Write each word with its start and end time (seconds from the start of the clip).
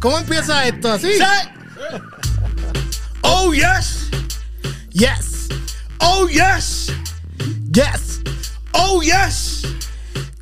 ¿Cómo 0.00 0.18
empieza 0.18 0.66
esto? 0.66 0.92
¿Así? 0.92 1.10
Oh, 3.22 3.52
yes. 3.52 4.08
Yes. 4.92 5.48
Oh, 5.98 6.28
yes. 6.28 6.92
Yes. 7.72 8.20
Oh, 8.72 9.02
yes. 9.02 9.62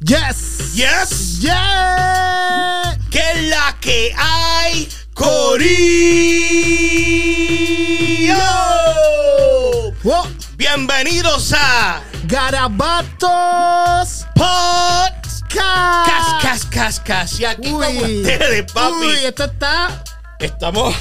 Yes. 0.01 0.75
Yes. 0.75 1.39
Yeah. 1.41 2.97
¿Qué 3.11 3.23
es 3.35 3.49
la 3.49 3.77
que 3.81 4.15
hay, 4.17 4.89
Corillo? 5.15 5.57
Bienvenidos 10.59 11.55
a 11.55 12.03
Garabatos 12.27 14.27
Podcast. 14.35 15.26
Cas, 15.49 16.43
cas, 16.43 16.65
cas, 16.67 17.01
cas. 17.01 17.41
Y 17.41 17.45
aquí 17.45 17.73
Uy. 17.73 17.85
como 17.87 18.01
ustedes, 18.01 18.73
papi. 18.73 18.95
Uy, 18.95 19.25
esto 19.25 19.45
está. 19.45 20.03
Estamos. 20.39 20.95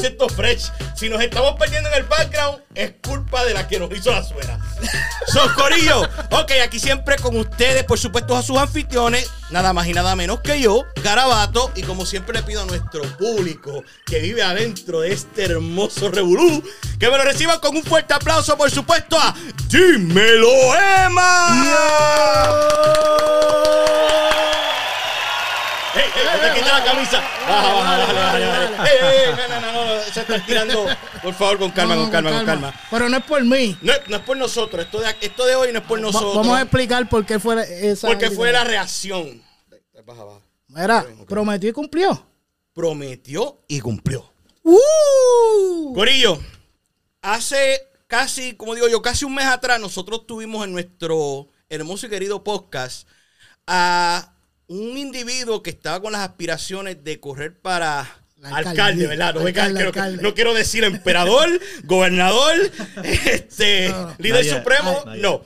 Siento 0.00 0.28
fresh. 0.28 0.70
Si 0.96 1.08
nos 1.08 1.22
estamos 1.22 1.54
perdiendo 1.58 1.88
en 1.90 1.96
el 1.96 2.02
background, 2.04 2.62
es 2.74 2.94
culpa 3.06 3.44
de 3.44 3.54
la 3.54 3.68
que 3.68 3.78
nos 3.78 3.90
hizo 3.92 4.10
la 4.10 4.24
suera. 4.24 4.58
Socorillo. 5.26 6.02
Ok, 6.30 6.52
aquí 6.64 6.80
siempre 6.80 7.16
con 7.16 7.36
ustedes, 7.36 7.84
por 7.84 7.98
supuesto, 7.98 8.36
a 8.36 8.42
sus 8.42 8.58
anfitriones, 8.58 9.30
nada 9.50 9.72
más 9.72 9.86
y 9.86 9.92
nada 9.92 10.16
menos 10.16 10.40
que 10.40 10.60
yo, 10.60 10.82
Garabato. 11.02 11.70
Y 11.76 11.82
como 11.82 12.04
siempre 12.06 12.34
le 12.34 12.42
pido 12.42 12.62
a 12.62 12.66
nuestro 12.66 13.02
público 13.16 13.84
que 14.06 14.18
vive 14.20 14.42
adentro 14.42 15.00
de 15.00 15.12
este 15.12 15.44
hermoso 15.44 16.10
revolú, 16.10 16.62
que 16.98 17.08
me 17.10 17.16
lo 17.16 17.24
reciban 17.24 17.60
con 17.60 17.76
un 17.76 17.84
fuerte 17.84 18.14
aplauso, 18.14 18.56
por 18.56 18.70
supuesto, 18.70 19.18
a 19.18 19.34
Dímelo 19.68 20.74
Emma. 20.74 21.48
¡Ey, 24.34 24.51
ey! 25.94 26.24
no 26.24 26.40
te 26.40 26.54
quites 26.54 26.72
la 26.72 26.84
camisa! 26.84 27.20
Baja, 27.48 27.72
baja, 27.72 27.96
bájale, 27.96 28.14
bájale, 28.14 28.46
bájale. 28.46 28.90
¡Ey, 28.90 28.98
ey! 29.28 29.34
No, 29.48 29.60
no, 29.60 29.72
no, 29.72 29.84
no, 29.96 30.00
se 30.02 30.20
están 30.20 30.46
tirando. 30.46 30.86
Por 31.22 31.34
favor, 31.34 31.58
con 31.58 31.70
calma, 31.70 31.96
con 31.96 32.10
calma, 32.10 32.30
con 32.32 32.46
calma. 32.46 32.74
Pero 32.90 33.08
no 33.08 33.16
es 33.16 33.24
por 33.24 33.44
mí. 33.44 33.76
No, 33.82 33.92
es- 33.92 34.08
no 34.08 34.16
es 34.16 34.22
por 34.22 34.36
nosotros. 34.36 34.84
Esto 34.84 35.00
de, 35.00 35.16
esto 35.20 35.44
de 35.46 35.54
hoy 35.56 35.72
no 35.72 35.78
es 35.80 35.84
por 35.84 36.00
nosotros. 36.00 36.34
Vamos 36.36 36.56
a 36.58 36.62
explicar 36.62 37.08
por 37.08 37.24
qué 37.26 37.38
fue 37.38 37.90
esa. 37.90 38.08
Porque 38.08 38.30
fue 38.30 38.52
la 38.52 38.64
reacción. 38.64 39.42
Baja, 40.04 40.24
baja. 40.24 40.40
Mira, 40.68 41.06
prometió 41.28 41.68
y 41.70 41.72
cumplió. 41.72 42.26
Prometió 42.72 43.62
y 43.68 43.80
cumplió. 43.80 44.32
¡Uh! 44.62 45.92
Corillo, 45.94 46.38
hace 47.20 47.88
casi, 48.06 48.54
como 48.56 48.74
digo 48.74 48.88
yo, 48.88 49.02
casi 49.02 49.24
un 49.24 49.34
mes 49.34 49.46
atrás, 49.46 49.78
nosotros 49.80 50.26
tuvimos 50.26 50.64
en 50.64 50.72
nuestro 50.72 51.48
hermoso 51.68 52.06
y 52.06 52.10
querido 52.10 52.42
podcast 52.42 53.06
a 53.66 54.31
un 54.80 54.96
individuo 54.98 55.62
que 55.62 55.70
estaba 55.70 56.00
con 56.00 56.12
las 56.12 56.22
aspiraciones 56.22 57.02
de 57.04 57.20
correr 57.20 57.54
para 57.58 58.08
alcalde. 58.42 59.06
¿verdad? 59.06 59.34
No, 59.34 59.40
me 59.40 59.50
Alcalde, 59.50 59.74
quiero- 59.74 59.88
alcalde. 59.90 60.22
no 60.22 60.34
quiero 60.34 60.54
decir 60.54 60.82
emperador, 60.84 61.48
gobernador, 61.84 62.54
este, 63.24 63.88
No. 63.90 64.14
líder 64.18 64.44
supremo, 64.44 65.04
no. 65.18 65.42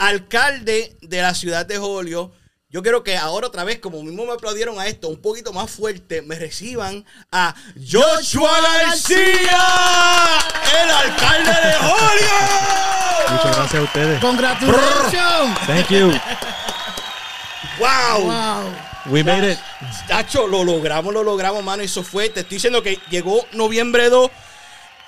Alcalde 0.00 0.96
de 1.00 1.22
la 1.22 1.34
ciudad 1.34 1.64
de 1.66 1.78
Jolio. 1.78 2.32
Yo 2.68 2.82
quiero 2.82 3.02
que 3.04 3.16
ahora 3.16 3.46
otra 3.46 3.64
vez, 3.64 3.78
como 3.78 4.02
mismo 4.02 4.26
me 4.26 4.32
aplaudieron 4.32 4.78
a 4.80 4.86
esto, 4.86 5.08
un 5.08 5.22
poquito 5.22 5.52
más 5.52 5.70
fuerte, 5.70 6.20
me 6.20 6.34
reciban 6.34 7.04
a 7.32 7.54
Joshua 7.90 8.50
García, 8.60 9.62
el 10.82 10.90
alcalde 10.90 11.68
de 11.68 11.72
Jolio. 11.74 13.30
Muchas 13.30 13.56
gracias 13.56 13.74
a 13.74 13.82
ustedes. 13.82 14.20
¡Congratulations! 14.20 15.58
Thank 15.66 15.88
you. 15.90 16.12
Wow. 17.78 18.22
¡Wow! 18.24 18.74
We 19.06 19.22
made 19.22 19.52
it. 19.52 19.58
Tacho, 20.08 20.46
lo 20.46 20.64
logramos, 20.64 21.12
lo 21.12 21.22
logramos, 21.22 21.62
mano. 21.62 21.82
Eso 21.82 22.02
fue. 22.02 22.28
Te 22.28 22.40
estoy 22.40 22.56
diciendo 22.56 22.82
que 22.82 22.98
llegó 23.10 23.46
noviembre 23.52 24.08
2 24.08 24.30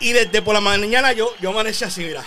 y 0.00 0.12
desde 0.12 0.42
por 0.42 0.54
la 0.54 0.60
mañana 0.60 1.12
yo, 1.12 1.34
yo 1.40 1.50
amanecí 1.50 1.84
así, 1.84 2.04
mira. 2.04 2.24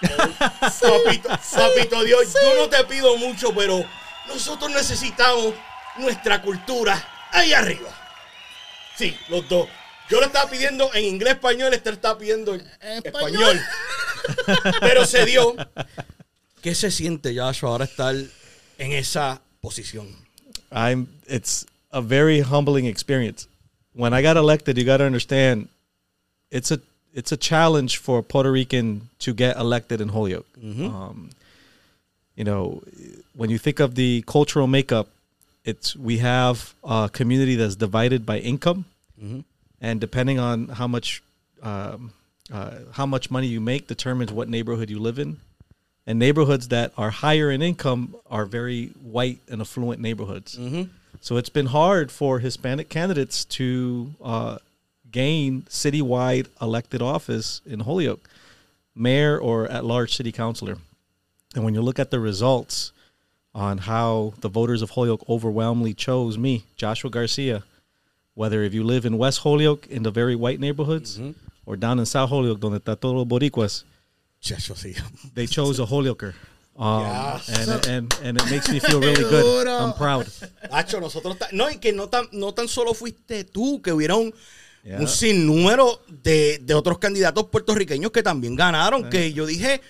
papito, 0.00 1.28
papito 1.28 2.04
Dios, 2.04 2.32
yo 2.40 2.54
no 2.54 2.68
te 2.68 2.84
pido 2.84 3.16
mucho, 3.16 3.52
pero 3.52 3.84
nosotros 4.28 4.70
necesitamos 4.70 5.54
nuestra 5.96 6.40
cultura 6.40 7.28
ahí 7.32 7.52
arriba. 7.52 7.90
Sí, 8.96 9.16
los 9.28 9.48
dos. 9.48 9.68
Yo 10.08 10.20
lo 10.20 10.26
estaba 10.26 10.48
pidiendo 10.48 10.90
en 10.94 11.04
inglés, 11.04 11.34
español, 11.34 11.74
este 11.74 11.90
lo 11.90 11.96
estaba 11.96 12.18
pidiendo 12.18 12.54
en 12.54 12.62
Español. 13.04 13.60
español. 13.60 14.76
Pero 14.80 15.04
se 15.04 15.26
dio. 15.26 15.54
¿Qué 16.62 16.74
se 16.74 16.90
siente, 16.90 17.36
Joshua, 17.36 17.70
ahora 17.70 17.84
estar 17.84 18.14
en 18.78 18.92
esa 18.92 19.40
posición? 19.62 20.06
I'm. 20.70 21.08
It's 21.26 21.66
a 21.92 22.00
very 22.02 22.40
humbling 22.40 22.86
experience. 22.86 23.46
When 23.94 24.12
I 24.12 24.22
got 24.22 24.36
elected, 24.36 24.76
you 24.78 24.84
got 24.84 24.98
to 24.98 25.04
understand, 25.04 25.68
it's 26.50 26.70
a 26.70 26.80
it's 27.14 27.32
a 27.32 27.36
challenge 27.36 27.96
for 27.98 28.18
a 28.18 28.22
Puerto 28.22 28.52
Rican 28.52 29.08
to 29.20 29.32
get 29.34 29.56
elected 29.56 30.00
in 30.00 30.08
Holyoke. 30.08 30.46
Um, 30.62 31.30
you 32.36 32.44
know, 32.44 32.82
when 33.34 33.50
you 33.50 33.58
think 33.58 33.80
of 33.80 33.94
the 33.94 34.22
cultural 34.26 34.66
makeup, 34.66 35.08
it's 35.64 35.96
we 35.96 36.18
have 36.18 36.74
a 36.84 37.10
community 37.12 37.56
that's 37.56 37.76
divided 37.76 38.24
by 38.24 38.38
income, 38.38 38.84
and 39.80 40.00
depending 40.00 40.38
on 40.38 40.68
how 40.68 40.86
much 40.86 41.22
um, 41.62 42.12
uh, 42.52 42.70
how 42.92 43.06
much 43.06 43.30
money 43.30 43.46
you 43.48 43.60
make 43.60 43.88
determines 43.88 44.30
what 44.32 44.48
neighborhood 44.48 44.90
you 44.90 44.98
live 45.00 45.18
in. 45.18 45.38
And 46.08 46.18
neighborhoods 46.18 46.68
that 46.68 46.92
are 46.96 47.10
higher 47.10 47.50
in 47.50 47.60
income 47.60 48.16
are 48.30 48.46
very 48.46 48.86
white 49.02 49.40
and 49.46 49.60
affluent 49.60 50.00
neighborhoods. 50.00 50.56
So 51.20 51.36
it's 51.36 51.50
been 51.50 51.66
hard 51.66 52.10
for 52.10 52.38
Hispanic 52.38 52.88
candidates 52.88 53.44
to 53.60 54.14
uh, 54.24 54.56
gain 55.12 55.62
citywide 55.68 56.46
elected 56.62 57.02
office 57.02 57.60
in 57.66 57.80
Holyoke, 57.80 58.26
mayor 58.94 59.38
or 59.38 59.68
at 59.68 59.84
large 59.84 60.16
city 60.16 60.32
councilor. 60.32 60.78
And 61.54 61.62
when 61.62 61.74
you 61.74 61.82
look 61.82 61.98
at 61.98 62.10
the 62.10 62.20
results 62.20 62.92
on 63.54 63.76
how 63.78 64.32
the 64.40 64.48
voters 64.48 64.80
of 64.80 64.90
Holyoke 64.90 65.28
overwhelmingly 65.28 65.92
chose 65.92 66.38
me, 66.38 66.64
Joshua 66.76 67.10
Garcia, 67.10 67.64
whether 68.34 68.62
if 68.62 68.72
you 68.72 68.82
live 68.82 69.04
in 69.04 69.18
West 69.18 69.40
Holyoke 69.40 69.86
in 69.88 70.04
the 70.04 70.10
very 70.10 70.36
white 70.36 70.60
neighborhoods 70.60 71.20
or 71.66 71.76
down 71.76 71.98
in 71.98 72.06
South 72.06 72.30
Holyoke, 72.30 72.60
donde 72.60 72.80
está 72.82 72.98
todo 72.98 73.26
boricuas, 73.26 73.84
Chacho, 74.40 74.74
sí. 74.76 74.94
they 75.34 75.46
chose 75.46 75.80
a 75.80 75.86
Holyoker. 75.86 76.34
Um, 76.76 77.02
Yes. 77.02 77.48
and, 77.68 77.86
and, 77.86 78.14
and 78.22 78.38
it 78.40 78.50
makes 78.50 78.68
me 78.70 78.78
feel 78.86 79.00
really 79.00 79.24
good. 79.24 79.66
I'm 79.66 79.92
proud. 79.94 80.26
Hacho, 80.70 81.00
nosotros 81.00 81.36
no, 81.52 81.68
y 81.68 81.78
que 81.78 81.92
no 81.92 82.08
tan, 82.08 82.28
no 82.32 82.52
tan 82.54 82.68
solo 82.68 82.94
fuiste 82.94 83.44
tú, 83.44 83.80
que 83.82 83.92
hubieron 83.92 84.32
Yeah. 84.84 85.00
un 85.00 85.08
sinnúmero 85.08 86.00
de, 86.06 86.60
de 86.62 86.72
otros 86.72 86.98
candidatos 86.98 87.46
puertorriqueños 87.48 88.12
que 88.12 88.22
también 88.22 88.54
ganaron. 88.54 89.10
Que 89.10 89.32
yo 89.32 89.44
dije, 89.44 89.82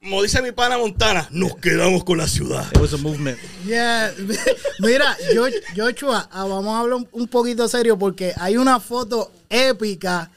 como 0.00 0.22
dice 0.22 0.40
mi 0.40 0.52
pana 0.52 0.78
Montana, 0.78 1.28
nos 1.32 1.56
quedamos 1.56 2.04
con 2.04 2.18
la 2.18 2.28
ciudad. 2.28 2.64
It 2.72 2.78
was 2.78 2.94
a 2.94 2.98
movement. 2.98 3.36
Yeah. 3.66 4.12
Mira, 4.78 5.16
yo, 5.34 5.46
Joshua, 5.76 6.28
ah, 6.32 6.44
vamos 6.44 6.72
a 6.72 6.78
hablar 6.80 7.00
un- 7.10 7.26
poquito 7.28 7.66
serio 7.68 7.98
porque 7.98 8.32
hay 8.38 8.56
una 8.56 8.78
foto 8.78 9.32
épica, 9.50 10.30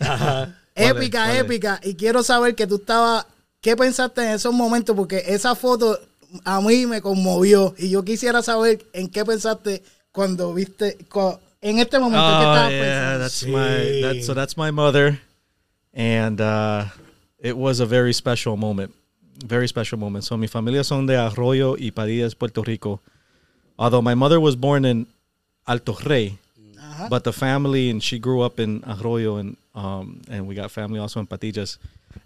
épica, 0.75 1.37
épica, 1.37 1.79
y 1.83 1.93
quiero 1.93 2.23
saber 2.23 2.55
que 2.55 2.65
tú 2.65 2.77
estabas, 2.77 3.27
¿qué 3.61 3.75
pensaste 3.75 4.21
en 4.23 4.31
esos 4.31 4.53
momentos? 4.53 4.95
Porque 4.95 5.23
esa 5.27 5.55
foto 5.55 5.99
a 6.45 6.61
mí 6.61 6.85
me 6.85 7.01
conmovió 7.01 7.73
y 7.77 7.89
yo 7.89 8.03
quisiera 8.03 8.41
saber 8.41 8.85
en 8.93 9.07
qué 9.09 9.23
pensaste 9.25 9.83
cuando 10.11 10.53
viste, 10.53 10.97
cu- 11.09 11.37
en 11.61 11.79
este 11.79 11.99
momento, 11.99 12.25
¿qué 12.25 12.45
Oh 12.45 12.53
estabas 12.53 12.71
yeah, 12.71 12.81
pensando? 12.81 13.19
that's 13.19 13.39
Sí. 13.41 13.47
my 13.47 14.01
that's 14.01 14.25
so 14.25 14.33
that's 14.33 14.57
my 14.57 14.71
mother, 14.71 15.19
and 15.93 16.41
uh, 16.41 16.85
it 17.39 17.55
was 17.55 17.79
a 17.79 17.85
very 17.85 18.13
special 18.13 18.57
moment, 18.57 18.91
very 19.45 19.67
special 19.67 19.97
moment. 19.99 20.23
So 20.23 20.37
mi 20.37 20.47
familia 20.47 20.83
son 20.83 21.05
de 21.05 21.15
Arroyo 21.17 21.75
y 21.77 21.91
Patillas, 21.91 22.33
Puerto 22.35 22.63
Rico. 22.63 22.99
Although 23.77 24.01
my 24.01 24.15
mother 24.15 24.39
was 24.39 24.55
born 24.55 24.85
in 24.85 25.05
Alto 25.67 25.93
Rey, 26.05 26.37
but 27.09 27.23
the 27.23 27.31
family 27.33 27.89
and 27.89 28.01
she 28.01 28.19
grew 28.19 28.41
up 28.41 28.59
in 28.59 28.83
Arroyo 28.85 29.37
and 29.37 29.55
um 29.75 30.21
and 30.29 30.47
we 30.47 30.55
got 30.55 30.71
family 30.71 30.99
also 30.99 31.19
in 31.19 31.27
Patillas, 31.27 31.77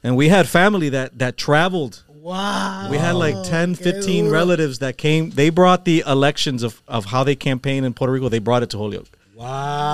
and 0.04 0.16
we 0.18 0.30
had 0.30 0.48
family 0.48 0.90
that 0.90 1.18
that 1.20 1.38
traveled. 1.38 2.04
Wow. 2.10 2.88
We 2.90 2.98
had 2.98 3.14
like 3.16 3.36
10, 3.44 3.76
15 3.76 4.30
relatives 4.30 4.80
that 4.80 4.98
came. 4.98 5.30
They 5.30 5.52
brought 5.52 5.86
the 5.86 6.04
elections 6.08 6.64
of, 6.64 6.82
of 6.88 7.06
how 7.06 7.24
they 7.24 7.36
campaign 7.36 7.84
in 7.84 7.94
Puerto 7.94 8.12
Rico. 8.14 8.30
They 8.30 8.40
brought 8.40 8.64
it 8.64 8.72
to 8.72 8.78
Holyoke. 8.80 9.08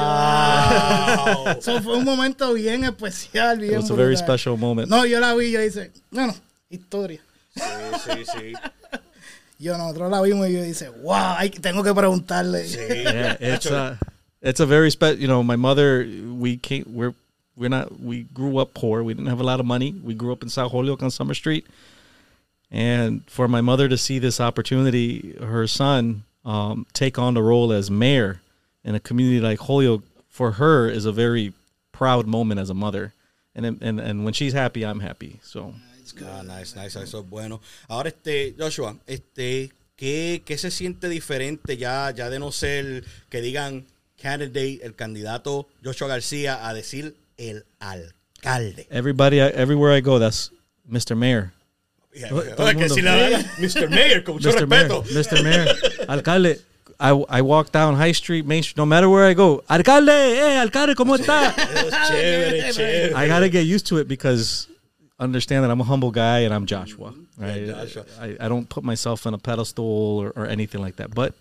Wow. 0.02 1.46
Eso 1.58 1.80
fue 1.82 1.98
un 1.98 2.06
momento 2.06 2.54
bien 2.54 2.84
especial, 2.86 3.58
bien 3.60 3.74
It 3.74 3.78
was 3.78 3.90
a 3.90 3.96
very 3.96 4.14
brutal. 4.16 4.26
special 4.26 4.58
moment. 4.58 4.90
No, 4.90 5.04
yo 5.06 5.20
la 5.20 5.34
vi 5.36 5.52
yo 5.52 5.60
dice, 5.60 5.92
bueno, 6.12 6.34
historia. 6.70 7.20
sí, 7.56 7.62
sí, 8.06 8.26
sí. 8.26 8.54
Yo 9.60 9.78
nosotros 9.78 10.10
la 10.10 10.22
vimos 10.22 10.48
y 10.50 10.54
yo 10.54 10.64
dice, 10.64 10.90
wow, 10.90 11.36
hay- 11.38 11.52
tengo 11.52 11.84
que 11.84 11.94
preguntarle. 11.94 12.66
yeah, 12.68 13.38
it's 13.40 13.68
a 13.68 14.00
it's 14.42 14.60
a 14.60 14.66
very 14.66 14.90
special. 14.90 15.20
You 15.20 15.28
know, 15.28 15.44
my 15.44 15.56
mother. 15.56 16.04
We 16.40 16.58
came. 16.58 16.86
We're 16.88 17.14
we're 17.62 17.70
not. 17.70 18.00
We 18.00 18.24
grew 18.24 18.58
up 18.58 18.74
poor. 18.74 19.04
We 19.04 19.14
didn't 19.14 19.30
have 19.30 19.40
a 19.40 19.44
lot 19.44 19.60
of 19.60 19.68
money. 19.68 19.94
We 20.04 20.16
grew 20.16 20.34
up 20.34 20.42
in 20.42 20.50
South 20.50 20.72
Holyoke 20.72 21.04
on 21.04 21.12
Summer 21.12 21.36
Street, 21.36 21.68
and 22.72 23.24
for 23.30 23.48
my 23.48 23.62
mother 23.62 23.88
to 23.88 23.98
see 23.98 24.18
this 24.18 24.42
opportunity, 24.42 25.36
her 25.40 25.68
son 25.68 26.24
um, 26.44 26.88
take 26.94 27.20
on 27.20 27.36
the 27.36 27.44
role 27.44 27.72
as 27.72 27.92
mayor 27.92 28.42
in 28.84 28.96
a 28.96 29.00
community 29.00 29.40
like 29.40 29.60
Holyoke, 29.60 30.04
for 30.28 30.54
her 30.54 30.90
is 30.90 31.06
a 31.06 31.12
very 31.12 31.54
proud 31.92 32.26
moment 32.26 32.60
as 32.60 32.72
a 32.72 32.74
mother. 32.74 33.14
And 33.54 33.66
and 33.82 34.00
and 34.00 34.26
when 34.26 34.34
she's 34.34 34.54
happy, 34.54 34.84
I'm 34.84 35.00
happy. 35.00 35.40
So. 35.44 35.76
Ah, 36.26 36.42
nice, 36.42 36.76
nice, 36.76 36.98
eso 36.98 37.20
es 37.20 37.30
bueno. 37.30 37.62
Ahora, 37.88 38.10
este, 38.10 38.54
Joshua, 38.58 38.98
este, 39.08 39.72
¿qué, 39.96 40.42
qué 40.44 40.58
se 40.58 40.70
siente 40.70 41.08
diferente 41.08 41.78
ya, 41.78 42.12
ya 42.12 42.30
de 42.30 42.38
no 42.38 42.52
ser 42.52 43.06
que 43.30 43.40
digan 43.40 43.86
candidate, 44.22 44.82
el 44.84 44.94
candidato 44.96 45.70
Joshua 45.82 46.10
García, 46.10 46.68
a 46.68 46.74
decir 46.74 47.16
el 47.50 47.64
alcalde? 47.80 48.88
Everybody, 48.90 49.40
everywhere 49.40 49.92
I 49.92 50.02
go, 50.02 50.20
that's 50.20 50.52
Mr. 50.90 51.18
Mayor. 51.18 51.52
Yeah, 52.14 52.30
todo 52.30 52.44
yeah. 52.44 52.56
el 52.58 52.62
Oye, 52.62 52.76
que 52.76 52.90
si 52.90 53.02
la 53.02 53.12
Mr. 53.60 53.90
Mayor, 53.90 54.22
con 54.24 54.36
mucho 54.36 54.52
Mr. 54.52 54.68
Mayor. 54.68 55.04
Mr. 55.04 55.44
Mayor, 55.44 55.68
alcalde. 56.08 56.62
I, 57.00 57.10
I 57.30 57.42
walk 57.42 57.72
down 57.72 57.96
High 57.96 58.12
Street, 58.12 58.46
Main 58.46 58.62
Street, 58.62 58.78
no 58.78 58.86
matter 58.86 59.10
where 59.10 59.26
I 59.26 59.34
go. 59.34 59.64
Alcalde, 59.68 60.10
eh, 60.10 60.60
alcalde, 60.60 60.94
¿cómo 60.94 61.18
está? 61.18 61.52
chévere, 62.08 62.72
chévere. 62.74 63.14
I 63.16 63.28
gotta 63.28 63.50
get 63.50 63.66
used 63.66 63.88
to 63.88 63.98
it 63.98 64.08
because 64.08 64.68
understand 65.20 65.64
that 65.64 65.72
I'm 65.72 65.82
a 65.82 65.84
humble 65.84 66.12
guy 66.12 66.40
and 66.40 66.54
I'm 66.54 66.66
Joshua. 66.68 67.14
Right? 67.38 67.64
Yeah, 67.64 67.86
Joshua. 67.86 68.06
I, 68.20 68.38
I 68.40 68.48
don't 68.48 68.70
put 68.70 68.84
myself 68.84 69.26
on 69.26 69.34
a 69.34 69.40
pedestal 69.40 69.86
or, 69.86 70.32
or 70.36 70.46
anything 70.46 70.82
like 70.82 70.98
that. 70.98 71.14
But 71.16 71.34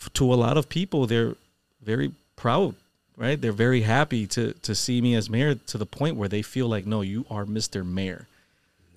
f- 0.00 0.12
to 0.14 0.32
a 0.32 0.36
lot 0.36 0.56
of 0.56 0.68
people, 0.68 1.06
they're 1.06 1.34
very 1.82 2.12
proud, 2.36 2.74
right? 3.16 3.40
They're 3.40 3.52
very 3.52 3.82
happy 3.82 4.26
to 4.28 4.52
to 4.62 4.74
see 4.74 5.00
me 5.00 5.14
as 5.16 5.28
mayor 5.30 5.54
to 5.54 5.78
the 5.78 5.86
point 5.86 6.16
where 6.16 6.28
they 6.28 6.42
feel 6.42 6.68
like, 6.68 6.86
no, 6.86 7.02
you 7.02 7.24
are 7.30 7.44
Mr. 7.46 7.84
Mayor. 7.84 8.26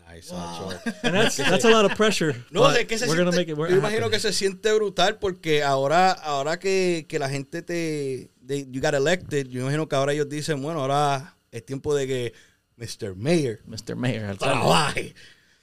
Nice, 0.07 0.29
Joshua. 0.29 0.81
And 1.03 1.13
that's 1.13 1.37
that's 1.37 1.65
a 1.65 1.69
lot 1.69 1.85
of 1.85 1.95
pressure. 1.95 2.33
No, 2.51 2.61
but 2.61 2.77
es 2.79 2.85
que 2.87 2.97
se 2.97 3.05
we're 3.07 3.15
siente, 3.15 3.25
gonna 3.25 3.35
make 3.35 3.49
it. 3.49 3.55
We're 3.57 3.69
yo 3.69 3.77
imagino 3.77 4.09
que 4.09 4.19
se 4.19 4.33
siente 4.33 4.73
brutal 4.73 5.17
porque 5.19 5.63
ahora, 5.63 6.11
ahora 6.11 6.57
que, 6.59 7.05
que 7.07 7.19
la 7.19 7.29
gente 7.29 7.61
te, 7.61 8.29
they- 8.45 8.65
you 8.71 8.81
got 8.81 8.95
elected, 8.95 9.47
yo 9.49 9.61
imagino 9.61 9.87
que 9.87 9.95
ahora 9.95 10.13
ellos 10.13 10.27
dicen, 10.27 10.61
bueno, 10.63 10.81
ahora 10.81 11.35
es 11.51 11.63
tiempo 11.65 11.93
de 11.93 12.07
que 12.07 12.33
Mr. 12.77 13.15
Mayor 13.15 13.59
Mr. 13.67 13.95
Mayor, 13.95 14.35
trabaje. 14.37 15.13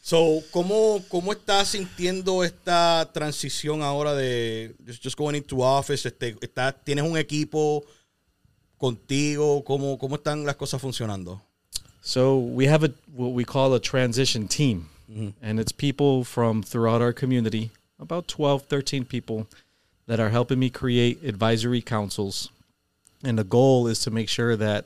So, 0.00 0.40
¿cómo, 0.52 1.02
¿cómo 1.08 1.32
estás 1.32 1.66
sintiendo 1.68 2.44
esta 2.44 3.10
transición 3.12 3.82
ahora 3.82 4.14
de 4.14 4.76
just, 4.86 5.02
just 5.02 5.18
going 5.18 5.34
into 5.34 5.56
office? 5.58 6.06
Este, 6.06 6.36
está, 6.40 6.70
¿Tienes 6.70 7.04
un 7.04 7.16
equipo 7.18 7.84
contigo? 8.78 9.64
¿Cómo, 9.64 9.98
¿Cómo 9.98 10.16
están 10.16 10.44
las 10.44 10.56
cosas 10.56 10.80
funcionando? 10.80 11.40
So 12.02 12.38
we 12.38 12.66
have 12.66 12.84
a 12.84 12.90
what 13.16 13.32
we 13.32 13.44
call 13.44 13.74
a 13.74 13.80
transition 13.80 14.46
team, 14.46 14.90
and 15.42 15.58
it's 15.58 15.72
people 15.72 16.22
from 16.22 16.62
throughout 16.62 17.02
our 17.02 17.12
community, 17.12 17.70
about 17.98 18.28
12, 18.28 18.62
13 18.62 19.04
people 19.04 19.48
that 20.06 20.20
are 20.20 20.30
helping 20.30 20.58
me 20.58 20.70
create 20.70 21.24
advisory 21.24 21.82
councils. 21.82 22.50
And 23.24 23.38
the 23.38 23.44
goal 23.44 23.88
is 23.88 23.98
to 24.00 24.10
make 24.10 24.28
sure 24.28 24.54
that 24.56 24.84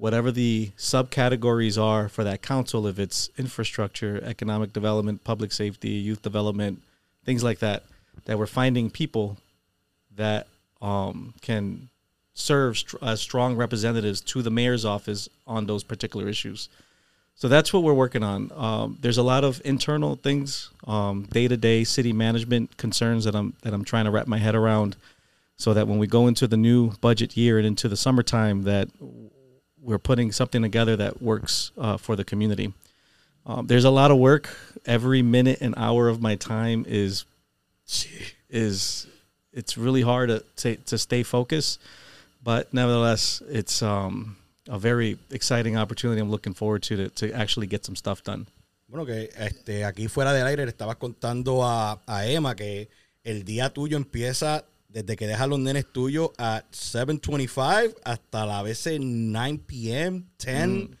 whatever 0.00 0.30
the 0.30 0.70
subcategories 0.78 1.80
are 1.80 2.08
for 2.08 2.24
that 2.24 2.40
council, 2.40 2.86
if 2.86 2.98
it's 2.98 3.30
infrastructure, 3.36 4.18
economic 4.24 4.72
development, 4.72 5.24
public 5.24 5.52
safety, 5.52 5.90
youth 5.90 6.22
development, 6.22 6.82
things 7.24 7.44
like 7.44 7.58
that, 7.58 7.84
that 8.24 8.38
we're 8.38 8.46
finding 8.46 8.90
people 8.90 9.36
that 10.16 10.46
um, 10.80 11.34
can 11.42 11.89
serve 12.40 12.82
as 13.02 13.20
strong 13.20 13.56
representatives 13.56 14.20
to 14.22 14.42
the 14.42 14.50
mayor's 14.50 14.84
office 14.84 15.28
on 15.46 15.66
those 15.66 15.84
particular 15.84 16.28
issues. 16.28 16.68
So 17.36 17.48
that's 17.48 17.72
what 17.72 17.82
we're 17.82 17.94
working 17.94 18.22
on. 18.22 18.50
Um, 18.54 18.98
there's 19.00 19.16
a 19.16 19.22
lot 19.22 19.44
of 19.44 19.62
internal 19.64 20.16
things, 20.16 20.70
day 21.32 21.48
to 21.48 21.56
day 21.56 21.84
city 21.84 22.12
management 22.12 22.76
concerns 22.76 23.24
that 23.24 23.34
I'm 23.34 23.54
that 23.62 23.72
I'm 23.72 23.84
trying 23.84 24.04
to 24.04 24.10
wrap 24.10 24.26
my 24.26 24.38
head 24.38 24.54
around, 24.54 24.96
so 25.56 25.72
that 25.72 25.88
when 25.88 25.98
we 25.98 26.06
go 26.06 26.26
into 26.26 26.46
the 26.46 26.58
new 26.58 26.90
budget 27.00 27.36
year 27.36 27.56
and 27.56 27.66
into 27.66 27.88
the 27.88 27.96
summertime, 27.96 28.64
that 28.64 28.88
we're 29.80 29.98
putting 29.98 30.32
something 30.32 30.60
together 30.60 30.96
that 30.96 31.22
works 31.22 31.72
uh, 31.78 31.96
for 31.96 32.14
the 32.14 32.24
community. 32.24 32.74
Um, 33.46 33.66
there's 33.66 33.84
a 33.84 33.90
lot 33.90 34.10
of 34.10 34.18
work. 34.18 34.54
Every 34.84 35.22
minute 35.22 35.62
and 35.62 35.74
hour 35.78 36.08
of 36.08 36.20
my 36.20 36.36
time 36.36 36.84
is 36.86 37.24
is 38.50 39.06
it's 39.52 39.78
really 39.78 40.02
hard 40.02 40.28
to 40.28 40.44
to, 40.56 40.76
to 40.76 40.98
stay 40.98 41.22
focused, 41.22 41.80
but 42.42 42.72
nevertheless, 42.72 43.42
it's 43.48 43.82
um, 43.82 44.36
a 44.68 44.78
very 44.78 45.18
exciting 45.30 45.76
opportunity. 45.76 46.20
I'm 46.20 46.30
looking 46.30 46.54
forward 46.54 46.82
to 46.84 46.96
to, 46.96 47.08
to 47.08 47.32
actually 47.32 47.66
get 47.66 47.84
some 47.84 47.96
stuff 47.96 48.22
done. 48.22 48.46
Bueno, 48.88 49.06
que 49.06 49.30
este, 49.36 49.84
aquí 49.84 50.08
fuera 50.08 50.32
del 50.32 50.46
aire 50.46 50.64
le 50.64 50.72
estabas 50.72 50.96
contando 50.96 51.62
a, 51.64 52.00
a 52.06 52.26
Emma 52.26 52.56
que 52.56 52.88
el 53.22 53.44
día 53.44 53.72
tuyo 53.72 53.96
empieza 53.96 54.64
desde 54.88 55.16
que 55.16 55.26
dejas 55.26 55.48
los 55.48 55.60
nenes 55.60 55.86
tuyos 55.92 56.30
a 56.38 56.64
7.25 56.72 57.94
hasta 58.04 58.46
la 58.46 58.62
veces 58.62 58.98
9 59.00 59.60
p.m., 59.66 60.24
10. 60.38 60.98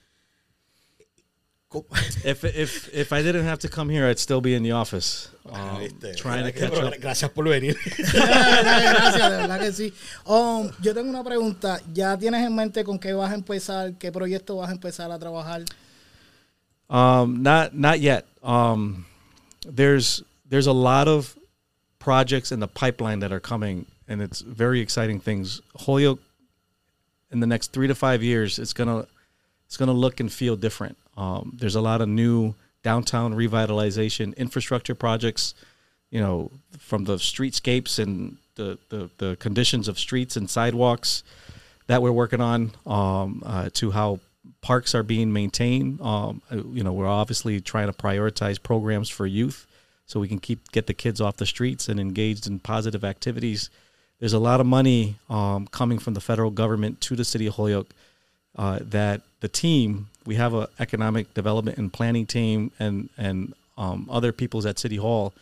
If 1.72 2.44
if 2.44 2.92
if 2.92 3.12
I 3.12 3.22
didn't 3.22 3.44
have 3.44 3.60
to 3.60 3.68
come 3.68 3.88
here, 3.88 4.04
I'd 4.08 4.18
still 4.18 4.40
be 4.40 4.54
in 4.54 4.64
the 4.64 4.72
office, 4.72 5.28
Ah, 5.52 5.76
um, 5.76 5.88
trying 6.16 6.44
to 6.44 6.50
catch 6.52 6.72
up. 6.72 6.94
Gracias 7.00 7.30
por 7.30 7.44
venir. 7.44 7.76
Gracias, 7.96 9.30
de 9.30 9.36
verdad 9.36 9.60
que 9.60 9.72
sí. 9.72 9.92
Um, 10.26 10.70
yo 10.82 10.92
tengo 10.94 11.10
una 11.10 11.22
pregunta. 11.22 11.80
¿Ya 11.92 12.16
tienes 12.18 12.44
en 12.44 12.56
mente 12.56 12.82
con 12.82 12.98
qué 12.98 13.12
vas 13.12 13.30
a 13.30 13.34
empezar? 13.34 13.96
¿Qué 13.98 14.10
proyecto 14.10 14.56
vas 14.56 14.68
a 14.70 14.72
empezar 14.72 15.12
a 15.12 15.18
trabajar? 15.20 15.64
Um, 16.88 17.40
not 17.44 17.72
not 17.72 18.00
yet. 18.00 18.26
Um, 18.42 19.06
there's 19.64 20.24
there's 20.48 20.66
a 20.66 20.72
lot 20.72 21.06
of 21.06 21.36
projects 22.00 22.50
in 22.50 22.58
the 22.58 22.66
pipeline 22.66 23.20
that 23.20 23.30
are 23.30 23.38
coming, 23.40 23.86
and 24.08 24.20
it's 24.20 24.40
very 24.40 24.80
exciting 24.80 25.20
things. 25.20 25.60
Holyoke, 25.76 26.20
in 27.30 27.38
the 27.38 27.46
next 27.46 27.72
three 27.72 27.86
to 27.86 27.94
five 27.94 28.24
years, 28.24 28.58
it's 28.58 28.72
gonna 28.72 29.06
it's 29.66 29.76
gonna 29.76 29.92
look 29.92 30.18
and 30.18 30.32
feel 30.32 30.56
different. 30.56 30.96
Um, 31.20 31.52
there's 31.60 31.74
a 31.74 31.80
lot 31.80 32.00
of 32.00 32.08
new 32.08 32.54
downtown 32.82 33.34
revitalization 33.34 34.36
infrastructure 34.36 34.94
projects. 34.94 35.54
You 36.10 36.20
know, 36.20 36.50
from 36.78 37.04
the 37.04 37.16
streetscapes 37.16 37.98
and 38.02 38.36
the 38.56 38.78
the, 38.88 39.10
the 39.18 39.36
conditions 39.36 39.86
of 39.86 39.98
streets 39.98 40.36
and 40.36 40.48
sidewalks 40.48 41.22
that 41.86 42.02
we're 42.02 42.12
working 42.12 42.40
on 42.40 42.72
um, 42.86 43.42
uh, 43.44 43.68
to 43.74 43.90
how 43.90 44.20
parks 44.60 44.94
are 44.94 45.02
being 45.02 45.32
maintained. 45.32 46.00
Um, 46.00 46.42
uh, 46.50 46.56
you 46.56 46.82
know, 46.82 46.92
we're 46.92 47.06
obviously 47.06 47.60
trying 47.60 47.86
to 47.86 47.92
prioritize 47.92 48.62
programs 48.62 49.08
for 49.08 49.26
youth 49.26 49.66
so 50.06 50.20
we 50.20 50.28
can 50.28 50.38
keep 50.38 50.72
get 50.72 50.86
the 50.86 50.94
kids 50.94 51.20
off 51.20 51.36
the 51.36 51.46
streets 51.46 51.88
and 51.88 52.00
engaged 52.00 52.46
in 52.46 52.58
positive 52.58 53.04
activities. 53.04 53.70
There's 54.18 54.32
a 54.32 54.38
lot 54.38 54.60
of 54.60 54.66
money 54.66 55.16
um, 55.28 55.66
coming 55.68 55.98
from 55.98 56.14
the 56.14 56.20
federal 56.20 56.50
government 56.50 57.00
to 57.02 57.16
the 57.16 57.24
city 57.24 57.46
of 57.46 57.54
Holyoke 57.54 57.90
uh, 58.56 58.80
that 58.82 59.22
the 59.40 59.48
team 59.48 60.08
we 60.30 60.36
have 60.36 60.54
an 60.54 60.68
economic 60.78 61.34
development 61.34 61.76
and 61.76 61.92
planning 61.92 62.24
team 62.24 62.70
and 62.78 63.08
and 63.18 63.52
um, 63.76 64.08
other 64.08 64.30
people's 64.30 64.64
at 64.64 64.78
City 64.78 64.94
Hall 64.94 65.34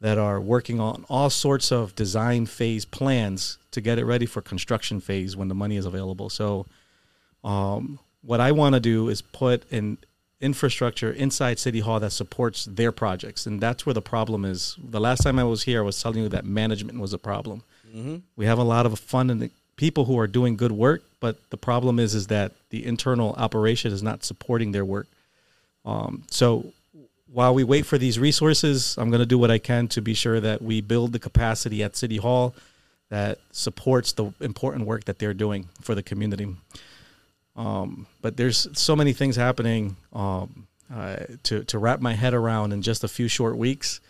that 0.00 0.18
are 0.18 0.40
working 0.40 0.78
on 0.78 1.04
all 1.08 1.30
sorts 1.30 1.72
of 1.72 1.96
design 1.96 2.46
phase 2.46 2.84
plans 2.84 3.58
to 3.72 3.80
get 3.80 3.98
it 3.98 4.04
ready 4.04 4.26
for 4.26 4.40
construction 4.40 5.00
phase 5.00 5.36
when 5.36 5.48
the 5.48 5.54
money 5.54 5.76
is 5.76 5.84
available. 5.84 6.30
So, 6.30 6.66
um, 7.42 7.98
what 8.22 8.38
I 8.40 8.52
want 8.52 8.76
to 8.76 8.80
do 8.80 9.08
is 9.08 9.20
put 9.20 9.68
an 9.72 9.98
infrastructure 10.40 11.10
inside 11.10 11.58
City 11.58 11.80
Hall 11.80 11.98
that 11.98 12.12
supports 12.12 12.66
their 12.66 12.92
projects, 12.92 13.46
and 13.46 13.60
that's 13.60 13.84
where 13.84 13.94
the 13.94 14.08
problem 14.14 14.44
is. 14.44 14.76
The 14.78 15.00
last 15.00 15.24
time 15.24 15.40
I 15.40 15.44
was 15.44 15.64
here, 15.64 15.80
I 15.80 15.84
was 15.84 16.00
telling 16.00 16.22
you 16.22 16.28
that 16.28 16.44
management 16.44 17.00
was 17.00 17.12
a 17.12 17.18
problem. 17.18 17.64
We 18.36 18.46
have 18.46 18.58
a 18.58 18.68
lot 18.74 18.86
of 18.86 18.96
fun 19.00 19.28
and 19.30 19.50
people 19.80 20.04
who 20.04 20.18
are 20.18 20.26
doing 20.26 20.56
good 20.56 20.72
work, 20.72 21.02
but 21.20 21.38
the 21.48 21.56
problem 21.56 21.98
is 21.98 22.14
is 22.14 22.26
that 22.26 22.52
the 22.68 22.84
internal 22.84 23.32
operation 23.38 23.90
is 23.92 24.02
not 24.02 24.22
supporting 24.22 24.72
their 24.72 24.84
work. 24.84 25.08
Um, 25.86 26.24
so 26.30 26.74
while 27.32 27.54
we 27.54 27.64
wait 27.64 27.86
for 27.86 27.96
these 27.96 28.18
resources, 28.18 28.98
I'm 28.98 29.08
going 29.08 29.20
to 29.20 29.32
do 29.34 29.38
what 29.38 29.50
I 29.50 29.56
can 29.56 29.88
to 29.88 30.02
be 30.02 30.12
sure 30.12 30.38
that 30.38 30.60
we 30.60 30.82
build 30.82 31.14
the 31.14 31.18
capacity 31.18 31.82
at 31.82 31.96
City 31.96 32.18
Hall 32.18 32.54
that 33.08 33.38
supports 33.52 34.12
the 34.12 34.34
important 34.40 34.84
work 34.84 35.04
that 35.04 35.18
they're 35.18 35.32
doing 35.32 35.70
for 35.80 35.94
the 35.94 36.02
community. 36.02 36.54
Um, 37.56 38.06
but 38.20 38.36
there's 38.36 38.68
so 38.74 38.94
many 38.94 39.14
things 39.14 39.34
happening 39.36 39.96
um, 40.12 40.66
uh, 40.94 41.16
to 41.44 41.64
to 41.64 41.78
wrap 41.78 42.00
my 42.02 42.12
head 42.12 42.34
around 42.34 42.74
in 42.74 42.82
just 42.82 43.02
a 43.02 43.08
few 43.08 43.28
short 43.28 43.56
weeks. 43.56 44.00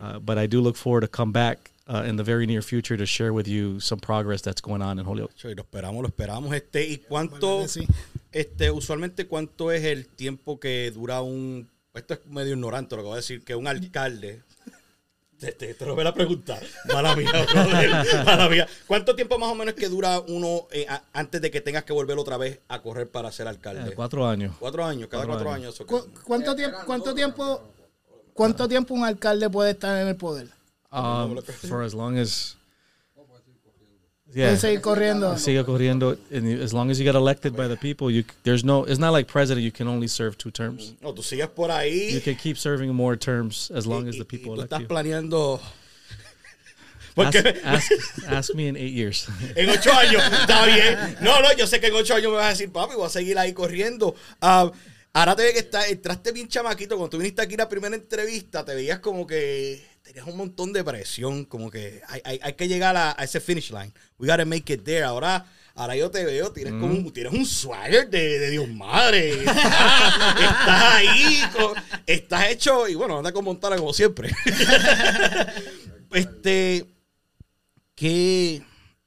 Uh, 0.00 0.20
but 0.20 0.38
I 0.38 0.46
do 0.46 0.60
look 0.60 0.76
forward 0.76 1.00
to 1.00 1.08
come 1.08 1.32
back 1.32 1.72
uh, 1.88 2.02
in 2.08 2.16
the 2.16 2.22
very 2.24 2.46
near 2.46 2.62
future 2.62 2.96
to 2.96 3.06
share 3.06 3.32
with 3.32 3.46
you 3.46 3.78
some 3.80 4.00
progress 4.00 4.42
that's 4.42 4.60
going 4.60 4.82
on 4.82 4.98
in 4.98 5.04
Holyoke. 5.06 5.32
Lo 5.42 5.62
esperamos, 5.62 6.02
lo 6.02 6.08
esperamos. 6.08 6.54
Este, 6.54 6.84
¿Y 6.86 6.98
cuánto, 6.98 7.64
este, 8.32 8.70
usualmente 8.70 9.26
cuánto 9.26 9.70
es 9.72 9.84
el 9.84 10.06
tiempo 10.08 10.58
que 10.60 10.90
dura 10.90 11.20
un, 11.22 11.68
esto 11.94 12.14
es 12.14 12.26
medio 12.26 12.52
ignorante 12.54 12.96
lo 12.96 13.02
que 13.02 13.06
voy 13.06 13.12
a 13.14 13.16
decir, 13.16 13.44
que 13.44 13.54
un 13.54 13.66
alcalde, 13.66 14.42
te, 15.38 15.52
te, 15.52 15.74
te 15.74 15.84
robé 15.84 16.02
la 16.02 16.14
pregunta, 16.14 16.58
mala 16.92 17.14
mía, 17.14 17.30
brother, 17.52 18.24
mala 18.24 18.48
mía. 18.48 18.66
¿Cuánto 18.86 19.14
tiempo 19.14 19.38
más 19.38 19.50
o 19.50 19.54
menos 19.54 19.74
que 19.74 19.88
dura 19.88 20.18
uno 20.28 20.66
eh, 20.72 20.86
a- 20.88 21.02
antes 21.12 21.40
de 21.42 21.50
que 21.50 21.60
tengas 21.60 21.84
que 21.84 21.92
volver 21.92 22.16
otra 22.18 22.38
vez 22.38 22.60
a 22.68 22.80
correr 22.80 23.10
para 23.10 23.30
ser 23.30 23.46
alcalde? 23.46 23.90
Eh, 23.90 23.94
cuatro 23.94 24.26
años. 24.26 24.54
Cuatro 24.58 24.82
años, 24.84 25.08
cada 25.10 25.26
Cuatro 25.26 25.44
cuatro, 25.44 25.54
años. 25.62 25.78
años. 25.80 25.86
¿Cu- 25.90 26.10
¿Cuánto 26.24 26.56
tiempo, 26.56 26.78
cuánto 26.86 27.14
tiempo, 27.14 27.62
cuánto 28.32 28.66
tiempo 28.66 28.94
un 28.94 29.04
alcalde 29.04 29.50
puede 29.50 29.72
estar 29.72 30.00
en 30.00 30.08
el 30.08 30.16
poder? 30.16 30.48
Um, 30.92 31.40
for 31.42 31.82
as 31.82 31.94
long 31.94 32.16
as 32.18 32.56
yeah, 34.36 34.54
seguir 34.56 34.80
corriendo. 34.82 35.34
siga 35.36 35.64
corriendo. 35.64 36.18
And 36.30 36.60
as 36.60 36.74
long 36.74 36.90
as 36.90 36.98
you 36.98 37.04
get 37.04 37.14
elected 37.14 37.56
by 37.56 37.68
the 37.68 37.76
people, 37.76 38.10
you 38.10 38.24
there's 38.42 38.64
no. 38.64 38.84
It's 38.84 38.98
not 38.98 39.12
like 39.12 39.28
president. 39.28 39.64
You 39.64 39.72
can 39.72 39.88
only 39.88 40.08
serve 40.08 40.36
two 40.36 40.50
terms. 40.50 40.94
No, 41.00 41.12
tú 41.12 41.22
sigues 41.22 41.48
por 41.48 41.70
ahí 41.70 42.12
You 42.12 42.20
can 42.20 42.34
keep 42.34 42.58
serving 42.58 42.92
more 42.94 43.16
terms 43.16 43.70
as 43.74 43.86
long 43.86 44.04
y, 44.06 44.10
as 44.10 44.18
the 44.18 44.24
people 44.24 44.52
elect 44.54 44.70
estás 44.72 44.80
you. 44.80 44.88
planeando... 44.88 45.60
Ask, 47.18 47.32
Porque 47.32 47.60
ask, 47.64 47.92
ask 48.28 48.54
me 48.54 48.68
in 48.68 48.76
eight 48.76 48.92
years. 48.92 49.26
En 49.56 49.70
ocho 49.70 49.90
años, 49.90 50.22
está 50.22 50.66
bien. 50.66 51.16
No, 51.22 51.40
no, 51.40 51.50
yo 51.56 51.66
sé 51.66 51.80
que 51.80 51.86
en 51.86 51.94
ocho 51.94 52.14
años 52.14 52.30
me 52.30 52.36
vas 52.36 52.44
a 52.44 52.50
decir, 52.50 52.70
papi, 52.70 52.94
voy 52.94 53.06
a 53.06 53.08
seguir 53.08 53.38
ahí 53.38 53.54
corriendo. 53.54 54.14
Ah, 54.42 54.70
ahora 55.14 55.34
te 55.34 55.44
ve 55.44 55.54
que 55.54 55.60
está, 55.60 55.86
entraste 55.86 56.32
bien 56.32 56.46
chamaquito. 56.46 56.98
Cuando 56.98 57.08
tú 57.08 57.16
viniste 57.16 57.40
aquí 57.40 57.56
la 57.56 57.70
primera 57.70 57.96
entrevista, 57.96 58.66
te 58.66 58.74
veías 58.74 58.98
como 58.98 59.26
que 59.26 59.82
tenías 60.06 60.26
un 60.26 60.36
montón 60.36 60.72
de 60.72 60.82
presión. 60.84 61.44
Como 61.44 61.70
que 61.70 62.00
hay, 62.08 62.20
hay- 62.24 62.40
hay 62.42 62.52
que 62.54 62.68
llegar 62.68 62.96
a, 62.96 63.14
a 63.18 63.24
ese 63.24 63.40
finish 63.40 63.70
line. 63.70 63.92
We 64.18 64.28
gotta 64.28 64.44
make 64.44 64.72
it 64.72 64.84
there. 64.84 65.02
Ahora, 65.02 65.44
ahora 65.74 65.96
yo 65.96 66.10
te 66.10 66.24
veo, 66.24 66.52
tienes 66.52 66.72
como 66.74 66.86
un, 66.86 67.12
tienes 67.12 67.32
un 67.32 67.44
swagger 67.44 68.08
de, 68.08 68.38
de 68.38 68.50
Dios 68.50 68.68
madre. 68.68 69.30
Estás, 69.40 69.56
estás 69.56 70.94
ahí, 70.94 71.42
estás 72.06 72.48
hecho, 72.50 72.88
y 72.88 72.94
bueno, 72.94 73.18
anda 73.18 73.32
con 73.32 73.44
Montana 73.44 73.76
como 73.76 73.92
siempre. 73.92 74.30
este 76.12 76.86
que 77.94 78.62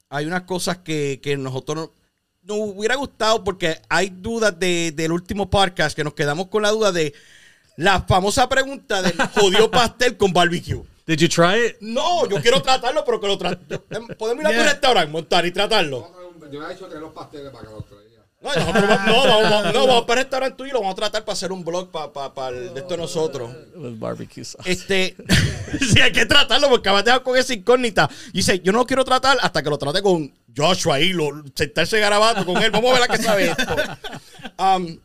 hay 0.09 0.25
unas 0.25 0.41
cosas 0.43 0.79
que, 0.79 1.19
que 1.21 1.37
nosotros 1.37 1.77
no- 1.77 1.93
nos 2.41 2.75
hubiera 2.75 2.95
gustado 2.95 3.43
porque 3.43 3.79
hay 3.89 4.09
dudas 4.09 4.57
de, 4.59 4.91
del 4.95 5.11
último 5.11 5.49
podcast 5.49 5.95
que 5.95 6.03
nos 6.03 6.13
quedamos 6.15 6.47
con 6.47 6.63
la 6.63 6.71
duda 6.71 6.91
de 6.91 7.13
la 7.77 8.01
famosa 8.01 8.49
pregunta 8.49 9.01
del 9.01 9.15
jodido 9.33 9.69
pastel 9.71 10.17
con 10.17 10.33
barbecue. 10.33 10.81
Did 11.09 11.21
you 11.21 11.27
try 11.27 11.55
it? 11.65 11.77
No, 11.81 12.27
yo 12.29 12.39
quiero 12.39 12.61
tratarlo, 12.69 13.03
pero 13.03 13.19
que 13.19 13.25
lo 13.25 13.35
tratemos. 13.35 13.81
Podemos 14.15 14.41
ir 14.43 14.47
a 14.47 14.49
tu 14.51 14.55
Yeah. 14.57 14.63
restaurante, 14.73 15.11
montar 15.11 15.43
y 15.43 15.51
tratarlo. 15.51 16.07
Yo 16.51 16.67
he 16.67 16.71
hecho 16.73 16.85
traer 16.85 17.01
los 17.01 17.13
pasteles 17.13 17.51
para 17.51 17.65
que 17.65 17.73
los 17.73 17.85
traiga. 17.87 18.09
No, 18.41 18.53
nosotros 18.55 18.83
no, 19.07 19.23
vamos, 19.27 19.73
no, 19.73 19.87
vamos 19.87 20.05
para 20.05 20.21
el 20.21 20.25
restaurante 20.25 20.55
tuyo 20.57 20.69
y 20.69 20.73
lo 20.73 20.81
vamos 20.81 20.93
a 20.93 20.95
tratar 20.97 21.25
para 21.25 21.33
hacer 21.33 21.51
un 21.51 21.65
blog 21.65 21.89
para, 21.89 22.13
para, 22.13 22.33
para 22.33 22.55
el 22.55 22.73
de 22.75 22.79
esto 22.81 22.93
de 22.93 22.97
nosotros. 22.97 23.49
With 23.75 23.97
barbecue 23.99 24.45
sauce. 24.45 24.71
Este, 24.71 25.15
sí, 25.81 25.99
hay 25.99 26.11
que 26.11 26.27
tratarlo 26.27 26.69
porque 26.69 26.87
acabas 26.87 27.03
de 27.05 27.09
dejar 27.11 27.23
con 27.23 27.35
esa 27.37 27.55
incógnita. 27.55 28.07
Y 28.27 28.37
dice, 28.37 28.59
yo 28.59 28.71
no 28.71 28.77
lo 28.77 28.85
quiero 28.85 29.03
tratar 29.03 29.39
hasta 29.41 29.63
que 29.63 29.69
lo 29.71 29.79
trate 29.79 30.03
con 30.03 30.31
Joshua 30.55 30.95
ahí, 30.95 31.11
lo, 31.11 31.43
sentarse 31.55 31.99
garabato 31.99 32.45
con 32.45 32.61
él. 32.61 32.69
Vamos 32.69 32.91
a 32.91 32.99
ver 32.99 33.03
a 33.03 33.07
qué 33.17 33.23
sabe 33.23 33.49
esto. 33.49 33.75
Um, 34.59 34.99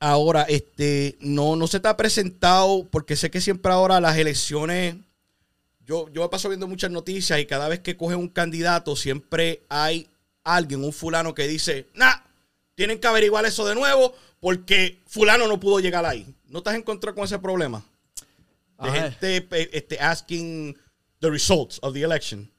ahora, 0.00 0.42
este, 0.42 1.16
no, 1.20 1.56
no 1.56 1.66
se 1.66 1.80
te 1.80 1.88
ha 1.88 1.96
presentado, 1.96 2.86
porque 2.90 3.16
sé 3.16 3.30
que 3.30 3.40
siempre 3.40 3.72
ahora 3.72 4.00
las 4.00 4.16
elecciones, 4.16 4.96
yo, 5.86 6.08
yo 6.10 6.22
me 6.22 6.28
paso 6.28 6.48
viendo 6.48 6.66
muchas 6.66 6.90
noticias 6.90 7.38
y 7.38 7.46
cada 7.46 7.68
vez 7.68 7.80
que 7.80 7.96
cogen 7.96 8.18
un 8.18 8.28
candidato, 8.28 8.96
siempre 8.96 9.62
hay 9.68 10.08
alguien, 10.42 10.84
un 10.84 10.92
fulano 10.92 11.34
que 11.34 11.46
dice, 11.46 11.86
nah, 11.94 12.16
tienen 12.74 12.98
que 12.98 13.06
averiguar 13.06 13.44
eso 13.46 13.66
de 13.66 13.74
nuevo 13.74 14.14
porque 14.40 15.00
fulano 15.06 15.48
no 15.48 15.58
pudo 15.58 15.80
llegar 15.80 16.04
ahí. 16.04 16.26
¿No 16.48 16.62
te 16.62 16.70
has 16.70 16.76
encontrado 16.76 17.14
con 17.14 17.24
ese 17.24 17.38
problema? 17.38 17.84
De 18.82 18.90
gente 18.90 19.48
este, 19.72 19.98
asking 19.98 20.76
the 21.20 21.30
results 21.30 21.78
of 21.82 21.94
the 21.94 22.02
election. 22.02 22.50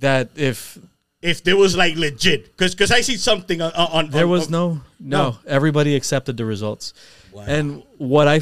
That 0.00 0.28
if 0.34 0.78
If 1.22 1.44
there 1.44 1.56
was 1.56 1.76
like 1.76 1.96
legit. 1.96 2.56
Because 2.56 2.74
because 2.74 2.90
I 2.90 3.00
see 3.00 3.16
something 3.16 3.62
on... 3.62 3.72
on 3.72 4.10
there 4.10 4.24
on- 4.24 4.30
was 4.30 4.46
on- 4.46 4.52
no, 4.52 4.80
no, 5.00 5.38
everybody 5.46 5.94
accepted 5.96 6.36
the 6.36 6.44
results. 6.44 6.92
Wow. 7.32 7.44
And 7.46 7.82
what 7.98 8.28
I 8.28 8.40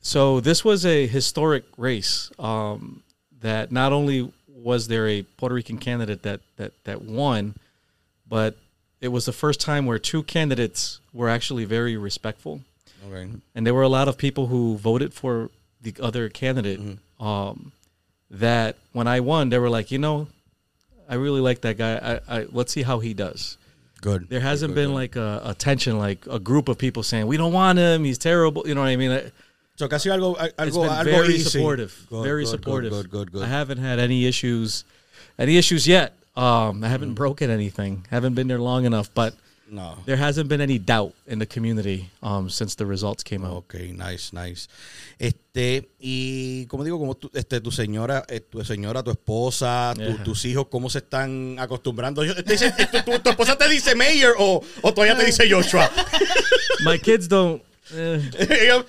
so 0.00 0.40
this 0.40 0.64
was 0.64 0.86
a 0.86 1.06
historic 1.06 1.64
race. 1.76 2.30
Um, 2.38 3.02
that 3.40 3.70
not 3.70 3.92
only 3.92 4.32
was 4.48 4.88
there 4.88 5.08
a 5.08 5.22
Puerto 5.22 5.54
Rican 5.54 5.78
candidate 5.78 6.22
that 6.22 6.40
that 6.56 6.72
that 6.84 7.02
won, 7.02 7.54
but 8.28 8.56
it 9.00 9.08
was 9.08 9.24
the 9.24 9.32
first 9.32 9.60
time 9.60 9.86
where 9.86 9.98
two 9.98 10.22
candidates 10.22 11.00
were 11.12 11.28
actually 11.28 11.64
very 11.64 11.96
respectful. 11.96 12.60
Okay. 13.10 13.30
and 13.54 13.64
there 13.64 13.74
were 13.74 13.82
a 13.82 13.88
lot 13.88 14.08
of 14.08 14.18
people 14.18 14.48
who 14.48 14.76
voted 14.76 15.14
for 15.14 15.50
the 15.80 15.94
other 16.00 16.28
candidate. 16.28 16.98
Um, 17.20 17.72
that 18.30 18.76
when 18.92 19.06
I 19.06 19.20
won, 19.20 19.48
they 19.48 19.58
were 19.58 19.70
like, 19.70 19.90
you 19.90 19.98
know, 19.98 20.28
I 21.08 21.14
really 21.14 21.40
like 21.40 21.62
that 21.62 21.78
guy. 21.78 22.20
I, 22.28 22.38
I 22.40 22.46
let's 22.52 22.72
see 22.72 22.82
how 22.82 22.98
he 22.98 23.14
does. 23.14 23.56
Good. 24.00 24.28
There 24.28 24.40
hasn't 24.40 24.74
been 24.74 24.92
like 24.94 25.16
a, 25.16 25.40
a 25.44 25.54
tension, 25.54 25.98
like 25.98 26.24
a 26.30 26.38
group 26.38 26.68
of 26.68 26.78
people 26.78 27.02
saying 27.02 27.26
we 27.26 27.36
don't 27.36 27.52
want 27.52 27.78
him. 27.78 28.04
He's 28.04 28.18
terrible. 28.18 28.62
You 28.66 28.74
know 28.74 28.82
what 28.82 28.88
I 28.90 28.96
mean? 28.96 29.10
It- 29.10 29.32
So 29.76 29.86
casi 29.88 30.08
algo, 30.10 30.36
algo, 30.36 30.88
algo 30.88 31.04
very 31.04 31.34
easy. 31.34 31.50
supportive, 31.50 32.06
Good, 32.10 32.22
very 32.24 32.42
good, 32.44 32.50
supportive. 32.50 32.92
Good, 32.92 33.10
good, 33.10 33.32
good, 33.32 33.42
I 33.42 33.46
haven't 33.48 33.78
had 33.78 33.98
any 33.98 34.26
issues, 34.26 34.84
any 35.38 35.56
issues 35.56 35.86
yet. 35.86 36.14
Um, 36.36 36.82
I 36.84 36.88
haven't 36.88 37.14
broken 37.14 37.48
anything. 37.50 38.06
Haven't 38.10 38.34
been 38.34 38.46
there 38.48 38.58
long 38.60 38.84
enough, 38.84 39.08
but 39.14 39.34
No. 39.70 39.96
there 40.06 40.16
hasn't 40.16 40.48
been 40.48 40.60
any 40.60 40.78
doubt 40.78 41.12
in 41.26 41.38
the 41.38 41.46
community 41.46 42.08
um, 42.22 42.48
since 42.48 42.74
the 42.74 42.86
results 42.86 43.22
came 43.22 43.44
out. 43.44 43.56
Ok, 43.56 43.74
nice, 43.92 44.32
nice. 44.32 44.66
Este, 45.18 45.88
y 46.00 46.64
como 46.66 46.84
digo, 46.84 46.98
como 46.98 47.14
tu, 47.14 47.30
este, 47.34 47.60
tu 47.60 47.70
señora, 47.70 48.24
eh, 48.28 48.40
tu 48.40 48.64
señora, 48.64 49.02
tu 49.02 49.10
esposa, 49.10 49.92
tu- 49.94 50.00
Yeah. 50.02 50.24
tus 50.24 50.44
hijos, 50.46 50.68
¿cómo 50.70 50.88
se 50.88 50.98
están 50.98 51.56
acostumbrando? 51.58 52.24
Yo- 52.24 52.34
te 52.34 52.52
dice- 52.52 52.72
tu, 52.72 53.02
tu- 53.12 53.18
tu 53.18 53.30
esposa 53.30 53.56
te 53.58 53.68
dice 53.68 53.94
Mayor 53.94 54.34
o, 54.38 54.62
o 54.82 54.94
todavía 54.94 55.16
te 55.16 55.24
dice 55.26 55.48
Joshua. 55.50 55.90
My 56.84 56.98
kids 56.98 57.28
don't. 57.28 57.62
eh, 57.92 58.20
"Eh, 58.38 58.84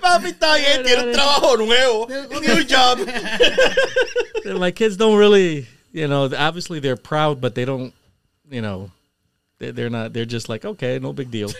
papi, 0.00 0.28
está 0.28 0.56
bien, 0.56 0.82
tiene 0.84 1.04
un 1.04 1.12
trabajo 1.12 1.56
nuevo, 1.58 2.08
new 2.08 2.64
job. 2.68 2.98
my 4.58 4.72
kids 4.72 4.96
don't 4.96 5.16
really, 5.18 5.66
you 5.92 6.06
know, 6.06 6.24
obviously 6.36 6.80
they're 6.80 6.96
proud, 6.96 7.40
but 7.40 7.54
they 7.54 7.64
don't, 7.64 7.92
you 8.50 8.60
know, 8.62 8.90
they- 8.90 9.03
they're 9.70 9.90
not, 9.90 10.12
they're 10.12 10.24
just 10.24 10.48
like, 10.48 10.64
okay, 10.64 10.98
no 10.98 11.12
big 11.12 11.30
deal. 11.30 11.50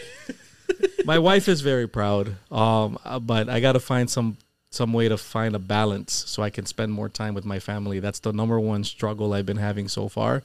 my 1.04 1.18
wife 1.18 1.49
is 1.49 1.61
very 1.61 1.87
proud, 1.87 2.37
um, 2.50 2.99
uh, 3.04 3.18
but 3.18 3.49
I 3.49 3.61
got 3.61 3.73
to 3.73 3.80
find 3.80 4.08
some, 4.08 4.37
some 4.70 4.92
way 4.92 5.08
to 5.08 5.16
find 5.16 5.54
a 5.54 5.58
balance 5.58 6.12
so 6.12 6.42
I 6.42 6.50
can 6.50 6.66
spend 6.66 6.92
more 6.92 7.08
time 7.08 7.34
with 7.34 7.44
my 7.44 7.58
family. 7.58 8.00
That's 8.00 8.18
the 8.20 8.32
number 8.32 8.58
one 8.58 8.84
struggle 8.84 9.32
I've 9.32 9.46
been 9.46 9.56
having 9.56 9.88
so 9.88 10.08
far. 10.08 10.42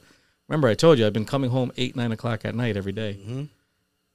Remember, 0.48 0.68
I 0.68 0.74
told 0.74 0.98
you 1.00 1.06
I've 1.06 1.14
been 1.14 1.26
coming 1.26 1.52
home 1.52 1.72
eight, 1.78 1.96
nine 1.96 2.12
o'clock 2.12 2.44
at 2.44 2.56
night 2.56 2.76
every 2.78 2.92
day. 2.92 3.14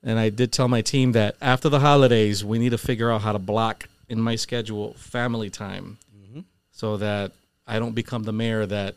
And 0.03 0.19
I 0.19 0.29
did 0.29 0.53
tell 0.53 0.69
my 0.69 0.83
team 0.83 1.13
that 1.13 1.37
after 1.41 1.69
the 1.69 1.81
holidays, 1.81 2.45
we 2.45 2.59
need 2.59 2.71
to 2.71 2.79
figure 2.79 3.11
out 3.11 3.23
how 3.23 3.33
to 3.33 3.39
block 3.39 3.89
in 4.09 4.21
my 4.21 4.37
schedule 4.37 4.95
family 4.95 5.49
time 5.49 5.99
so 6.73 6.97
that 6.99 7.33
I 7.67 7.79
don't 7.79 7.95
become 7.95 8.25
the 8.25 8.33
mayor 8.33 8.67
that, 8.67 8.97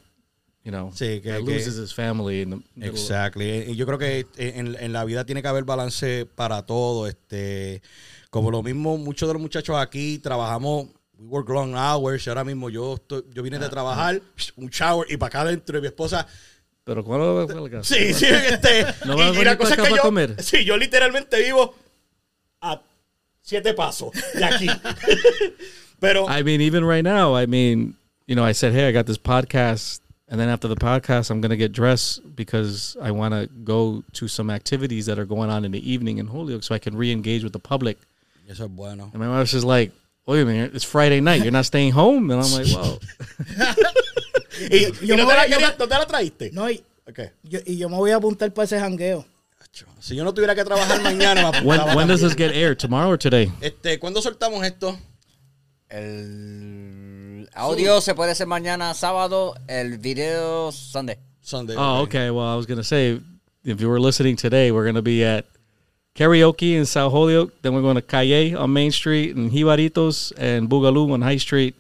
you 0.68 0.72
know, 0.74 0.92
Sí, 0.94 1.22
que- 1.22 1.32
que- 1.32 1.40
loses 1.40 1.78
his 1.78 1.94
family 1.94 2.42
in 2.42 2.62
the 2.78 2.88
Exactly. 2.88 3.72
Y 3.72 3.76
Yo 3.78 3.86
creo 3.86 3.98
que 3.98 4.28
en, 4.36 4.76
en 4.78 4.92
la 4.92 5.06
vida 5.06 5.24
tiene 5.26 5.42
que 5.42 5.48
haber 5.48 5.64
balance 5.64 6.26
para 6.36 6.66
todo. 6.66 7.08
Este, 7.08 7.82
como 8.30 8.52
lo 8.52 8.62
mismo, 8.62 8.98
muchos 8.98 9.30
de 9.30 9.34
los 9.34 9.42
muchachos 9.42 9.78
aquí 9.78 10.20
trabajamos, 10.20 10.88
we 11.18 11.26
work 11.28 11.48
long 11.48 11.74
hours. 11.74 12.28
y 12.28 12.30
Ahora 12.30 12.44
mismo 12.44 12.70
yo 12.70 12.96
estoy, 12.96 13.24
yo 13.34 13.42
vine 13.44 13.60
de 13.60 13.70
trabajar, 13.70 14.22
un 14.58 14.68
shower 14.70 15.08
y 15.10 15.16
para 15.16 15.28
acá 15.30 15.42
adentro 15.42 15.78
y 15.78 15.82
mi 15.82 15.88
esposa. 15.88 16.28
Pero 16.84 17.02
cuelga? 17.04 17.82
Sí, 17.84 18.14
sí, 18.14 18.26
este. 18.26 18.86
No 19.06 19.16
y- 19.34 19.38
y, 19.40 19.44
la 19.46 19.58
cosa 19.58 19.74
es 19.76 19.82
que 19.82 19.96
yo, 19.96 20.02
comer. 20.02 20.36
sí, 20.44 20.66
yo 20.66 20.76
literalmente 20.76 21.42
vivo 21.42 21.76
a 22.60 22.82
siete 23.42 23.74
pasos 23.74 24.12
de 24.34 24.44
aquí. 24.44 24.68
Pero 26.00 26.26
I 26.30 26.44
mean, 26.44 26.60
even 26.62 26.86
right 26.86 27.04
now, 27.04 27.36
I 27.38 27.46
mean, 27.48 27.96
you 28.28 28.36
know, 28.36 28.44
I 28.46 28.54
said, 28.54 28.74
hey, 28.74 28.88
I 28.88 28.92
got 28.92 29.06
this 29.06 29.18
podcast. 29.18 30.02
And 30.30 30.38
then 30.40 30.50
after 30.50 30.68
the 30.68 30.76
podcast, 30.76 31.30
I'm 31.32 31.40
going 31.40 31.52
to 31.52 31.58
get 31.58 31.72
dressed 31.72 32.36
because 32.36 32.98
I 33.02 33.12
want 33.12 33.34
to 33.34 33.48
go 33.64 34.04
to 34.14 34.28
some 34.28 34.50
activities 34.50 35.06
that 35.06 35.18
are 35.18 35.26
going 35.26 35.50
on 35.50 35.64
in 35.64 35.72
the 35.72 35.80
evening 35.92 36.18
in 36.18 36.28
Holyoke 36.28 36.64
so 36.64 36.76
I 36.76 36.80
can 36.80 36.98
re 36.98 37.12
engage 37.12 37.44
with 37.44 37.54
the 37.54 37.60
public. 37.60 37.98
eso 38.50 38.66
es 38.66 38.70
bueno. 38.70 39.10
And 39.14 39.22
my 39.22 39.30
wife's 39.30 39.52
just 39.52 39.66
like, 39.66 39.92
wait 40.26 40.42
a 40.42 40.46
minute, 40.46 40.76
it's 40.76 40.84
Friday 40.84 41.22
night. 41.22 41.44
You're 41.44 41.52
not 41.54 41.66
staying 41.66 41.94
home? 41.94 42.30
And 42.32 42.42
I'm 42.44 42.52
like, 42.52 42.68
well, 42.76 43.00
¿Y, 44.60 44.86
y 45.02 45.06
yo 45.08 45.16
no, 45.16 45.26
me 45.26 45.32
te 45.32 45.38
la 45.38 45.44
voy- 45.44 45.50
yo 45.50 45.58
querías- 45.60 45.80
no 45.80 45.86
la 46.00 46.06
traíste? 46.06 46.52
No, 46.52 46.70
y 46.70 46.84
Ok. 47.08 47.20
yo, 47.44 47.60
y 47.66 47.78
yo 47.78 47.88
me 47.88 47.96
voy 47.96 48.12
a 48.12 48.18
apuntar 48.18 48.54
para 48.54 48.66
ese 48.66 48.78
jangueo. 48.80 49.26
Si 50.00 50.16
yo 50.16 50.24
no 50.24 50.34
tuviera 50.34 50.56
que 50.56 50.64
trabajar 50.66 51.02
mañana, 51.04 51.52
me 51.52 51.62
when, 51.62 51.80
when 51.96 52.08
does 52.08 52.22
this 52.22 52.34
get 52.36 52.52
aired? 52.52 52.80
Tomorrow 52.80 53.12
or 53.12 53.18
today? 53.18 53.52
Este, 53.62 54.00
¿cuándo 54.00 54.22
soltamos 54.22 54.66
esto? 54.66 54.98
El 55.90 57.07
audio 57.58 58.00
se 58.02 58.14
puede 58.14 58.32
hacer 58.32 58.48
mañana 58.48 58.94
sábado, 58.94 59.56
el 59.68 59.98
video 59.98 60.72
Sunday. 60.72 61.18
Sunday. 61.42 61.76
Oh, 61.78 62.02
okay. 62.04 62.30
Well, 62.30 62.46
I 62.46 62.56
was 62.56 62.66
going 62.66 62.78
to 62.78 62.84
say, 62.84 63.20
if 63.64 63.82
you 63.82 63.90
were 63.90 64.00
listening 64.00 64.36
today, 64.36 64.72
we're 64.72 64.84
going 64.84 64.96
to 64.96 65.02
be 65.02 65.24
at 65.24 65.46
karaoke 66.16 66.76
in 66.76 66.86
South 66.86 67.12
Holyoke. 67.12 67.62
Then 67.62 67.74
we're 67.74 67.82
going 67.82 67.96
to 67.96 68.02
Calle 68.02 68.56
on 68.58 68.74
Main 68.74 68.92
Street 68.92 69.36
and 69.36 69.52
Jibaritos 69.52 70.34
and 70.38 70.70
Boogaloo 70.70 71.12
on 71.12 71.22
High 71.22 71.38
Street. 71.38 71.76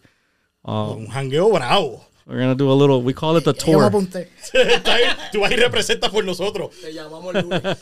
Un 0.65 1.07
jangueo 1.07 1.51
bravo. 1.51 2.03
We're 2.25 2.37
going 2.37 2.49
to 2.49 2.55
do 2.55 2.69
a 2.69 2.73
little, 2.73 3.01
we 3.01 3.13
call 3.13 3.37
it 3.37 3.45
the 3.45 3.53
tour. 3.53 3.89
Tú 5.31 5.39
vas 5.39 5.51
y 5.51 5.55
representas 5.55 6.09
por 6.09 6.23
nosotros. 6.23 6.71
Te 6.81 6.91
llamamos 6.93 7.35
el 7.35 7.41
lunes. 7.43 7.63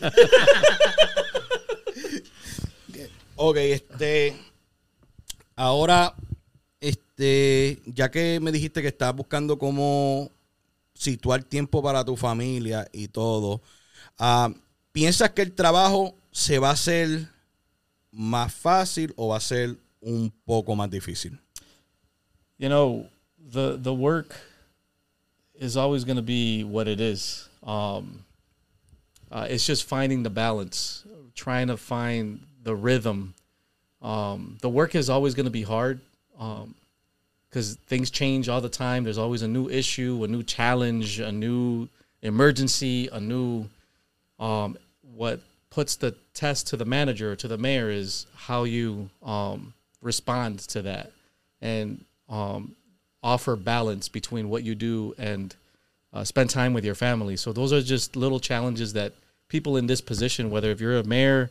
Ok, 3.38 3.58
este. 3.58 4.34
Ahora, 5.58 6.16
este. 7.17 7.81
Ya 7.86 8.10
que 8.12 8.39
me 8.39 8.51
dijiste 8.51 8.81
que 8.81 8.89
estás 8.89 9.15
buscando 9.15 9.57
cómo 9.57 10.31
situar 10.93 11.43
tiempo 11.43 11.81
para 11.81 12.03
tu 12.05 12.15
familia 12.15 12.88
y 12.93 13.07
todo, 13.07 13.62
ah, 14.17 14.50
¿piensas 14.91 15.31
que 15.31 15.41
el 15.41 15.53
trabajo 15.53 16.15
se 16.31 16.60
va 16.60 16.69
a 16.69 16.74
hacer 16.74 17.29
más 18.12 18.53
fácil 18.53 19.13
o 19.17 19.29
va 19.29 19.38
a 19.38 19.41
ser 19.41 19.77
un 20.00 20.31
poco 20.45 20.75
más 20.75 20.89
difícil? 20.89 21.39
you 22.57 22.69
know 22.69 23.05
the 23.38 23.77
the 23.77 23.93
work 23.93 24.36
is 25.60 25.77
always 25.77 26.03
going 26.03 26.15
to 26.15 26.22
be 26.22 26.63
what 26.63 26.88
it 26.88 27.00
is 27.00 27.50
um 27.63 28.24
uh, 29.31 29.48
it's 29.50 29.65
just 29.65 29.84
finding 29.86 30.24
the 30.24 30.29
balance 30.29 31.03
trying 31.34 31.67
to 31.67 31.77
find 31.77 32.39
the 32.63 32.74
rhythm 32.74 33.34
um 34.01 34.57
the 34.62 34.69
work 34.69 34.95
is 34.95 35.10
always 35.10 35.34
going 35.34 35.45
to 35.45 35.51
be 35.51 35.63
hard 35.63 36.00
um 36.39 36.75
because 37.56 37.76
things 37.88 38.12
change 38.12 38.50
all 38.50 38.60
the 38.60 38.68
time 38.68 39.06
there's 39.06 39.18
always 39.18 39.42
a 39.42 39.48
new 39.48 39.70
issue 39.70 40.22
a 40.26 40.28
new 40.28 40.44
challenge 40.44 41.22
a 41.22 41.32
new 41.32 41.88
emergency 42.22 43.08
a 43.14 43.20
new 43.20 43.66
um 44.42 44.78
what 45.16 45.40
puts 45.70 45.96
the 45.96 46.14
test 46.34 46.68
to 46.68 46.76
the 46.76 46.84
manager 46.84 47.34
to 47.34 47.48
the 47.48 47.58
mayor 47.58 47.90
is 47.90 48.26
how 48.36 48.66
you 48.66 49.10
um 49.24 49.74
respond 50.02 50.60
to 50.60 50.82
that 50.82 51.14
and 51.62 52.04
um, 52.30 52.76
offer 53.24 53.56
balance 53.56 54.10
between 54.10 54.50
what 54.50 54.64
you 54.64 54.76
do 54.76 55.16
and 55.18 55.56
uh, 56.14 56.24
spend 56.24 56.50
time 56.50 56.74
with 56.74 56.86
your 56.86 56.96
family. 56.96 57.36
So 57.36 57.52
those 57.52 57.74
are 57.74 57.82
just 57.82 58.16
little 58.16 58.40
challenges 58.40 58.94
that 58.94 59.14
people 59.48 59.78
in 59.78 59.88
this 59.88 60.02
position, 60.02 60.52
whether 60.52 60.70
if 60.70 60.80
you're 60.80 60.98
a 60.98 61.04
mayor, 61.04 61.50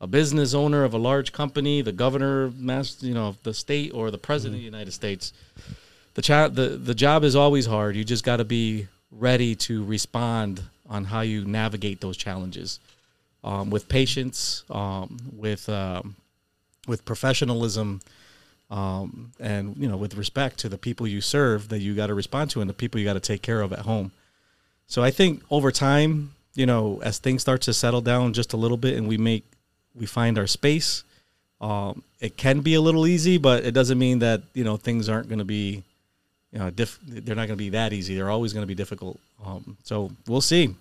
a 0.00 0.06
business 0.06 0.54
owner 0.54 0.84
of 0.84 0.94
a 0.94 0.98
large 0.98 1.32
company, 1.32 1.82
the 1.82 1.92
governor, 1.92 2.50
mass, 2.56 3.02
you 3.02 3.12
know, 3.12 3.28
of 3.28 3.42
the 3.42 3.52
state, 3.52 3.92
or 3.92 4.10
the 4.10 4.18
president 4.18 4.56
of 4.56 4.60
the 4.60 4.64
United 4.64 4.92
States, 4.92 5.32
the 6.14 6.22
cha- 6.22 6.48
the 6.48 6.70
the 6.70 6.94
job 6.94 7.22
is 7.24 7.36
always 7.36 7.66
hard. 7.66 7.96
You 7.96 8.04
just 8.04 8.24
got 8.24 8.38
to 8.38 8.44
be 8.44 8.88
ready 9.10 9.54
to 9.54 9.84
respond 9.84 10.62
on 10.88 11.04
how 11.04 11.20
you 11.20 11.44
navigate 11.44 12.00
those 12.00 12.16
challenges 12.16 12.80
um, 13.44 13.70
with 13.70 13.88
patience, 13.88 14.64
um, 14.70 15.18
with 15.36 15.68
um, 15.68 16.16
with 16.88 17.04
professionalism, 17.04 18.00
um, 18.70 19.32
and 19.38 19.76
you 19.76 19.88
know 19.88 19.96
with 19.96 20.16
respect 20.16 20.58
to 20.60 20.68
the 20.68 20.78
people 20.78 21.06
you 21.06 21.20
serve 21.20 21.68
that 21.68 21.80
you 21.80 21.94
got 21.94 22.06
to 22.06 22.14
respond 22.14 22.50
to 22.50 22.60
and 22.60 22.70
the 22.70 22.74
people 22.74 22.98
you 22.98 23.06
got 23.06 23.14
to 23.14 23.20
take 23.20 23.42
care 23.42 23.60
of 23.60 23.72
at 23.72 23.80
home. 23.80 24.12
So 24.86 25.02
I 25.04 25.10
think 25.10 25.42
over 25.50 25.70
time, 25.70 26.34
you 26.54 26.66
know, 26.66 27.00
as 27.04 27.18
things 27.18 27.42
start 27.42 27.60
to 27.62 27.72
settle 27.72 28.00
down 28.00 28.32
just 28.32 28.52
a 28.52 28.56
little 28.56 28.76
bit 28.76 28.96
and 28.96 29.06
we 29.06 29.16
make 29.18 29.44
we 29.94 30.06
find 30.06 30.38
our 30.38 30.46
space, 30.46 31.04
um, 31.60 32.02
it 32.20 32.36
can 32.36 32.60
be 32.60 32.74
a 32.74 32.80
little 32.80 33.06
easy, 33.06 33.38
but 33.38 33.64
it 33.64 33.72
doesn't 33.72 33.98
mean 33.98 34.18
that 34.20 34.42
you 34.54 34.64
know 34.64 34.76
things 34.76 35.08
aren't 35.08 35.28
going 35.28 35.38
to 35.40 35.44
be, 35.44 35.82
you 36.52 36.58
know, 36.58 36.70
diff- 36.70 36.98
they're 37.06 37.36
not 37.36 37.46
going 37.48 37.58
to 37.58 37.64
be 37.64 37.70
that 37.70 37.92
easy. 37.92 38.14
They're 38.14 38.30
always 38.30 38.52
going 38.52 38.62
to 38.62 38.68
be 38.68 38.74
difficult. 38.74 39.18
Um, 39.44 39.76
so 39.84 40.10
we'll 40.26 40.40
see. 40.42 40.74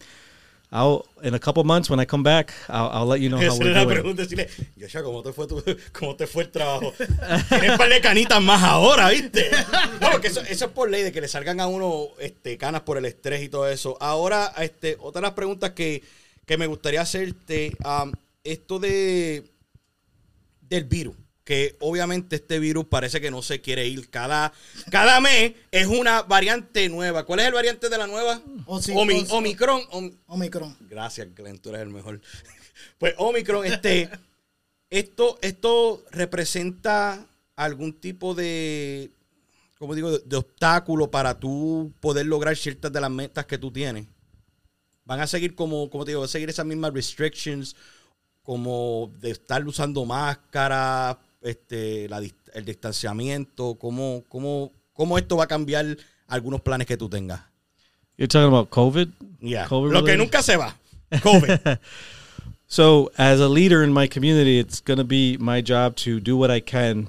I'll 0.72 1.08
in 1.24 1.34
a 1.34 1.40
couple 1.40 1.64
months 1.64 1.90
when 1.90 2.00
I 2.00 2.06
come 2.06 2.22
back, 2.22 2.54
I'll, 2.70 2.90
I'll 2.90 3.06
let 3.08 3.22
you 3.22 3.30
know 3.30 3.38
how 3.38 3.48
Esa 3.48 3.60
we're 3.60 3.72
era 3.72 3.80
la 3.80 3.86
doing. 3.86 3.96
pregunta. 3.96 4.22
Decirle, 4.22 4.48
¿cómo 5.04 5.24
te 5.24 5.34
fue, 5.34 5.48
tu, 5.48 5.64
¿cómo 5.94 6.16
te 6.16 6.28
fue 6.28 6.44
el 6.44 6.52
trabajo? 6.52 6.94
Tienes 7.50 7.76
par 7.76 7.90
de 7.90 8.00
canitas 8.02 8.40
más 8.42 8.62
ahora, 8.62 9.10
¿viste? 9.10 9.50
No, 10.00 10.12
porque 10.12 10.28
eso, 10.28 10.42
eso 10.42 10.66
es 10.66 10.72
por 10.72 10.92
ley 10.92 11.02
de 11.02 11.12
que 11.12 11.22
le 11.22 11.28
salgan 11.28 11.60
a 11.60 11.66
uno 11.66 12.10
este, 12.20 12.56
canas 12.60 12.82
por 12.82 13.00
el 13.00 13.06
estrés 13.06 13.42
y 13.42 13.50
todo 13.50 13.68
eso. 13.68 13.98
Ahora, 14.00 14.54
este, 14.60 14.96
otra 15.00 15.22
de 15.22 15.28
las 15.28 15.34
preguntas 15.34 15.72
que, 15.72 16.04
que 16.46 16.58
me 16.58 16.68
gustaría 16.68 17.02
hacerte, 17.02 17.76
am, 17.84 18.12
esto 18.44 18.80
de 18.80 19.50
del 20.62 20.84
virus. 20.86 21.16
Que 21.44 21.76
obviamente 21.80 22.36
este 22.36 22.60
virus 22.60 22.86
parece 22.86 23.20
que 23.20 23.32
no 23.32 23.42
se 23.42 23.60
quiere 23.60 23.88
ir. 23.88 24.10
Cada, 24.12 24.54
cada 24.92 25.20
mes 25.20 25.54
es 25.72 25.88
una 25.88 26.22
variante 26.22 26.88
nueva. 26.90 27.26
¿Cuál 27.26 27.40
es 27.40 27.48
el 27.48 27.54
variante 27.54 27.90
de 27.90 27.98
la 27.98 28.06
nueva? 28.06 28.40
O 28.68 28.80
sí, 28.80 28.92
Omi- 28.94 29.24
o 29.24 29.26
sí. 29.26 29.32
Omicron. 29.32 29.82
Om- 29.90 30.16
Omicron. 30.28 30.78
Gracias, 30.82 31.28
Glenn, 31.34 31.58
tú 31.58 31.70
eres 31.70 31.82
el 31.82 31.90
mejor. 31.90 32.22
Pues 32.98 33.14
Omicron, 33.18 33.66
este, 33.66 34.10
esto, 34.90 35.38
esto 35.42 36.04
representa 36.12 37.26
algún 37.56 37.94
tipo 37.94 38.34
de, 38.36 39.12
¿cómo 39.78 39.96
digo?, 39.96 40.12
de, 40.12 40.20
de 40.26 40.36
obstáculo 40.38 41.10
para 41.12 41.38
tú 41.40 41.92
poder 42.00 42.26
lograr 42.26 42.56
ciertas 42.56 42.92
de 42.94 43.02
las 43.02 43.12
metas 43.12 43.46
que 43.46 43.58
tú 43.58 43.72
tienes. 43.72 44.06
Van 45.04 45.20
a 45.20 45.28
seguir 45.28 45.56
como, 45.56 45.90
como 45.90 46.06
te 46.06 46.12
digo, 46.12 46.22
van 46.22 46.28
a 46.30 46.32
seguir 46.32 46.50
esas 46.50 46.66
mismas 46.66 46.94
restrictions, 46.94 47.76
como 48.50 49.12
de 49.22 49.30
estar 49.30 49.64
usando 49.68 50.04
máscara, 50.06 51.20
este, 51.40 52.10
la 52.10 52.18
el 52.18 52.66
distanciamiento, 52.66 53.76
cómo, 53.76 54.24
cómo, 54.28 54.72
cómo 54.92 55.20
esto 55.20 55.38
va 55.38 55.44
a 55.44 55.48
cambiar 55.48 55.86
algunos 56.28 56.60
planes 56.60 56.88
que 56.88 56.98
tú 56.98 57.08
tengas. 57.08 57.42
You're 58.18 58.28
talking 58.28 58.48
about 58.48 58.72
COVID? 58.72 59.10
Yeah. 59.40 59.68
COVID 59.68 59.92
Lo 59.92 60.04
que 60.04 60.18
nunca 60.18 60.42
se 60.42 60.58
va. 60.58 60.76
COVID. 61.12 61.78
So, 62.72 63.12
as 63.18 63.40
a 63.40 63.48
leader 63.48 63.84
in 63.84 63.92
my 63.92 64.08
community, 64.08 64.60
it's 64.60 64.80
going 64.80 65.00
to 65.00 65.04
be 65.04 65.38
my 65.38 65.60
job 65.62 65.96
to 65.98 66.20
do 66.20 66.38
what 66.38 66.52
I 66.52 66.60
can 66.60 67.08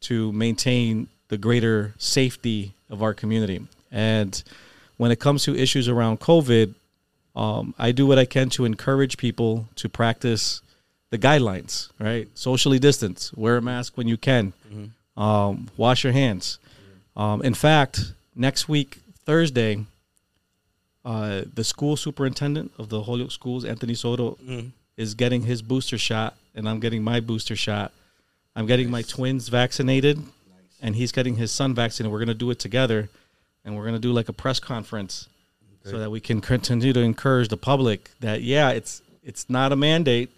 to 0.00 0.32
maintain 0.32 1.08
the 1.28 1.36
greater 1.36 1.94
safety 1.98 2.72
of 2.88 3.02
our 3.02 3.12
community. 3.12 3.60
And 3.90 4.42
when 4.96 5.10
it 5.10 5.20
comes 5.20 5.44
to 5.44 5.54
issues 5.54 5.86
around 5.86 6.20
COVID, 6.20 6.74
um, 7.34 7.74
I 7.78 7.92
do 7.92 8.06
what 8.06 8.18
I 8.18 8.24
can 8.24 8.48
to 8.50 8.64
encourage 8.64 9.18
people 9.18 9.68
to 9.76 9.90
practice 9.90 10.62
the 11.10 11.18
guidelines, 11.18 11.90
right? 12.00 12.28
Socially 12.34 12.78
distance, 12.78 13.32
wear 13.34 13.56
a 13.56 13.62
mask 13.62 13.96
when 13.96 14.08
you 14.08 14.16
can, 14.16 14.52
um, 15.16 15.68
wash 15.76 16.04
your 16.04 16.12
hands. 16.12 16.58
Um, 17.16 17.42
in 17.42 17.54
fact, 17.54 18.12
next 18.34 18.68
week, 18.68 18.98
Thursday, 19.24 19.84
uh, 21.04 21.42
the 21.54 21.64
school 21.64 21.96
superintendent 21.96 22.72
of 22.78 22.88
the 22.88 23.02
Holyoke 23.02 23.30
schools, 23.30 23.64
Anthony 23.64 23.94
Soto, 23.94 24.36
is 24.96 25.14
getting 25.14 25.42
his 25.42 25.62
booster 25.62 25.98
shot, 25.98 26.36
and 26.54 26.68
I'm 26.68 26.80
getting 26.80 27.02
my 27.04 27.20
booster 27.20 27.54
shot. 27.56 27.92
I'm 28.54 28.66
getting 28.66 28.90
my 28.90 29.02
twins 29.02 29.48
vaccinated, 29.48 30.18
and 30.82 30.96
he's 30.96 31.12
getting 31.12 31.36
his 31.36 31.52
son 31.52 31.74
vaccinated. 31.74 32.10
We're 32.12 32.18
going 32.18 32.28
to 32.28 32.34
do 32.34 32.50
it 32.50 32.58
together, 32.58 33.08
and 33.64 33.76
we're 33.76 33.82
going 33.84 33.94
to 33.94 34.00
do 34.00 34.12
like 34.12 34.28
a 34.28 34.32
press 34.32 34.58
conference 34.60 35.28
so 35.84 35.98
that 35.98 36.10
we 36.10 36.20
can 36.20 36.40
continue 36.40 36.92
to 36.92 37.00
encourage 37.00 37.48
the 37.48 37.56
public 37.56 38.10
that 38.20 38.42
yeah, 38.42 38.70
it's 38.70 39.02
it's 39.22 39.48
not 39.48 39.72
a 39.72 39.76
mandate, 39.76 40.30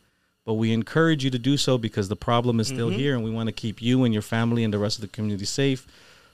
but 0.48 0.54
we 0.54 0.72
encourage 0.72 1.22
you 1.22 1.30
to 1.30 1.38
do 1.38 1.58
so 1.58 1.76
because 1.76 2.08
the 2.08 2.16
problem 2.16 2.58
is 2.58 2.68
still 2.68 2.88
here, 2.88 3.14
and 3.14 3.22
we 3.22 3.30
want 3.30 3.48
to 3.48 3.52
keep 3.52 3.82
you 3.82 4.04
and 4.04 4.14
your 4.14 4.22
family 4.22 4.64
and 4.64 4.72
the 4.72 4.78
rest 4.78 4.96
of 4.96 5.02
the 5.02 5.08
community 5.08 5.44
safe. 5.44 5.87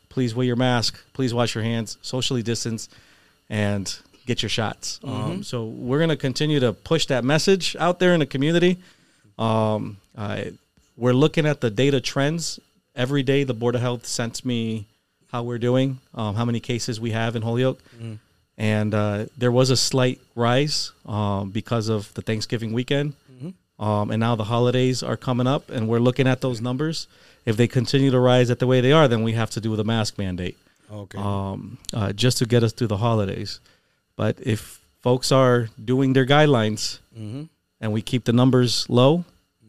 Please 0.08 0.36
wear 0.36 0.46
your 0.46 0.54
mask. 0.54 1.02
Please 1.14 1.34
wash 1.34 1.56
your 1.56 1.64
hands. 1.64 1.98
Socially 2.00 2.40
distance. 2.40 2.88
and 3.50 3.98
get 4.24 4.40
your 4.40 4.48
shots. 4.48 5.00
Um, 5.02 5.42
so 5.42 5.64
we're 5.66 5.98
gonna 5.98 6.16
continue 6.16 6.60
to 6.60 6.72
push 6.72 7.06
that 7.06 7.24
message 7.24 7.74
out 7.80 7.98
there 7.98 8.14
in 8.14 8.20
the 8.20 8.26
community. 8.26 8.78
Um, 9.36 9.96
I, 10.16 10.52
we're 10.96 11.12
looking 11.12 11.44
at 11.44 11.60
the 11.60 11.68
data 11.70 12.00
trends 12.00 12.60
every 12.94 13.24
day. 13.24 13.42
The 13.42 13.52
board 13.52 13.74
of 13.74 13.80
health 13.80 14.06
sends 14.06 14.44
me 14.44 14.86
how 15.32 15.42
we're 15.42 15.58
doing, 15.58 15.98
um, 16.14 16.36
how 16.36 16.44
many 16.44 16.60
cases 16.60 17.00
we 17.00 17.10
have 17.10 17.34
in 17.34 17.42
Holyoke, 17.42 17.80
and 18.56 18.94
uh, 18.94 19.26
there 19.36 19.50
was 19.50 19.70
a 19.70 19.76
slight 19.76 20.20
rise 20.36 20.92
um, 21.04 21.50
because 21.50 21.88
of 21.88 22.14
the 22.14 22.22
Thanksgiving 22.22 22.72
weekend, 22.72 23.14
um, 23.78 24.10
and 24.10 24.20
now 24.20 24.34
the 24.36 24.44
holidays 24.44 25.02
are 25.02 25.16
coming 25.16 25.46
up, 25.46 25.70
and 25.70 25.88
we're 25.88 25.98
looking 26.00 26.26
at 26.28 26.40
those 26.40 26.60
numbers. 26.60 27.06
If 27.44 27.56
they 27.56 27.66
continue 27.68 28.10
to 28.10 28.18
rise 28.18 28.50
at 28.50 28.58
the 28.58 28.66
way 28.66 28.80
they 28.80 28.92
are, 28.92 29.06
then 29.08 29.22
we 29.22 29.32
have 29.32 29.50
to 29.50 29.60
do 29.60 29.76
the 29.76 29.84
mask 29.84 30.16
mandate 30.18 30.56
Okay. 30.90 31.18
um, 31.18 31.76
uh, 31.92 32.12
just 32.12 32.38
to 32.38 32.46
get 32.46 32.62
us 32.62 32.72
through 32.72 32.86
the 32.88 32.96
holidays. 32.98 33.60
But 34.16 34.38
if 34.40 34.80
folks 35.02 35.30
are 35.32 35.68
doing 35.84 36.12
their 36.14 36.24
guidelines 36.24 36.98
and 37.80 37.92
we 37.92 38.00
keep 38.00 38.24
the 38.24 38.32
numbers 38.32 38.86
low, 38.88 39.24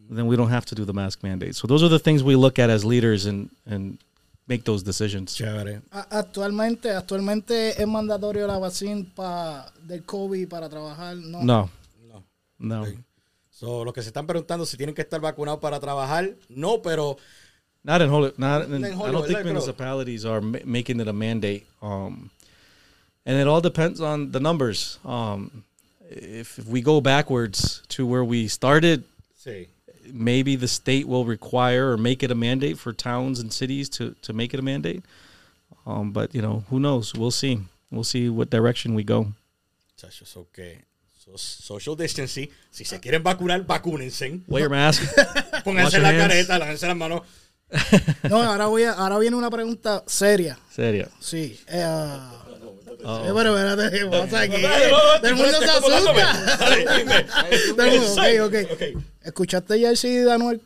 then 0.10 0.28
we 0.28 0.36
don't 0.38 0.50
have 0.50 0.65
to 0.68 0.76
do 0.76 0.86
the 0.86 0.94
mask 0.94 1.24
mandate. 1.24 1.56
So 1.56 1.68
those 1.68 1.84
are 1.84 1.89
the 1.89 2.00
things 2.00 2.24
we 2.24 2.36
look 2.36 2.60
at 2.60 2.70
as 2.70 2.86
leaders 2.86 3.26
and 3.26 3.50
and 3.65 3.98
make 4.48 4.63
those 4.63 4.84
decisions. 4.84 5.36
Chévere. 5.36 5.82
A- 5.91 6.06
Actualmente, 6.22 6.91
actualmente 6.96 7.74
es 7.82 7.88
mandatorio 7.88 8.46
la 8.48 8.60
vacuna 8.60 9.04
pa, 9.15 9.65
del 9.86 10.04
COVID 10.06 10.48
para 10.48 10.70
trabajar. 10.70 11.15
No. 11.18 11.41
No, 11.41 11.70
No. 12.08 12.24
no. 12.60 12.82
Ok. 12.84 12.98
So, 13.56 13.86
los 13.86 13.94
que 13.94 14.02
se 14.02 14.10
están 14.10 14.28
preguntando 14.28 14.65
si 14.65 14.76
tienen 14.76 14.94
que 14.94 15.02
estar 15.02 15.22
vacunados 15.22 15.62
para 15.62 15.80
trabajar, 15.80 16.36
no, 16.50 16.82
pero 16.82 17.15
Not 17.86 18.02
in 18.02 18.10
Holyoke. 18.10 18.38
Not 18.38 18.65
in, 18.65 18.74
In 18.74 18.86
I 18.86 19.12
don't 19.12 19.24
think 19.24 19.38
like, 19.38 19.46
municipalities 19.46 20.26
are 20.26 20.41
ma- 20.41 20.60
making 20.65 21.00
it 21.00 21.08
a 21.08 21.13
mandate. 21.13 21.65
Um, 21.82 22.32
and 23.26 23.39
it 23.39 23.48
all 23.48 23.62
depends 23.62 24.02
on 24.02 24.32
the 24.32 24.41
numbers. 24.41 25.00
Um, 25.06 25.63
if, 26.10 26.60
if 26.60 26.68
we 26.68 26.82
go 26.82 27.00
backwards 27.00 27.82
to 27.89 28.06
where 28.06 28.26
we 28.26 28.50
started, 28.50 29.06
sí. 29.39 29.68
maybe 30.12 30.58
the 30.58 30.68
state 30.68 31.08
will 31.08 31.24
require 31.24 31.91
or 31.91 31.98
make 31.98 32.24
it 32.24 32.32
a 32.32 32.36
mandate 32.36 32.78
for 32.78 32.91
towns 32.91 33.39
and 33.39 33.54
cities 33.54 33.88
to 33.89 34.15
to 34.24 34.34
make 34.34 34.54
it 34.54 34.60
a 34.60 34.63
mandate. 34.63 35.04
Um, 35.86 36.12
but 36.12 36.36
you 36.36 36.41
know, 36.41 36.65
who 36.70 36.80
knows? 36.80 37.13
We'll 37.13 37.32
see. 37.32 37.62
We'll 37.89 38.04
see 38.04 38.30
what 38.30 38.50
direction 38.50 38.96
we 38.96 39.04
go. 39.06 39.28
So 39.96 40.08
que 40.08 40.26
so- 40.26 40.48
social 41.36 41.96
distancing, 41.98 42.50
si 42.70 42.86
se 42.86 43.00
quieren 43.00 43.24
vacunar, 43.24 43.66
vacúnense. 43.66 44.42
Wear 44.48 44.64
your 44.64 44.70
mask. 44.70 45.04
Pónganse 45.64 46.00
la 46.00 46.16
careta, 46.16 46.60
lávense 46.60 46.88
las 46.88 46.96
manos. 46.96 47.22
No, 48.30 48.42
ahora, 48.44 48.68
voy 48.68 48.84
a- 48.84 48.94
ahora 48.94 49.18
viene 49.18 49.36
una 49.36 49.50
pregunta 49.50 50.04
seria. 50.06 50.58
Serio. 50.74 51.10
Sí. 51.20 51.60
Eh, 51.68 51.88
pero 53.00 53.58
espérate, 53.58 53.98
¿qué 53.98 54.06
pasa 54.06 54.42
aquí? 54.42 54.62
Dale, 54.62 54.90
no, 54.92 54.98
no, 54.98 55.20
Todo 55.20 55.28
el 55.28 55.36
mundo 55.36 55.58
se 55.60 55.66
asusta. 55.66 56.14
Mundo, 57.78 58.46
ok, 58.46 58.54
ok. 58.72 58.72
Ok. 58.74 59.04
¿Escuchaste 59.24 59.80
ya 59.80 59.90
el 59.90 59.98
CD 59.98 60.24
de 60.26 60.32
Anuel? 60.32 60.62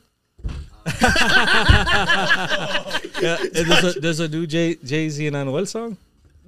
Yeah, 3.22 3.38
there's 3.54 3.84
a 3.84 4.00
there's 4.00 4.20
a 4.20 4.28
new 4.28 4.46
Jay 4.48 4.78
Jay 4.84 5.10
Z 5.10 5.26
and 5.28 5.36
Anuel 5.36 5.68
song. 5.68 5.98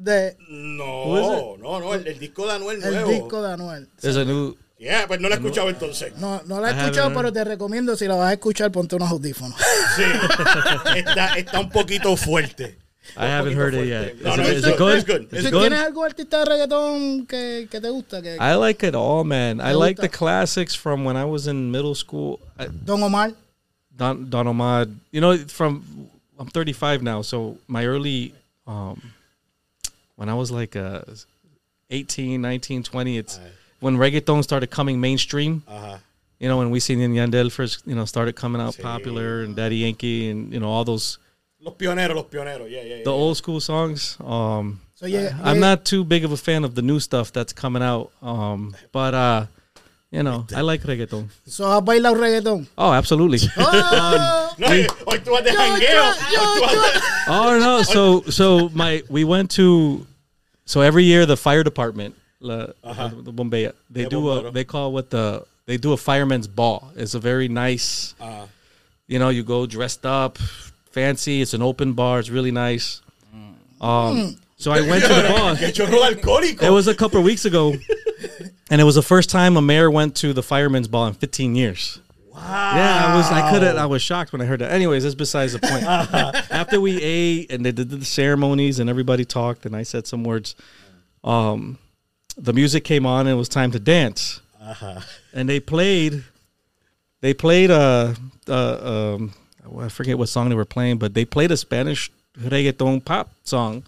De, 0.04 0.36
No, 0.50 1.58
no, 1.58 1.80
no, 1.80 1.94
el, 1.94 2.08
el 2.08 2.18
disco 2.20 2.48
de 2.48 2.54
Anuel 2.54 2.82
el 2.84 2.92
nuevo. 2.94 3.10
disco 3.12 3.42
de 3.42 3.54
Anuel. 3.54 3.88
A 4.04 4.24
new. 4.26 4.56
Yeah, 4.80 5.06
pues 5.08 5.20
no 5.22 5.28
lo 5.30 5.36
he 5.36 5.38
escuchado 5.38 5.70
entonces. 5.70 6.18
No, 6.18 6.42
no 6.48 6.60
la 6.60 6.72
he 6.72 6.80
escuchado, 6.82 7.14
pero 7.14 7.32
te 7.32 7.44
recomiendo, 7.44 7.96
si 7.96 8.08
la 8.08 8.16
vas 8.16 8.30
a 8.30 8.34
escuchar, 8.34 8.72
ponte 8.72 8.96
unos 8.96 9.12
audífonos. 9.12 9.56
Sí. 9.96 10.04
Está, 10.96 11.36
está 11.38 11.60
un 11.60 11.70
poquito 11.70 12.16
fuerte. 12.18 12.78
I 13.18 13.26
haven't 13.26 13.56
heard 13.58 13.74
it 13.76 13.86
yet. 13.88 14.16
No, 14.24 14.32
Is 14.32 14.38
no, 14.38 14.44
it- 14.44 14.50
it's 14.58 14.68
is 14.68 14.74
it 14.74 14.78
good, 14.80 14.96
it's 14.96 15.06
good. 15.06 15.22
Is 15.34 15.44
¿Tú 15.44 15.48
it 15.50 15.54
good? 15.54 15.62
¿Tienes 15.62 15.80
algún 15.80 16.06
artista 16.06 16.40
de 16.40 16.46
reggaetón 16.46 17.28
que, 17.28 17.68
que 17.70 17.82
te 17.82 17.90
gusta? 17.90 18.22
Que, 18.22 18.38
I 18.40 18.56
like 18.56 18.84
it 18.88 18.96
all, 18.96 19.24
man. 19.24 19.60
I 19.60 19.66
¿Te 19.72 19.74
like 19.76 19.96
gusta? 19.98 20.02
the 20.02 20.10
classics 20.18 20.76
from 20.76 21.04
when 21.06 21.16
I 21.18 21.26
was 21.26 21.46
in 21.48 21.70
middle 21.72 21.94
school. 21.96 22.40
I, 22.58 22.68
Don 22.86 23.04
Omar. 23.04 23.34
Don 23.96 24.30
Don 24.30 24.48
Omar. 24.48 24.88
You 25.12 25.20
know, 25.22 25.38
from 25.48 25.84
I'm 26.40 26.48
35 26.48 27.04
now, 27.04 27.22
so 27.22 27.58
my 27.68 27.86
early 27.86 28.34
um 28.66 29.00
when 30.22 30.30
I 30.30 30.36
was 30.36 30.52
like 30.52 30.76
uh 30.76 31.02
18, 31.90 32.40
19, 32.42 32.84
20, 32.84 33.18
it's 33.18 33.40
when 33.80 33.98
reggaeton 33.98 34.44
started 34.44 34.70
coming 34.70 35.02
mainstream. 35.02 35.64
Ajá. 35.68 36.00
You 36.40 36.48
know, 36.48 36.58
when 36.58 36.70
we 36.70 36.80
Wisin 36.80 37.00
y 37.00 37.18
Yandel 37.20 37.52
first, 37.52 37.82
you 37.88 37.96
know, 37.96 38.06
started 38.06 38.36
coming 38.36 38.62
out 38.62 38.78
popular 38.78 39.42
and 39.42 39.56
Daddy 39.56 39.78
Yankee 39.78 40.30
and 40.30 40.54
you 40.54 40.60
know 40.60 40.70
all 40.70 40.84
those 40.86 41.18
Los 41.60 41.76
pioneros, 41.76 42.16
los 42.16 42.26
pioneros. 42.26 42.70
Yeah, 42.70 42.82
yeah, 42.84 42.96
yeah. 42.98 43.04
the 43.04 43.12
old 43.12 43.36
school 43.38 43.60
songs. 43.60 44.18
Um 44.22 44.80
So, 44.96 45.08
yeah, 45.08 45.34
I'm 45.44 45.60
not 45.60 45.84
too 45.92 46.04
big 46.04 46.24
of 46.26 46.32
a 46.32 46.38
fan 46.38 46.64
of 46.64 46.76
the 46.76 46.84
new 46.84 47.00
stuff 47.00 47.32
that's 47.34 47.54
coming 47.54 47.82
out. 47.82 48.12
Um 48.22 48.76
but 48.92 49.14
uh 49.14 49.46
you 50.12 50.24
know, 50.24 50.46
I 50.54 50.62
like 50.62 50.82
reggaeton. 50.84 51.30
So, 51.48 51.64
¿Has 51.72 51.82
bailado 51.84 52.16
reggaetón? 52.16 52.68
Oh, 52.78 52.92
absolutely. 52.94 53.40
¡Oh! 53.58 54.38
No, 54.62 54.68
hoy- 54.68 54.88
hoy 55.08 55.20
tú 55.26 55.32
vas 55.32 55.44
de 55.44 55.52
jangueo. 55.52 56.04
yo, 56.34 56.42
Hoy 56.42 56.60
tú 56.60 56.62
vas 56.62 56.94
de- 56.94 57.32
Oh 57.34 57.60
no! 57.60 57.84
So 57.84 58.22
so 58.30 58.70
my 58.74 59.02
we 59.10 59.24
went 59.24 59.50
to 59.56 60.06
so 60.72 60.82
every 60.82 61.04
year 61.04 61.26
the 61.26 61.36
fire 61.38 61.64
department 61.64 62.16
la, 62.40 62.68
the 62.84 63.34
Bombay 63.40 63.72
they 63.90 64.04
De 64.04 64.10
do 64.10 64.22
bombero. 64.22 64.48
a 64.48 64.52
they 64.52 64.64
call 64.64 64.94
what 64.94 65.10
the 65.10 65.46
they 65.66 65.78
do 65.78 65.94
a 65.94 65.98
fireman's 65.98 66.48
ball. 66.48 66.92
It's 66.96 67.14
a 67.14 67.20
very 67.20 67.48
nice. 67.48 68.16
Ah. 68.20 68.46
You 69.08 69.20
know, 69.20 69.30
you 69.30 69.44
go 69.44 69.66
dressed 69.66 70.06
up, 70.06 70.38
fancy. 70.92 71.42
It's 71.42 71.54
an 71.54 71.62
open 71.62 71.94
bar. 71.94 72.20
It's 72.20 72.30
really 72.30 72.52
nice. 72.52 73.02
Um, 73.80 74.38
so 74.58 74.72
I 74.72 74.82
went 74.82 75.04
to 75.04 75.14
the 75.14 75.28
ball. 75.36 75.56
Qué 75.56 75.72
chorro 75.74 75.98
de 76.00 76.16
alcohólico. 76.16 76.64
It 76.64 76.70
was 76.70 76.88
a 76.88 76.96
couple 76.96 77.20
of 77.20 77.26
weeks 77.26 77.46
ago, 77.46 77.76
and 78.72 78.82
it 78.82 78.84
was 78.84 78.96
the 78.96 79.02
first 79.04 79.30
time 79.30 79.58
a 79.58 79.62
mayor 79.62 79.90
went 79.92 80.16
to 80.18 80.34
the 80.34 80.44
fireman's 80.44 80.88
ball 80.88 81.08
in 81.08 81.14
15 81.14 81.56
years. 81.56 82.00
Wow. 82.42 82.76
Yeah, 82.76 83.06
I 83.08 83.16
was 83.16 83.32
I 83.32 83.52
couldn't 83.52 83.78
I 83.78 83.86
was 83.86 84.02
shocked 84.02 84.34
when 84.34 84.42
I 84.42 84.46
heard 84.46 84.60
that. 84.62 84.72
Anyways, 84.72 85.04
that's 85.04 85.16
besides 85.16 85.54
the 85.54 85.60
point. 85.60 85.84
After 86.52 86.82
we 86.82 87.02
ate 87.02 87.52
and 87.52 87.64
they 87.66 87.72
did 87.72 87.90
the 87.90 88.04
ceremonies 88.04 88.80
and 88.80 88.90
everybody 88.90 89.26
talked 89.26 89.66
and 89.66 89.76
I 89.76 89.84
said 89.84 90.08
some 90.08 90.24
words, 90.24 90.56
um, 91.24 91.78
the 92.38 92.54
music 92.54 92.84
came 92.84 93.06
on 93.06 93.22
and 93.28 93.36
it 93.36 93.38
was 93.38 93.50
time 93.50 93.72
to 93.72 93.80
dance. 93.80 94.42
And 95.34 95.48
they 95.48 95.60
played 95.60 96.24
they 97.22 97.34
played 97.34 97.70
uh 97.72 98.14
uh 98.48 99.16
um 99.16 99.34
I 99.80 99.90
forget 99.90 100.18
what 100.18 100.28
song 100.30 100.50
they 100.50 100.56
were 100.56 100.66
playing, 100.66 100.98
but 100.98 101.14
they 101.14 101.26
played 101.26 101.52
a 101.52 101.58
Spanish 101.58 102.12
reggaeton 102.38 103.06
pop 103.06 103.32
song. 103.44 103.84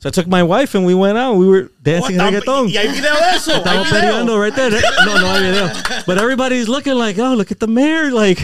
So 0.00 0.08
I 0.08 0.12
took 0.12 0.26
my 0.26 0.42
wife 0.42 0.74
and 0.74 0.86
we 0.86 0.94
went 0.94 1.18
out. 1.18 1.34
We 1.36 1.46
were 1.46 1.70
dancing 1.82 2.16
What, 2.16 2.32
reggaeton. 2.32 2.70
¿Y 2.72 2.78
hay 2.78 2.88
video 2.88 3.14
de 3.14 3.36
eso? 3.36 3.52
¿Hay 3.52 3.60
Estamos 3.60 3.88
peleando 3.90 4.40
right 4.40 4.54
there. 4.54 4.70
No, 4.70 5.20
no 5.20 5.26
hay 5.28 5.42
video. 5.42 5.68
But 6.06 6.16
everybody's 6.16 6.68
looking 6.68 6.94
like, 6.94 7.18
oh, 7.18 7.34
look 7.34 7.52
at 7.52 7.60
the 7.60 7.66
mayor, 7.66 8.10
like 8.10 8.38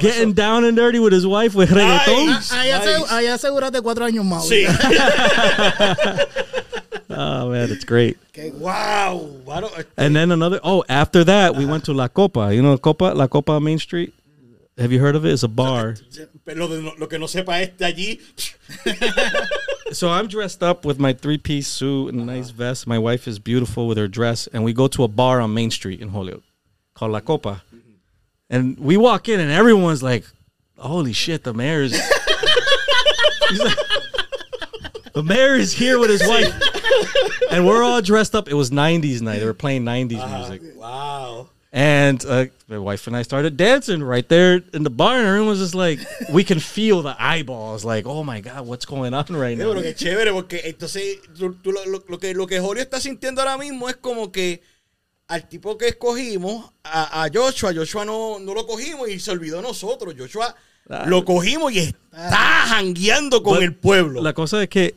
getting 0.00 0.32
down 0.32 0.64
and 0.64 0.76
dirty 0.76 0.98
with 0.98 1.12
his 1.12 1.24
wife 1.24 1.54
with 1.54 1.70
reggaeton. 1.70 2.34
Ahí, 2.50 2.72
asegu- 2.72 3.06
ahí 3.08 3.26
asegúrate 3.28 3.80
cuatro 3.80 4.04
años 4.04 4.24
más. 4.24 4.48
Sí. 4.48 4.66
Oh 7.08 7.50
man, 7.50 7.70
it's 7.70 7.84
great. 7.84 8.18
Okay. 8.30 8.50
wow. 8.50 9.30
And 9.96 10.14
then 10.14 10.32
another. 10.32 10.60
Oh, 10.62 10.84
after 10.88 11.24
that, 11.24 11.54
we 11.54 11.64
went 11.64 11.84
to 11.84 11.94
La 11.94 12.08
Copa. 12.08 12.52
You 12.52 12.60
know 12.60 12.76
Copa, 12.76 13.14
La 13.14 13.26
Copa 13.26 13.58
Main 13.58 13.78
Street. 13.78 14.12
Have 14.78 14.92
you 14.92 15.00
heard 15.00 15.16
of 15.16 15.24
it? 15.24 15.32
It's 15.32 15.42
a 15.42 15.48
bar. 15.48 15.96
Lo, 16.46 16.66
lo 16.98 17.06
que 17.06 17.18
no 17.18 17.26
sepa 17.26 17.60
este 17.62 17.80
allí. 17.80 18.20
So 19.92 20.10
I'm 20.10 20.26
dressed 20.26 20.64
up 20.64 20.84
with 20.84 20.98
my 20.98 21.12
three 21.12 21.38
piece 21.38 21.68
suit 21.68 22.12
and 22.12 22.20
a 22.22 22.24
nice 22.24 22.50
vest. 22.50 22.88
My 22.88 22.98
wife 22.98 23.28
is 23.28 23.38
beautiful 23.38 23.86
with 23.86 23.96
her 23.98 24.08
dress, 24.08 24.48
and 24.48 24.64
we 24.64 24.72
go 24.72 24.88
to 24.88 25.04
a 25.04 25.08
bar 25.08 25.40
on 25.40 25.54
Main 25.54 25.70
Street 25.70 26.00
in 26.00 26.08
Holyoke 26.08 26.42
called 26.94 27.12
La 27.12 27.20
Copa. 27.20 27.62
Mm-hmm. 27.68 27.90
And 28.50 28.78
we 28.80 28.96
walk 28.96 29.28
in, 29.28 29.38
and 29.38 29.50
everyone's 29.52 30.02
like, 30.02 30.24
"Holy 30.76 31.12
shit, 31.12 31.44
the 31.44 31.54
mayor 31.54 31.82
is." 31.82 31.92
Like, 33.48 33.78
the 35.12 35.22
mayor 35.22 35.54
is 35.54 35.72
here 35.72 36.00
with 36.00 36.10
his 36.10 36.26
wife, 36.26 36.52
and 37.52 37.64
we're 37.64 37.84
all 37.84 38.02
dressed 38.02 38.34
up. 38.34 38.48
It 38.48 38.54
was 38.54 38.70
'90s 38.70 39.22
night. 39.22 39.38
They 39.38 39.46
were 39.46 39.54
playing 39.54 39.84
'90s 39.84 40.28
music, 40.36 40.76
Wow. 40.76 41.48
And 41.72 42.24
uh, 42.26 42.46
my 42.68 42.78
wife 42.78 43.06
and 43.06 43.16
I 43.16 43.22
started 43.22 43.56
dancing 43.56 44.02
right 44.02 44.26
there 44.28 44.62
in 44.72 44.82
the 44.82 44.90
bar, 44.90 45.16
and 45.18 45.26
everyone 45.26 45.48
was 45.48 45.58
just 45.58 45.74
like, 45.74 45.98
we 46.32 46.42
can 46.44 46.58
feel 46.60 47.02
the 47.02 47.14
eyeballs, 47.18 47.84
like, 47.84 48.06
"Oh 48.06 48.22
my 48.24 48.40
god, 48.40 48.66
what's 48.66 48.86
going 48.86 49.12
on 49.14 49.26
right 49.30 49.56
now?" 49.58 49.72
pero 49.72 49.82
qué 49.82 49.94
chévere, 49.94 50.32
porque 50.32 50.62
entonces 50.64 51.18
tú, 51.38 51.54
tú 51.62 51.72
lo, 51.72 51.84
lo- 51.86 52.04
lo 52.08 52.18
que, 52.18 52.34
lo 52.34 52.46
que 52.46 52.60
Julio 52.60 52.82
está 52.82 53.00
sintiendo 53.00 53.40
ahora 53.42 53.58
mismo 53.58 53.88
es 53.88 53.96
como 53.96 54.30
que 54.32 54.62
al 55.28 55.48
tipo 55.48 55.76
que 55.76 55.88
escogimos, 55.88 56.70
a, 56.84 57.24
a 57.24 57.28
Joshua, 57.32 57.72
Joshua 57.74 58.04
no, 58.04 58.38
no 58.38 58.54
lo 58.54 58.64
cogimos 58.66 59.08
y 59.08 59.18
se 59.18 59.32
olvidó 59.32 59.60
nosotros. 59.60 60.14
Joshua 60.16 60.54
lo 61.06 61.24
cogimos 61.24 61.72
y 61.72 61.78
está 61.80 62.64
jangueando 62.68 63.42
con 63.42 63.60
el 63.62 63.74
pueblo. 63.74 64.22
La 64.22 64.32
cosa 64.34 64.62
es 64.62 64.68
que 64.68 64.94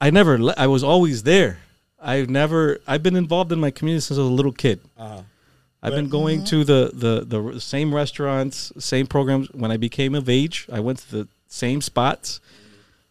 I 0.00 0.10
never, 0.10 0.40
I 0.56 0.66
was 0.66 0.82
always 0.82 1.22
there. 1.22 1.58
I've 2.00 2.28
never, 2.28 2.80
I've 2.88 3.02
been 3.04 3.16
involved 3.16 3.52
in 3.52 3.60
my 3.60 3.70
community 3.70 4.00
since 4.00 4.18
I 4.18 4.22
was 4.22 4.30
a 4.30 4.34
little 4.34 4.52
kid. 4.52 4.80
Ajá. 4.96 5.24
I've 5.88 5.96
been 5.96 6.08
going 6.08 6.44
to 6.44 6.64
the, 6.64 6.90
the 6.94 7.24
the 7.24 7.60
same 7.60 7.94
restaurants, 7.94 8.72
same 8.78 9.06
programs. 9.06 9.48
When 9.52 9.70
I 9.70 9.76
became 9.76 10.14
of 10.14 10.28
age, 10.28 10.66
I 10.72 10.80
went 10.80 10.98
to 11.00 11.10
the 11.10 11.28
same 11.48 11.80
spots. 11.80 12.40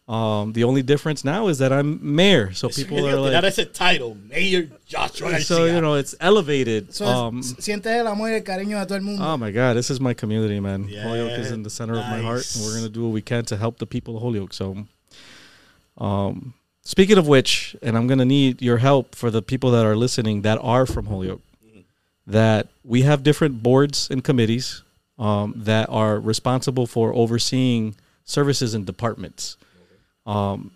Um, 0.08 0.54
the 0.54 0.64
only 0.64 0.80
difference 0.82 1.22
now 1.22 1.48
is 1.48 1.58
that 1.58 1.70
I'm 1.70 1.98
mayor, 2.00 2.50
so 2.54 2.70
people 2.70 3.06
are 3.06 3.20
like 3.20 3.42
that's 3.42 3.58
a 3.58 3.66
title, 3.66 4.16
Mayor 4.26 4.70
Joshua 4.86 5.32
Garcia. 5.32 5.44
so 5.44 5.66
you 5.66 5.82
know, 5.82 5.96
it's 5.96 6.14
elevated. 6.18 6.94
So, 6.94 7.04
Um, 7.04 7.42
sientes 7.42 7.92
el 7.92 8.06
amor 8.06 8.28
y 8.30 8.36
el 8.36 8.40
cariño 8.42 8.80
de 8.80 8.86
todo 8.86 8.94
el 8.96 9.02
mundo. 9.02 9.22
oh 9.22 9.36
my 9.36 9.50
God, 9.50 9.76
this 9.76 9.90
is 9.90 10.00
my 10.00 10.14
community, 10.14 10.60
man. 10.60 10.88
Yeah, 10.88 11.02
Holyoke 11.02 11.38
is 11.38 11.50
in 11.50 11.62
the 11.62 11.68
center 11.68 11.92
of 11.92 12.06
my 12.08 12.22
heart, 12.22 12.46
and 12.56 12.64
we're 12.64 12.74
gonna 12.76 12.88
do 12.88 13.02
what 13.04 13.12
we 13.12 13.20
can 13.20 13.44
to 13.46 13.58
help 13.58 13.78
the 13.80 13.86
people 13.86 14.16
of 14.16 14.22
Holyoke. 14.22 14.54
So, 14.54 14.86
um, 15.98 16.54
speaking 16.82 17.18
of 17.18 17.26
which, 17.28 17.76
and 17.82 17.96
I'm 17.96 18.06
gonna 18.06 18.24
need 18.24 18.62
your 18.62 18.78
help 18.78 19.14
for 19.14 19.30
the 19.30 19.42
people 19.42 19.70
that 19.72 19.84
are 19.84 19.96
listening 19.96 20.40
that 20.42 20.58
are 20.62 20.86
from 20.86 21.06
Holyoke. 21.06 21.42
That 22.28 22.68
we 22.84 23.02
have 23.02 23.22
different 23.22 23.62
boards 23.62 24.08
and 24.10 24.22
committees 24.22 24.82
um, 25.18 25.54
that 25.56 25.88
are 25.88 26.20
responsible 26.20 26.86
for 26.86 27.12
overseeing 27.14 27.96
services 28.24 28.74
and 28.74 28.86
departments. 28.86 29.56
Um, 30.26 30.72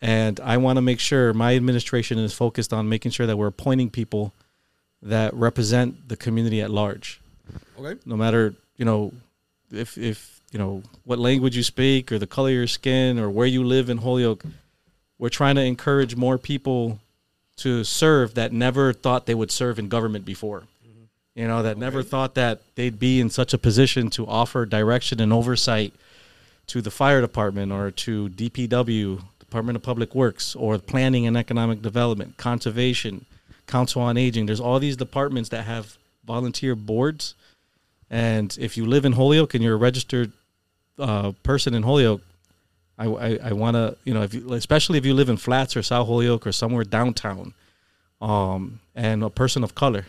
and 0.00 0.38
I 0.40 0.56
want 0.58 0.76
to 0.76 0.82
make 0.82 1.00
sure 1.00 1.32
my 1.32 1.56
administration 1.56 2.18
is 2.18 2.32
focused 2.32 2.72
on 2.72 2.88
making 2.88 3.10
sure 3.10 3.26
that 3.26 3.36
we're 3.36 3.48
appointing 3.48 3.90
people 3.90 4.32
that 5.02 5.34
represent 5.34 6.08
the 6.08 6.16
community 6.16 6.62
at 6.62 6.70
large. 6.70 7.20
Okay. 7.78 8.00
No 8.06 8.16
matter 8.16 8.54
you 8.76 8.84
know 8.84 9.12
if 9.72 9.98
if 9.98 10.40
you 10.52 10.58
know 10.58 10.82
what 11.04 11.18
language 11.18 11.56
you 11.56 11.62
speak 11.62 12.12
or 12.12 12.18
the 12.18 12.26
color 12.26 12.50
of 12.50 12.54
your 12.54 12.66
skin 12.66 13.18
or 13.18 13.28
where 13.28 13.46
you 13.46 13.64
live 13.64 13.90
in 13.90 13.98
Holyoke, 13.98 14.44
we're 15.18 15.28
trying 15.28 15.56
to 15.56 15.62
encourage 15.62 16.16
more 16.16 16.38
people 16.38 17.00
to 17.56 17.84
serve 17.84 18.34
that 18.34 18.52
never 18.52 18.92
thought 18.92 19.26
they 19.26 19.34
would 19.34 19.50
serve 19.50 19.78
in 19.78 19.88
government 19.88 20.24
before. 20.24 20.64
You 21.34 21.48
know, 21.48 21.62
that 21.62 21.78
never 21.78 22.02
thought 22.02 22.34
that 22.36 22.60
they'd 22.76 22.98
be 22.98 23.20
in 23.20 23.28
such 23.28 23.52
a 23.52 23.58
position 23.58 24.08
to 24.10 24.26
offer 24.26 24.64
direction 24.64 25.20
and 25.20 25.32
oversight 25.32 25.92
to 26.68 26.80
the 26.80 26.90
fire 26.90 27.20
department 27.20 27.72
or 27.72 27.90
to 27.90 28.28
DPW, 28.28 29.20
Department 29.40 29.76
of 29.76 29.82
Public 29.82 30.14
Works, 30.14 30.54
or 30.54 30.78
planning 30.78 31.26
and 31.26 31.36
economic 31.36 31.82
development, 31.82 32.36
conservation, 32.36 33.26
council 33.66 34.00
on 34.02 34.16
aging. 34.16 34.46
There's 34.46 34.60
all 34.60 34.78
these 34.78 34.96
departments 34.96 35.48
that 35.50 35.64
have 35.64 35.98
volunteer 36.24 36.76
boards. 36.76 37.34
And 38.10 38.56
if 38.60 38.76
you 38.76 38.86
live 38.86 39.04
in 39.04 39.12
Holyoke 39.12 39.54
and 39.54 39.64
you're 39.64 39.74
a 39.74 39.78
registered 39.78 40.32
uh, 40.98 41.32
person 41.42 41.74
in 41.74 41.82
Holyoke, 41.82 42.22
I, 42.96 43.06
I, 43.06 43.38
I 43.46 43.52
want 43.52 43.74
to, 43.74 43.96
you 44.04 44.14
know, 44.14 44.22
if 44.22 44.34
you, 44.34 44.52
especially 44.52 44.98
if 44.98 45.04
you 45.04 45.14
live 45.14 45.28
in 45.28 45.36
Flats 45.36 45.76
or 45.76 45.82
South 45.82 46.06
Holyoke 46.06 46.46
or 46.46 46.52
somewhere 46.52 46.84
downtown, 46.84 47.54
um, 48.20 48.80
and 48.94 49.24
a 49.24 49.30
person 49.30 49.64
of 49.64 49.74
color, 49.74 50.06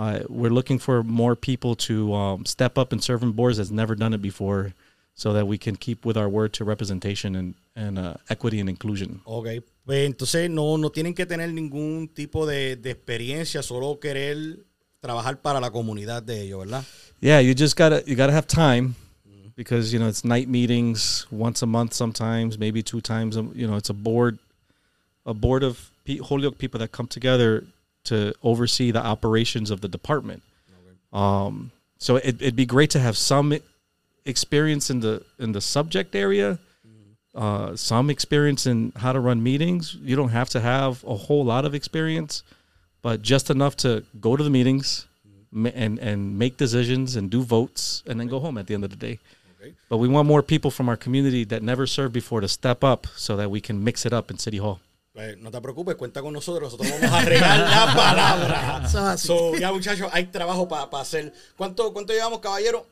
uh, 0.00 0.20
we're 0.30 0.50
looking 0.50 0.78
for 0.78 1.02
more 1.02 1.36
people 1.36 1.74
to 1.76 2.14
um, 2.14 2.46
step 2.46 2.78
up 2.78 2.90
and 2.92 3.04
serve 3.04 3.22
in 3.22 3.32
boards 3.32 3.58
that's 3.58 3.70
never 3.70 3.94
done 3.94 4.14
it 4.14 4.22
before, 4.22 4.72
so 5.14 5.34
that 5.34 5.46
we 5.46 5.58
can 5.58 5.76
keep 5.76 6.06
with 6.06 6.16
our 6.16 6.26
word 6.26 6.54
to 6.54 6.64
representation 6.64 7.36
and, 7.36 7.54
and 7.76 7.98
uh, 7.98 8.14
equity 8.30 8.60
and 8.60 8.70
inclusion. 8.70 9.20
Ok, 9.26 9.60
pues 9.84 10.06
entonces 10.06 10.48
no, 10.48 10.78
no 10.78 10.88
tienen 10.88 11.14
que 11.14 11.26
tener 11.26 11.52
ningún 11.52 12.08
tipo 12.08 12.46
de, 12.46 12.76
de 12.76 12.92
experiencia, 12.92 13.62
solo 13.62 14.00
querer 14.00 14.60
trabajar 15.00 15.42
para 15.42 15.60
la 15.60 15.70
comunidad 15.70 16.22
de 16.22 16.44
ellos, 16.44 16.60
¿verdad? 16.60 16.82
Yeah, 17.20 17.40
you 17.40 17.54
just 17.54 17.76
gotta 17.76 18.02
you 18.06 18.16
gotta 18.16 18.32
have 18.32 18.46
time 18.46 18.94
because 19.54 19.92
you 19.92 19.98
know 19.98 20.08
it's 20.08 20.24
night 20.24 20.48
meetings 20.48 21.26
once 21.30 21.62
a 21.62 21.66
month 21.66 21.92
sometimes, 21.92 22.58
maybe 22.58 22.82
two 22.82 23.02
times. 23.02 23.36
You 23.36 23.66
know, 23.66 23.76
it's 23.76 23.90
a 23.90 23.94
board, 23.94 24.38
a 25.26 25.34
board 25.34 25.62
of 25.62 25.90
Holyoke 26.22 26.56
people 26.56 26.80
that 26.80 26.90
come 26.90 27.06
together 27.06 27.66
to 28.04 28.34
oversee 28.42 28.90
the 28.90 29.04
operations 29.04 29.70
of 29.70 29.80
the 29.80 29.88
department. 29.88 30.42
Um, 31.12 31.70
so 31.98 32.16
it, 32.16 32.40
it'd 32.40 32.56
be 32.56 32.66
great 32.66 32.90
to 32.90 33.00
have 33.00 33.16
some 33.16 33.56
experience 34.24 34.90
in 34.90 35.00
the 35.00 35.24
in 35.38 35.52
the 35.52 35.60
subject 35.60 36.14
area, 36.14 36.58
uh, 37.34 37.76
some 37.76 38.10
experience 38.10 38.66
in 38.66 38.92
how 38.96 39.12
to 39.12 39.20
run 39.20 39.42
meetings. 39.42 39.96
You 40.00 40.16
don't 40.16 40.30
have 40.30 40.48
to 40.50 40.60
have 40.60 41.04
a 41.04 41.14
whole 41.14 41.44
lot 41.44 41.64
of 41.64 41.74
experience, 41.74 42.42
but 43.02 43.22
just 43.22 43.50
enough 43.50 43.76
to 43.78 44.04
go 44.20 44.36
to 44.36 44.42
the 44.44 44.50
meetings 44.50 45.06
ma- 45.50 45.70
and 45.74 45.98
and 45.98 46.38
make 46.38 46.56
decisions 46.56 47.16
and 47.16 47.30
do 47.30 47.42
votes 47.42 48.02
and 48.06 48.18
then 48.18 48.28
go 48.28 48.38
home 48.38 48.56
at 48.56 48.66
the 48.66 48.74
end 48.74 48.84
of 48.84 48.90
the 48.90 48.96
day. 48.96 49.18
Okay. 49.60 49.74
But 49.90 49.98
we 49.98 50.08
want 50.08 50.26
more 50.26 50.42
people 50.42 50.70
from 50.70 50.88
our 50.88 50.96
community 50.96 51.44
that 51.44 51.62
never 51.62 51.86
served 51.86 52.14
before 52.14 52.40
to 52.40 52.48
step 52.48 52.82
up 52.82 53.06
so 53.14 53.36
that 53.36 53.50
we 53.50 53.60
can 53.60 53.84
mix 53.84 54.06
it 54.06 54.12
up 54.12 54.30
in 54.30 54.38
City 54.38 54.56
Hall. 54.56 54.80
Pues 55.12 55.36
no 55.38 55.50
te 55.50 55.60
preocupes, 55.60 55.96
cuenta 55.96 56.22
con 56.22 56.32
nosotros, 56.32 56.72
nosotros 56.72 57.00
vamos 57.00 57.16
a 57.16 57.24
regar 57.24 57.58
la 57.58 57.94
palabra. 57.96 58.82
Eso 58.86 58.98
es 58.98 59.04
así. 59.04 59.26
So, 59.26 59.56
ya 59.56 59.72
muchachos, 59.72 60.08
hay 60.12 60.26
trabajo 60.26 60.68
para 60.68 60.88
hacer. 61.00 61.32
¿Cuánto, 61.56 61.92
¿Cuánto 61.92 62.12
llevamos, 62.12 62.38
caballero? 62.38 62.86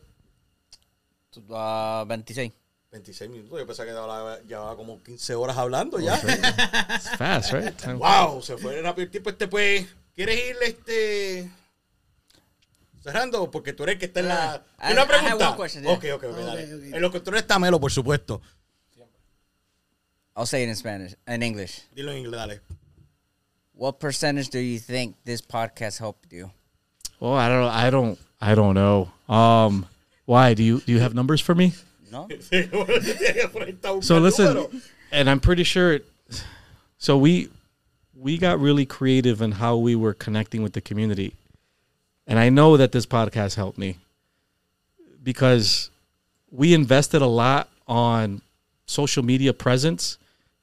Ah, 1.51 2.05
26. 2.09 2.53
26 2.91 3.31
minutos, 3.31 3.59
yo 3.59 3.67
pensaba 3.67 3.87
que 3.87 4.47
llevaba, 4.49 4.77
como 4.77 5.03
15 5.03 5.35
horas 5.35 5.57
hablando 5.59 6.01
ya. 6.01 6.17
It's 6.17 7.11
fast, 7.17 7.53
right? 7.53 7.77
Time- 7.83 7.97
wow, 7.99 8.43
se 8.43 8.57
fue 8.57 8.81
rápido 8.81 9.05
el 9.05 9.11
tiempo. 9.11 9.31
Este, 9.31 9.47
pues, 9.47 9.87
¿quieres 10.15 10.37
ir 10.39 10.57
este, 10.63 11.51
cerrando? 13.03 13.51
Porque 13.51 13.75
tú 13.75 13.83
eres 13.83 13.95
el 13.95 13.99
que 14.01 14.07
está 14.07 14.21
en 14.21 14.29
la... 14.29 14.55
Ah, 14.55 14.63
¿Hay 14.79 14.95
una 14.95 15.07
pregunta? 15.07 15.55
question, 15.57 15.85
yeah. 15.85 15.93
Ok, 15.93 16.05
ok, 16.15 16.25
ok, 16.33 16.37
dale. 16.39 16.75
ok. 16.75 16.83
En 16.95 17.03
lo 17.03 17.13
que 17.13 17.21
tú 17.21 17.31
eres 17.31 17.47
Tamelo, 17.47 17.79
por 17.79 17.93
supuesto. 17.93 18.41
I'll 20.39 20.47
say 20.47 20.63
it 20.63 20.69
in 20.69 20.77
Spanish, 20.77 21.17
in 21.27 21.43
English. 21.43 21.81
Dilo 21.97 22.11
en 22.11 22.25
inglés, 22.25 22.31
dale. 22.47 22.61
What 23.73 23.99
percentage 23.99 24.49
do 24.51 24.61
you 24.61 24.79
think 24.79 25.17
this 25.25 25.41
podcast 25.41 25.99
helped 25.99 26.33
you? 26.33 26.53
Well, 27.19 27.35
I 27.35 27.49
don't, 27.49 27.65
I 27.65 27.91
don't, 27.91 28.19
I 28.41 28.55
don't 28.55 28.75
know. 28.75 29.11
Um, 29.29 29.87
why 30.27 30.55
do 30.55 30.63
you 30.63 30.81
do 30.81 30.93
you 30.93 31.01
have 31.01 31.13
numbers 31.13 31.41
for 31.41 31.57
me? 31.57 31.73
No? 32.13 32.29
So 34.01 34.19
listen, 34.19 34.81
and 35.11 35.29
I'm 35.29 35.41
pretty 35.41 35.65
sure. 35.65 35.95
It, 35.95 36.07
so 36.99 37.19
we 37.19 37.51
we 38.15 38.39
got 38.39 38.61
really 38.61 38.87
creative 38.87 39.43
in 39.43 39.51
how 39.53 39.77
we 39.77 39.97
were 39.97 40.15
connecting 40.15 40.63
with 40.63 40.75
the 40.75 40.81
community, 40.81 41.35
and 42.29 42.39
I 42.39 42.49
know 42.49 42.77
that 42.77 42.93
this 42.93 43.07
podcast 43.07 43.57
helped 43.57 43.77
me 43.77 43.97
because 45.21 45.91
we 46.53 46.75
invested 46.75 47.23
a 47.23 47.27
lot 47.27 47.69
on 47.89 48.41
social 48.87 49.25
media 49.25 49.53
presence, 49.53 50.17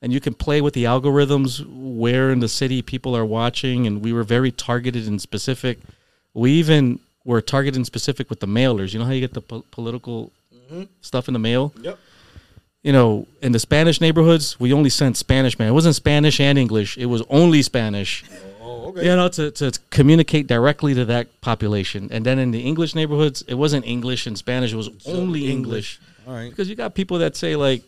and 0.06 0.14
you 0.14 0.20
can 0.20 0.36
play 0.36 0.62
with 0.62 0.76
the 0.76 0.84
algorithms 0.84 1.66
where 1.68 2.30
in 2.30 2.40
the 2.40 2.48
city 2.48 2.84
people 2.84 3.18
are 3.18 3.26
watching, 3.26 3.88
and 3.88 4.04
we 4.04 4.14
were 4.14 4.24
very 4.24 4.52
targeted 4.52 5.08
and 5.08 5.20
specific. 5.20 5.80
We 6.36 6.52
even 6.52 7.00
were 7.24 7.42
targeted 7.42 7.78
and 7.78 7.88
specific 7.88 8.30
with 8.30 8.40
the 8.40 8.46
mailers. 8.46 8.94
You 8.94 9.00
know 9.00 9.06
how 9.06 9.14
you 9.14 9.20
get 9.20 9.34
the 9.34 9.42
po- 9.42 9.66
political 9.72 10.32
mm-hmm. 10.54 10.84
stuff 11.02 11.28
in 11.28 11.34
the 11.34 11.40
mail 11.40 11.74
Yep. 11.82 11.98
you 12.84 12.94
know, 12.94 13.26
in 13.42 13.52
the 13.52 13.58
Spanish 13.58 14.00
neighborhoods, 14.00 14.60
we 14.60 14.72
only 14.72 14.92
sent 14.92 15.18
Spanish, 15.18 15.58
man. 15.58 15.70
It 15.70 15.72
wasn't 15.72 15.96
Spanish 15.96 16.40
and 16.40 16.60
English. 16.60 17.00
It 17.00 17.08
was 17.08 17.24
only 17.32 17.64
Spanish. 17.64 18.24
Oh, 18.62 18.90
okay. 18.90 19.06
You 19.06 19.16
know, 19.16 19.28
to, 19.30 19.50
to 19.50 19.72
communicate 19.90 20.46
directly 20.46 20.94
to 20.94 21.06
that 21.06 21.42
population. 21.42 22.10
And 22.12 22.24
then 22.24 22.38
in 22.38 22.52
the 22.52 22.60
English 22.60 22.94
neighborhoods, 22.94 23.42
it 23.48 23.56
wasn't 23.56 23.88
English 23.88 24.28
and 24.28 24.38
Spanish. 24.38 24.72
It 24.72 24.76
was 24.76 24.92
only 25.08 25.50
English. 25.50 26.00
All 26.28 26.34
right. 26.36 26.52
Because 26.52 26.70
you 26.70 26.76
got 26.76 26.94
people 26.94 27.18
that 27.18 27.36
say, 27.36 27.56
like, 27.56 27.82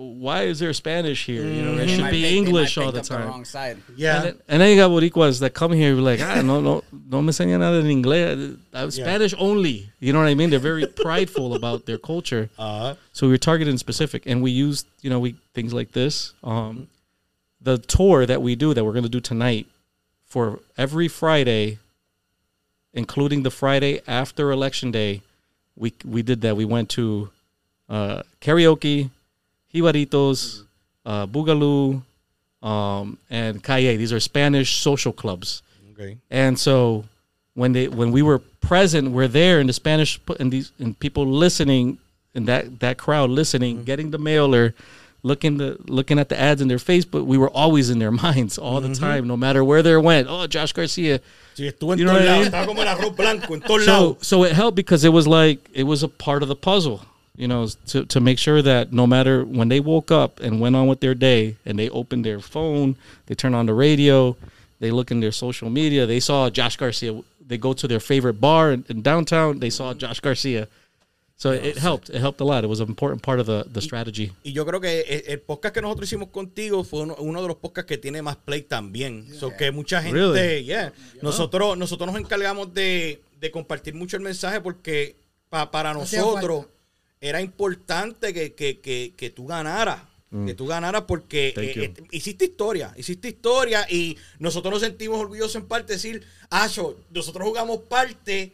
why 0.00 0.42
is 0.44 0.58
there 0.58 0.72
Spanish 0.72 1.26
here? 1.26 1.44
You 1.44 1.62
know, 1.62 1.74
it 1.74 1.88
should 1.88 2.00
Might 2.00 2.10
be 2.10 2.22
pick- 2.22 2.30
they 2.30 2.36
English 2.38 2.76
might 2.76 2.82
all 2.86 2.92
pick 2.92 3.02
the 3.04 3.14
up 3.14 3.20
time. 3.20 3.28
wrong 3.28 3.44
side. 3.44 3.76
Yeah. 3.96 4.16
And 4.16 4.24
then, 4.24 4.38
and 4.48 4.62
then 4.62 4.70
you 4.70 4.76
got 4.76 4.90
Boricuas 4.90 5.40
that 5.40 5.52
come 5.52 5.72
here 5.72 5.92
you're 5.92 6.00
like, 6.00 6.20
ah, 6.22 6.40
no, 6.40 6.60
no, 6.60 6.82
no 7.10 7.20
me 7.22 7.28
enseña 7.30 7.58
nada 7.58 7.78
en 7.78 7.86
inglés. 8.02 8.56
Uh, 8.72 8.90
Spanish 8.90 9.34
only. 9.38 9.90
You 10.00 10.12
know 10.12 10.20
what 10.20 10.28
I 10.28 10.34
mean? 10.34 10.48
They're 10.50 10.58
very 10.58 10.86
prideful 10.86 11.54
about 11.54 11.84
their 11.86 11.98
culture. 11.98 12.48
Uh, 12.58 12.94
So 13.12 13.26
we 13.26 13.32
were 13.34 13.38
targeted 13.38 13.70
and 13.72 13.78
specific, 13.80 14.24
and 14.26 14.42
we 14.42 14.50
used, 14.50 14.86
you 15.02 15.10
know, 15.10 15.20
we 15.20 15.34
things 15.54 15.72
like 15.74 15.92
this. 15.92 16.32
Um, 16.42 16.88
the 17.60 17.76
tour 17.76 18.24
that 18.24 18.40
we 18.40 18.54
do 18.56 18.72
that 18.74 18.84
we're 18.84 18.92
going 18.98 19.04
to 19.10 19.16
do 19.18 19.20
tonight 19.20 19.66
for 20.26 20.60
every 20.78 21.08
Friday, 21.08 21.78
including 22.94 23.42
the 23.42 23.50
Friday 23.50 24.00
after 24.06 24.50
election 24.50 24.90
day, 24.90 25.20
we 25.76 25.92
we 26.04 26.22
did 26.22 26.40
that. 26.42 26.56
We 26.56 26.64
went 26.64 26.88
to 26.90 27.30
uh, 27.88 28.22
karaoke, 28.40 29.10
Jibaritos, 29.74 30.64
uh, 31.06 31.26
Boogaloo, 31.26 32.02
um, 32.62 33.18
and 33.30 33.62
Calle. 33.62 33.96
These 33.96 34.12
are 34.12 34.20
Spanish 34.20 34.76
social 34.78 35.12
clubs. 35.12 35.62
okay. 35.92 36.18
And 36.30 36.58
so 36.58 37.04
when 37.54 37.72
they 37.72 37.88
when 37.88 38.12
we 38.12 38.22
were 38.22 38.38
present, 38.60 39.10
we're 39.10 39.28
there 39.28 39.60
in 39.60 39.66
the 39.66 39.72
Spanish 39.72 40.20
and 40.38 40.52
these 40.52 40.72
and 40.78 40.98
people 40.98 41.26
listening 41.26 41.98
and 42.34 42.46
that 42.46 42.80
that 42.80 42.98
crowd 42.98 43.30
listening, 43.30 43.84
getting 43.84 44.10
the 44.10 44.18
mailer, 44.18 44.74
looking 45.22 45.56
the 45.58 45.76
looking 45.86 46.18
at 46.18 46.28
the 46.28 46.38
ads 46.38 46.60
in 46.60 46.68
their 46.68 46.78
Facebook. 46.78 47.24
We 47.24 47.38
were 47.38 47.50
always 47.50 47.90
in 47.90 47.98
their 47.98 48.10
minds 48.26 48.58
all 48.58 48.80
the 48.80 48.94
time, 48.94 49.26
no 49.26 49.36
matter 49.36 49.64
where 49.64 49.82
they 49.82 49.96
went. 49.96 50.28
Oh, 50.28 50.46
Josh 50.46 50.72
Garcia. 50.72 51.20
Sí, 51.56 51.66
estuvo 51.66 51.92
en 51.92 51.98
You 51.98 52.04
know 52.04 52.12
what 52.12 52.22
I 52.22 52.38
mean? 52.38 52.46
Estaba 52.46 52.66
como 52.66 52.82
el 52.82 52.88
arroz 52.88 53.16
blanco 53.16 53.54
en 53.54 53.60
todos 53.60 53.84
So 53.84 54.16
so 54.20 54.44
it 54.44 54.52
helped 54.52 54.76
because 54.76 55.04
it 55.04 55.12
was 55.12 55.26
like 55.26 55.58
it 55.72 55.84
was 55.84 56.02
a 56.02 56.08
part 56.08 56.42
of 56.42 56.48
the 56.48 56.56
puzzle. 56.56 57.00
You 57.36 57.46
know, 57.48 57.68
to 57.88 58.04
to 58.06 58.20
make 58.20 58.38
sure 58.38 58.60
that 58.62 58.92
no 58.92 59.06
matter 59.06 59.44
when 59.44 59.68
they 59.68 59.80
woke 59.80 60.10
up 60.10 60.40
and 60.40 60.60
went 60.60 60.76
on 60.76 60.88
with 60.88 61.00
their 61.00 61.14
day, 61.14 61.56
and 61.64 61.78
they 61.78 61.88
opened 61.88 62.24
their 62.24 62.40
phone, 62.40 62.96
they 63.26 63.34
turn 63.34 63.54
on 63.54 63.66
the 63.66 63.72
radio, 63.72 64.36
they 64.78 64.90
look 64.90 65.10
in 65.10 65.20
their 65.20 65.32
social 65.32 65.70
media, 65.70 66.06
they 66.06 66.20
saw 66.20 66.50
Josh 66.50 66.76
Garcia. 66.76 67.22
They 67.46 67.56
go 67.58 67.72
to 67.72 67.88
their 67.88 68.00
favorite 68.00 68.40
bar 68.40 68.72
in, 68.72 68.84
in 68.88 69.02
downtown, 69.02 69.58
they 69.58 69.70
saw 69.70 69.94
Josh 69.94 70.20
Garcia. 70.20 70.68
So 71.36 71.52
it 71.52 71.78
helped. 71.78 72.10
It 72.10 72.20
helped 72.20 72.40
a 72.42 72.44
lot. 72.44 72.64
It 72.64 72.66
was 72.68 72.80
an 72.80 72.88
important 72.88 73.22
part 73.22 73.40
of 73.40 73.46
the, 73.46 73.64
the 73.72 73.80
strategy. 73.80 74.30
Y 74.44 74.52
yo 74.52 74.66
creo 74.66 74.78
que 74.80 75.00
el, 75.08 75.22
el 75.26 75.38
podcast 75.40 75.72
que 75.74 75.80
nosotros 75.80 76.06
hicimos 76.12 76.28
contigo 76.28 76.84
fue 76.84 77.00
uno, 77.00 77.14
uno 77.18 77.40
de 77.40 77.48
los 77.48 77.56
podcasts 77.56 77.88
que 77.88 77.96
tiene 77.96 78.20
más 78.20 78.36
play 78.36 78.60
también. 78.62 79.24
So 79.38 79.56
que 79.56 79.70
mucha 79.72 80.02
gente, 80.02 80.12
Really? 80.18 80.64
yeah. 80.64 80.92
Nosotros, 81.22 81.78
nosotros 81.78 82.12
nos 82.12 82.20
encargamos 82.20 82.74
de, 82.74 83.22
de 83.40 83.50
compartir 83.50 83.94
mucho 83.94 84.18
el 84.18 84.22
mensaje 84.22 84.60
porque 84.60 85.16
pa- 85.48 85.70
para 85.70 85.92
Hacía 85.92 86.20
nosotros 86.20 86.66
falta. 86.66 86.74
Era 87.20 87.40
importante 87.42 88.32
que, 88.32 88.54
que, 88.54 88.80
que, 88.80 89.14
que 89.16 89.30
tú 89.30 89.46
ganaras. 89.46 90.00
Que 90.46 90.54
tú 90.54 90.68
ganaras 90.68 91.02
porque 91.08 91.52
Mm. 91.56 91.60
Eh, 91.60 91.74
you. 91.74 91.82
eh, 91.82 91.94
hiciste 92.12 92.44
historia, 92.44 92.94
hiciste 92.96 93.26
historia 93.28 93.84
y 93.90 94.16
nosotros 94.38 94.72
nos 94.72 94.80
sentimos 94.80 95.18
orgullosos 95.18 95.56
en 95.56 95.66
parte 95.66 95.88
de 95.88 95.94
decir, 95.94 96.24
Acho, 96.50 96.96
nosotros 97.10 97.48
jugamos 97.48 97.78
parte 97.88 98.52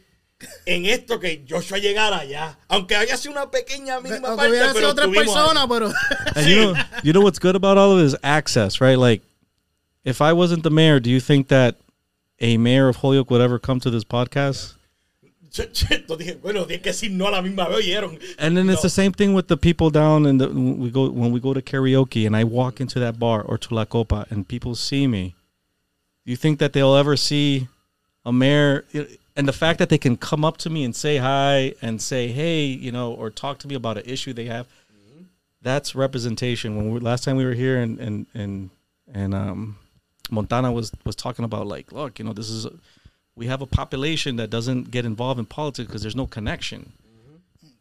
en 0.65 0.87
esto 0.87 1.21
que 1.21 1.45
Joshua 1.47 1.77
llegara 1.79 2.21
allá. 2.21 2.59
Aunque 2.69 2.97
haya 2.97 3.19
sido 3.19 3.33
una 3.33 3.51
pequeña 3.51 4.01
mínima 4.01 4.29
Aunque 4.29 4.37
parte, 4.37 4.51
hubiera 4.51 4.67
pero 4.73 4.79
sido 4.79 4.91
otra 4.91 5.11
persona, 5.11 5.69
pero. 5.69 5.93
And 6.35 6.47
you 6.47 6.57
know, 6.57 6.75
you 7.03 7.13
know 7.13 7.21
what's 7.23 7.39
good 7.39 7.57
about 7.57 7.77
all 7.77 7.93
of 7.93 8.01
it 8.01 8.07
is 8.07 8.17
access, 8.23 8.81
right? 8.81 8.99
Like, 8.99 9.23
if 10.03 10.23
I 10.23 10.33
wasn't 10.33 10.63
the 10.63 10.71
mayor, 10.71 10.99
do 10.99 11.11
you 11.11 11.21
think 11.21 11.49
that 11.49 11.77
a 12.41 12.57
mayor 12.57 12.89
of 12.89 12.97
Holyoke 12.97 13.31
would 13.31 13.43
ever 13.43 13.59
come 13.59 13.81
to 13.81 13.91
this 13.91 14.05
podcast? 14.05 14.76
bueno, 16.43 16.67
tienes 16.67 16.83
que 16.83 16.91
decir 16.91 17.11
no 17.11 17.27
a 17.27 17.31
la 17.31 17.43
misma 17.43 17.69
vez, 17.69 17.79
oyeron. 17.79 18.19
And 18.39 18.57
then 18.57 18.69
it's 18.69 18.83
the 18.83 18.91
same 18.91 19.13
thing 19.13 19.35
with 19.35 19.49
the 19.49 19.57
people 19.57 19.91
down 19.91 20.27
in 20.27 20.39
the 20.39 20.49
we 20.49 20.91
go 20.91 21.11
when 21.11 21.33
we 21.33 21.41
go 21.41 21.55
to 21.55 21.63
karaoke 21.63 22.27
and 22.27 22.37
I 22.37 22.45
walk 22.45 22.81
into 22.81 22.99
that 23.01 23.19
bar 23.19 23.43
or 23.43 23.59
to 23.59 23.75
La 23.75 23.85
Copa 23.85 24.27
and 24.31 24.47
people 24.47 24.75
see 24.75 25.07
me. 25.07 25.35
You 26.25 26.37
think 26.37 26.59
that 26.59 26.73
they'll 26.73 26.97
ever 26.97 27.17
see 27.17 27.69
a 28.25 28.33
mayor 28.33 28.85
and 29.37 29.47
the 29.47 29.53
fact 29.53 29.79
that 29.79 29.89
they 29.89 29.99
can 29.99 30.17
come 30.17 30.45
up 30.45 30.57
to 30.59 30.71
me 30.71 30.85
and 30.85 30.95
say 30.95 31.19
hi 31.19 31.75
and 31.81 32.01
say 32.01 32.29
hey, 32.29 32.65
you 32.65 32.93
know, 32.93 33.13
or 33.13 33.31
talk 33.31 33.59
to 33.59 33.69
me 33.69 33.75
about 33.75 33.99
an 33.99 34.05
issue 34.07 34.33
they 34.33 34.47
have. 34.47 34.67
That's 35.63 35.95
representation. 35.95 36.77
When 36.77 36.91
we, 36.91 37.01
last 37.01 37.25
time 37.25 37.37
we 37.37 37.45
were 37.45 37.55
here 37.55 37.79
and 37.79 37.99
and 37.99 38.27
and 38.35 38.71
and 39.13 39.35
um, 39.35 39.79
Montana 40.31 40.73
was 40.73 40.93
was 41.05 41.17
talking 41.17 41.45
about 41.45 41.67
like, 41.67 41.93
look, 41.93 42.19
you 42.19 42.25
know, 42.25 42.33
this 42.33 42.51
is 42.51 42.67
a, 42.67 42.73
we 43.37 43.47
have 43.47 43.61
a 43.61 43.67
population 43.67 44.37
that 44.37 44.51
doesn't 44.51 44.91
get 44.91 45.05
involved 45.05 45.39
in 45.39 45.47
politics 45.47 45.87
because 45.87 46.03
there's 46.03 46.17
no 46.17 46.27
connection. 46.27 46.93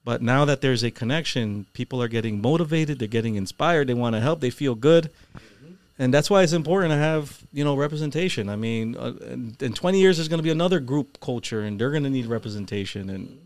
But 0.03 0.21
now 0.21 0.45
that 0.45 0.61
there's 0.61 0.83
a 0.83 0.91
connection, 0.91 1.65
people 1.73 2.01
are 2.01 2.07
getting 2.07 2.39
motivated, 2.39 2.99
they're 2.99 3.07
getting 3.07 3.35
inspired, 3.35 3.87
they 3.87 3.95
want 3.95 4.15
to 4.15 4.19
help, 4.19 4.39
they 4.39 4.51
feel 4.51 4.75
good. 4.75 5.09
And 5.97 6.13
that's 6.13 6.29
why 6.29 6.43
it's 6.43 6.53
important 6.53 6.91
to 6.91 6.97
have, 6.97 7.41
you 7.53 7.63
know, 7.63 7.75
representation. 7.75 8.49
I 8.49 8.57
mean, 8.57 8.97
uh, 8.97 9.13
in, 9.21 9.55
in 9.61 9.73
20 9.73 9.99
years 9.99 10.17
there's 10.17 10.27
going 10.27 10.39
to 10.39 10.43
be 10.43 10.51
another 10.51 10.79
group 10.79 11.19
culture 11.21 11.61
and 11.61 11.79
they're 11.79 11.89
going 11.89 12.03
to 12.03 12.09
need 12.09 12.27
representation 12.27 13.09
and 13.09 13.39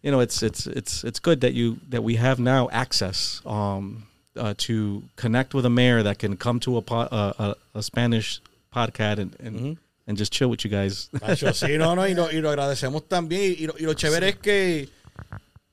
you 0.00 0.10
know, 0.10 0.20
it's 0.20 0.42
it's 0.42 0.66
it's 0.66 1.02
it's 1.02 1.18
good 1.18 1.40
that 1.40 1.54
you 1.54 1.78
that 1.88 2.04
we 2.04 2.16
have 2.16 2.38
now 2.38 2.68
access 2.70 3.40
um 3.46 4.06
uh, 4.36 4.52
to 4.58 5.02
connect 5.16 5.54
with 5.54 5.64
a 5.64 5.70
mayor 5.70 6.02
that 6.02 6.18
can 6.18 6.36
come 6.36 6.60
to 6.60 6.76
a 6.76 6.82
po- 6.82 7.08
uh, 7.10 7.54
a, 7.74 7.78
a 7.78 7.82
Spanish 7.82 8.42
podcast 8.74 9.18
and 9.18 9.36
and, 9.40 9.78
and 10.06 10.16
just 10.18 10.32
chill 10.32 10.48
with 10.50 10.64
you 10.64 10.70
guys. 10.70 11.08
Nacho, 11.14 11.52
sí, 11.52 11.78
no, 11.78 11.94
no, 11.94 12.02
y, 12.06 12.14
lo, 12.14 12.28
y 12.30 12.40
lo 12.40 12.50
agradecemos 12.50 13.02
también. 13.08 13.56
Y 13.58 13.66
lo, 13.66 13.74
y 13.78 13.84
lo 13.84 13.94
chévere 13.94 14.28
es 14.30 14.36
que, 14.36 14.88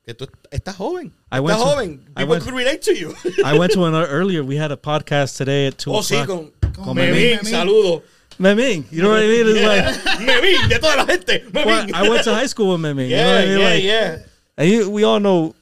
que 0.06 0.14
tú 0.14 0.28
estás 0.52 0.76
joven. 0.76 1.12
I 1.32 1.38
estás 1.40 1.42
went 1.44 1.60
to- 1.60 1.66
joven. 1.66 2.02
I 2.16 2.20
People 2.22 2.28
went- 2.28 2.44
could 2.44 2.54
relate 2.56 2.82
to 2.84 2.94
you. 2.94 3.14
I 3.46 3.58
went 3.58 3.74
to 3.74 3.86
another 3.86 4.08
earlier. 4.08 4.44
We 4.44 4.56
had 4.58 4.72
a 4.72 4.78
podcast 4.78 5.38
today 5.38 5.68
at 5.68 5.78
two 5.78 5.92
oh, 5.94 6.00
sí, 6.02 6.22
o'clock. 6.22 6.52
con, 6.62 6.72
Con 6.86 6.96
Memín, 6.96 7.40
Memín. 7.40 7.46
saludo. 7.46 8.04
Meming, 8.40 8.86
you 8.92 9.04
know 9.04 9.10
what 9.10 9.20
I 9.22 9.28
mean? 9.28 9.46
It's 9.46 9.62
like 9.62 10.20
Memín, 10.22 10.70
de 10.70 10.80
toda 10.80 10.96
la 10.98 11.06
gente. 11.06 11.44
well, 11.54 11.86
I 11.94 12.10
went 12.10 12.24
to 12.24 12.34
high 12.34 12.48
school 12.48 12.72
with 12.72 12.82
Meming. 12.82 13.10
you 13.10 13.18
know 13.18 13.24
yeah, 13.24 13.36
what 13.36 13.42
I 13.44 13.46
mean? 13.46 13.60
yeah, 13.60 13.70
Like, 13.70 13.84
yeah. 13.84 14.18
And 14.58 14.70
you, 14.70 14.90
we 14.90 15.04
all 15.04 15.20
know 15.20 15.54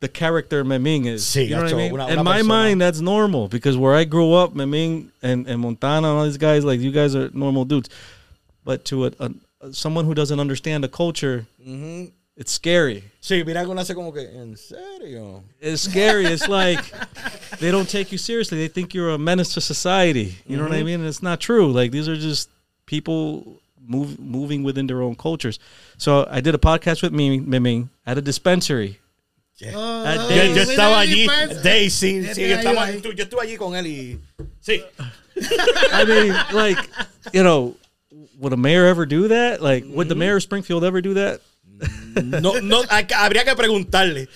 the 0.00 0.08
character 0.08 0.64
Meming 0.64 1.06
is. 1.06 1.24
Sí, 1.24 1.48
you 1.48 1.56
know 1.56 1.62
what 1.62 1.72
I 1.72 1.76
mean? 1.76 1.92
una- 1.92 2.06
In 2.08 2.24
my 2.24 2.38
persona. 2.38 2.48
mind, 2.48 2.80
that's 2.80 3.00
normal 3.00 3.48
because 3.48 3.76
where 3.76 3.94
I 3.94 4.04
grew 4.04 4.32
up, 4.34 4.54
Meming 4.54 5.10
and, 5.22 5.46
and 5.46 5.60
Montana 5.60 6.08
and 6.08 6.18
all 6.18 6.24
these 6.24 6.36
guys, 6.36 6.64
like 6.64 6.80
you 6.80 6.92
guys 6.92 7.16
are 7.16 7.30
normal 7.32 7.64
dudes. 7.64 7.88
But 8.64 8.84
to 8.86 9.06
a, 9.06 9.12
a 9.18 9.72
someone 9.72 10.04
who 10.04 10.14
doesn't 10.14 10.38
understand 10.38 10.84
the 10.84 10.88
culture, 10.88 11.46
Ujú. 11.66 12.12
it's 12.36 12.52
scary. 12.52 13.04
Sí, 13.20 13.44
mira 13.44 13.62
que 13.64 13.70
uno 13.70 13.80
hace 13.80 13.94
como 13.94 14.12
que, 14.12 14.22
¿en 14.22 14.56
serio? 14.56 15.42
It's 15.60 15.82
scary. 15.82 16.26
it's 16.26 16.48
like 16.48 16.80
they 17.58 17.70
don't 17.70 17.88
take 17.88 18.12
you 18.12 18.18
seriously. 18.18 18.58
They 18.58 18.68
think 18.68 18.94
you're 18.94 19.10
a 19.10 19.18
menace 19.18 19.54
to 19.54 19.60
society. 19.60 20.36
You 20.46 20.56
know 20.56 20.62
what 20.64 20.72
I 20.72 20.76
mm-hmm. 20.76 20.86
mean? 20.86 21.00
And 21.00 21.08
it's 21.08 21.22
not 21.22 21.40
true. 21.40 21.72
Like 21.72 21.90
these 21.90 22.08
are 22.08 22.16
just 22.16 22.50
people 22.86 23.60
move, 23.84 24.18
moving 24.20 24.62
within 24.62 24.86
their 24.86 25.02
own 25.02 25.16
cultures. 25.16 25.58
So 25.96 26.28
I 26.30 26.40
did 26.40 26.54
a 26.54 26.58
podcast 26.58 27.02
with 27.02 27.12
me, 27.12 27.40
Miming, 27.40 27.88
at 28.06 28.18
a 28.18 28.22
dispensary. 28.22 29.00
Oh, 29.74 30.04
At 30.06 30.28
Yo, 30.30 30.54
yo 30.54 30.62
estaba 30.62 31.00
allí. 31.00 31.26
Daisy, 31.62 32.22
sí, 32.22 32.28
Este 32.28 32.48
yo, 32.48 32.54
estaba, 32.56 32.90
yo 32.92 33.24
estuve 33.24 33.42
allí 33.42 33.56
con 33.56 33.74
él 33.74 33.86
y... 33.86 34.20
Sí. 34.60 34.82
I 35.36 36.04
mean, 36.06 36.34
like, 36.52 36.80
you 37.32 37.42
know, 37.42 37.76
would 38.38 38.52
a 38.52 38.56
mayor 38.56 38.86
ever 38.86 39.06
do 39.06 39.28
that? 39.28 39.60
Like, 39.60 39.86
would 39.88 40.08
the 40.08 40.14
mayor 40.14 40.36
of 40.36 40.42
Springfield 40.42 40.84
ever 40.84 41.00
do 41.02 41.14
that? 41.14 41.40
No, 42.22 42.60
no, 42.60 42.82
hay 42.88 43.06
habría 43.16 43.44
que 43.44 43.54
preguntarle. 43.56 44.28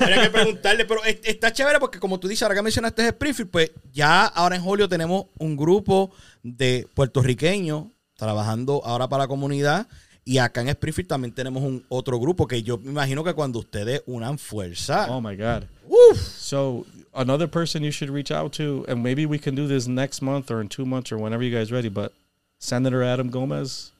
Habría 0.00 0.22
que 0.22 0.30
preguntarle, 0.30 0.84
pero 0.86 1.04
es- 1.04 1.18
está 1.24 1.52
chévere 1.52 1.78
porque 1.78 1.98
como 2.00 2.18
tú 2.18 2.26
dices, 2.26 2.42
ahora 2.42 2.54
que 2.54 2.62
mencionaste 2.62 3.08
Springfield, 3.08 3.50
pues 3.50 3.70
ya 3.92 4.24
ahora 4.26 4.56
en 4.56 4.62
julio 4.62 4.88
tenemos 4.88 5.26
un 5.38 5.56
grupo 5.56 6.10
de 6.42 6.86
puertorriqueños 6.94 7.86
trabajando 8.16 8.82
ahora 8.84 9.08
para 9.08 9.24
la 9.24 9.28
comunidad 9.28 9.86
y 10.28 10.38
acá 10.38 10.60
en 10.60 10.68
Springfield 10.68 11.08
también 11.08 11.32
tenemos 11.34 11.62
un 11.62 11.84
otro 11.88 12.18
grupo 12.20 12.46
que 12.46 12.62
yo 12.62 12.76
me 12.78 12.90
imagino 12.90 13.24
que 13.24 13.32
cuando 13.34 13.58
ustedes 13.60 14.02
unan 14.06 14.38
fuerza, 14.38 15.06
Oh 15.10 15.20
my 15.20 15.34
God. 15.36 15.64
uf, 15.88 16.18
So 16.18 16.84
another 17.14 17.48
person 17.48 17.82
you 17.82 17.90
should 17.90 18.10
reach 18.10 18.30
out 18.30 18.52
to, 18.52 18.84
and 18.88 19.02
maybe 19.02 19.24
we 19.26 19.38
can 19.38 19.54
do 19.54 19.66
this 19.66 19.86
next 19.88 20.20
month 20.22 20.50
or 20.50 20.60
in 20.60 20.68
two 20.68 20.84
months 20.84 21.10
or 21.12 21.16
whenever 21.18 21.42
you 21.42 21.50
guys 21.56 21.72
ready. 21.72 21.88
But 21.88 22.12
Senator 22.58 23.02
Adam 23.02 23.30
Gomez. 23.30 23.92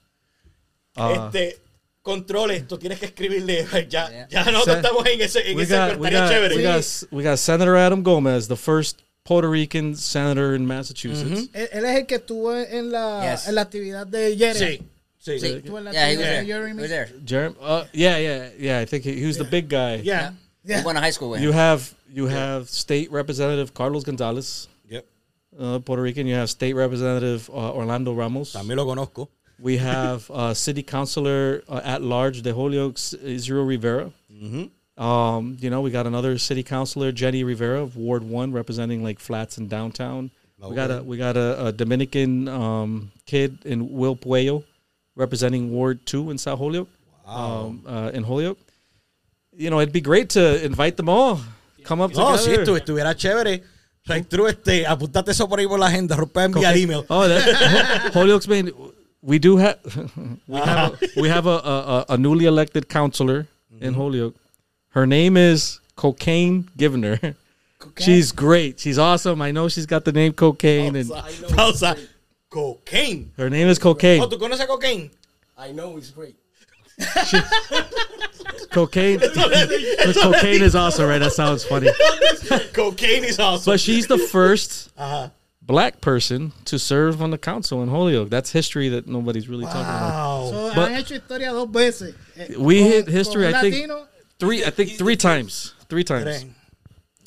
Uh, 0.97 1.31
este 1.33 1.61
controle 2.03 2.57
esto, 2.57 2.79
tienes 2.79 2.99
que 2.99 3.07
escribirle, 3.07 3.64
ya, 3.88 4.09
Yeah. 4.11 4.27
ya 4.31 4.45
Se- 4.45 4.73
estamos 4.73 5.07
en 5.07 5.21
ese, 5.21 5.51
en 5.51 5.57
we 5.57 5.62
ese 5.62 5.71
got, 5.77 5.99
we 5.99 6.09
estaría 6.09 6.21
got, 6.21 6.31
chévere. 6.31 6.57
we 6.57 6.62
got 6.62 6.85
we 7.12 7.23
got 7.23 7.38
Senator 7.38 7.77
Adam 7.77 8.03
Gomez, 8.03 8.49
the 8.49 8.57
first 8.57 9.03
Puerto 9.25 9.49
Rican 9.49 9.95
senator 9.95 10.55
in 10.55 10.67
Massachusetts. 10.67 11.49
Él, 11.53 11.69
él 11.73 11.85
es 11.85 11.97
el 12.01 12.07
que 12.07 12.17
estuvo 12.17 12.55
en 12.55 12.91
la, 12.91 13.21
Yes. 13.23 13.47
en 13.49 13.55
la 13.55 13.61
actividad 13.62 14.07
de 14.07 14.37
Jerry. 14.37 14.59
Sí, 14.79 14.83
sí. 15.29 15.41
Sí. 15.41 15.47
Estuvo 15.62 15.79
en 15.79 15.85
la 15.85 15.93
Yeah, 15.93 16.09
he 16.11 16.17
was 16.17 16.25
there. 16.27 16.35
de 16.35 16.41
He 16.43 16.47
Jeremy. 16.49 16.81
was 16.83 16.91
there. 16.91 17.07
Jerem, 17.25 17.55
uh, 17.61 17.85
yeah, 17.93 18.19
yeah, 18.19 18.49
yeah. 18.59 18.79
I 18.81 18.85
think 18.87 19.05
he, 19.05 19.14
he 19.14 19.27
was 19.27 19.37
the 19.38 19.45
big 19.45 19.69
guy. 19.69 19.97
Yeah. 19.97 20.33
Yeah. 20.64 20.79
He 20.81 20.85
went 20.85 20.97
to 20.97 21.01
high 21.03 21.11
school 21.12 21.31
with 21.31 21.41
You 21.41 21.49
him. 21.51 21.55
have 21.57 21.95
you 22.12 22.27
have 22.27 22.69
State 22.69 23.11
Representative 23.11 23.73
Carlos 23.75 24.05
Gonzalez, 24.05 24.69
Yep. 24.88 25.05
uh, 25.59 25.79
Puerto 25.81 26.03
Rican. 26.03 26.27
You 26.27 26.35
have 26.37 26.49
State 26.51 26.75
Representative 26.75 27.49
uh, 27.51 27.73
Orlando 27.73 28.14
Ramos. 28.14 28.53
También 28.55 28.77
lo 28.77 28.87
conozco. 28.87 29.29
We 29.61 29.77
have 29.79 30.31
uh, 30.31 30.55
City 30.55 30.83
Councilor 30.83 31.62
uh, 31.69 31.81
at 31.85 32.01
large 32.01 32.43
de 32.43 32.53
Holyoke, 32.55 32.97
Israel 33.23 33.64
Rivera. 33.64 34.12
Um, 34.97 35.57
you 35.61 35.71
know, 35.71 35.81
we 35.81 35.91
got 35.91 36.07
another 36.07 36.38
City 36.38 36.62
Councilor, 36.62 37.12
Jenny 37.12 37.45
Rivera 37.45 37.81
of 37.83 37.97
Ward 37.97 38.25
One, 38.25 38.53
representing 38.53 39.03
like 39.05 39.21
flats 39.21 39.59
in 39.59 39.69
downtown. 39.69 40.31
We 40.61 40.75
got 40.75 40.91
a 40.91 41.03
we 41.05 41.17
got 41.17 41.37
a, 41.37 41.67
a 41.67 41.73
Dominican 41.73 42.49
um, 42.49 43.12
kid 43.27 43.59
in 43.64 43.93
Will 43.93 44.17
Puello, 44.17 44.64
representing 45.18 45.70
Ward 45.70 46.07
Two 46.07 46.31
in 46.31 46.38
South 46.38 46.59
Holyoke. 46.59 46.88
Um, 47.26 47.83
uh, 47.87 48.11
in 48.14 48.22
Holyoke. 48.22 48.59
You 49.54 49.68
know, 49.68 49.81
it'd 49.81 49.92
be 49.92 50.00
great 50.00 50.31
to 50.31 50.64
invite 50.64 50.96
them 50.96 51.09
all. 51.11 51.40
Come 51.85 52.00
up 52.00 52.12
No, 52.14 52.37
sí, 52.38 52.44
together. 52.44 52.64
estu- 52.64 52.81
estuviera 52.81 53.14
chévere. 53.14 53.62
Through 54.31 54.46
este, 54.48 54.87
apuntate 54.87 55.33
eso 55.33 55.46
por 55.46 55.59
ahí 55.59 55.66
por 55.68 55.78
la 55.78 55.87
agenda, 55.88 56.16
rompe 56.16 56.40
enviar 56.40 56.72
Okay. 56.72 56.83
email. 56.83 57.04
Oh, 57.11 57.28
that, 57.28 58.12
Holyoke's 58.14 58.48
main. 58.48 58.70
We 59.20 59.38
do 59.38 59.59
have 59.59 59.78
we 60.46 60.57
have 60.59 60.94
a, 60.94 61.20
we 61.20 61.28
have 61.28 61.46
a, 61.46 61.59
a, 61.59 62.04
a 62.11 62.16
newly 62.16 62.46
elected 62.46 62.88
counselor 62.88 63.46
in 63.81 63.92
Holyoke. 63.94 64.35
Her 64.90 65.07
name 65.07 65.37
is 65.37 65.81
Kocayne 65.96 66.64
Givner. 66.78 67.35
She's 67.98 68.33
great. 68.33 68.81
She's 68.81 68.98
awesome. 68.98 69.42
I 69.42 69.50
know 69.50 69.68
she's 69.68 69.87
got 69.87 70.04
the 70.07 70.12
name 70.12 70.33
Cocaine, 70.33 70.96
and 70.96 71.11
Pausa. 71.11 71.98
Cocaine. 72.50 73.32
her 73.37 73.50
name 73.50 73.68
is 73.68 73.78
Cocaine. 73.78 74.22
Oh, 74.22 74.28
¿tú 74.28 74.38
conoces 74.38 74.61
a 74.62 74.66
Cocaine? 74.66 75.11
I 75.56 75.72
know 75.72 75.96
it's 75.96 76.11
great. 76.11 76.37
Cocaine. 78.70 79.18
But 79.20 79.34
cocaine 80.16 80.62
is 80.62 80.74
also 80.74 81.06
right. 81.08 81.18
That 81.18 81.32
sounds 81.32 81.64
funny. 81.64 81.88
Cocaine 82.72 83.24
is 83.24 83.38
awesome. 83.38 83.72
But 83.72 83.80
she's 83.80 84.07
the 84.07 84.18
first 84.18 84.94
Ajá. 84.96 85.30
black 85.62 86.01
person 86.01 86.53
to 86.66 86.78
serve 86.78 87.20
on 87.22 87.30
the 87.30 87.38
council 87.38 87.82
in 87.82 87.88
Holyoke. 87.88 88.30
That's 88.30 88.51
history 88.53 88.88
that 88.90 89.07
nobody's 89.07 89.49
really 89.49 89.64
talking 89.66 89.80
about. 89.82 90.11
Wow. 90.12 90.51
So, 90.51 90.74
But- 90.74 90.90
han 90.90 91.01
hecho 91.03 91.14
historia 91.14 91.51
dos 91.51 91.68
veces. 91.70 92.14
Eh, 92.36 92.55
We 92.59 92.80
con- 92.80 92.90
hit 92.90 93.09
history, 93.09 93.46
I 93.49 93.61
think- 93.61 93.74
latino. 93.74 94.07
Three, 94.38 94.64
I 94.64 94.70
think 94.70 94.92
three 94.96 95.16
times. 95.16 95.74
Three 95.88 96.05
times. 96.05 96.44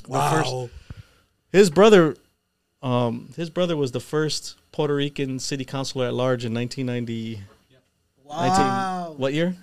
Wow. 0.08 0.70
His 1.52 1.70
brother, 1.70 2.16
um, 2.82 3.30
his 3.36 3.50
brother 3.50 3.76
was 3.76 3.92
the 3.92 4.00
first 4.00 4.56
Puerto 4.82 4.96
Rican 4.96 5.38
city 5.38 5.64
councilor 5.64 6.08
at 6.08 6.14
large 6.16 6.44
in 6.44 6.56
1990. 6.56 7.36
19 7.36 7.46
Wow. 8.26 9.14
what 9.16 9.32
year? 9.32 9.56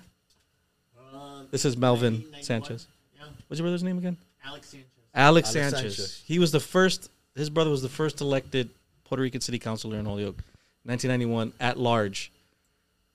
Uh, 0.97 1.41
This 1.51 1.65
is 1.65 1.75
Melvin 1.75 2.23
Sanchez. 2.41 2.87
Yeah. 3.17 3.23
What's 3.47 3.59
your 3.59 3.65
brother's 3.65 3.83
name 3.83 3.97
again? 3.97 4.15
Alex 4.45 4.69
Sanchez. 4.69 4.87
Alex, 5.13 5.53
Alex 5.53 5.71
Sanchez. 5.73 5.95
Sanchez. 5.97 6.23
He 6.25 6.39
was 6.39 6.53
the 6.53 6.61
first. 6.61 7.09
His 7.35 7.49
brother 7.49 7.69
was 7.69 7.81
the 7.81 7.89
first 7.89 8.21
elected 8.21 8.69
Puerto 9.03 9.21
Rican 9.21 9.41
city 9.41 9.59
councilor 9.59 9.97
in 9.99 10.05
Holyoke, 10.05 10.41
1991 10.83 11.51
at 11.59 11.77
large. 11.77 12.31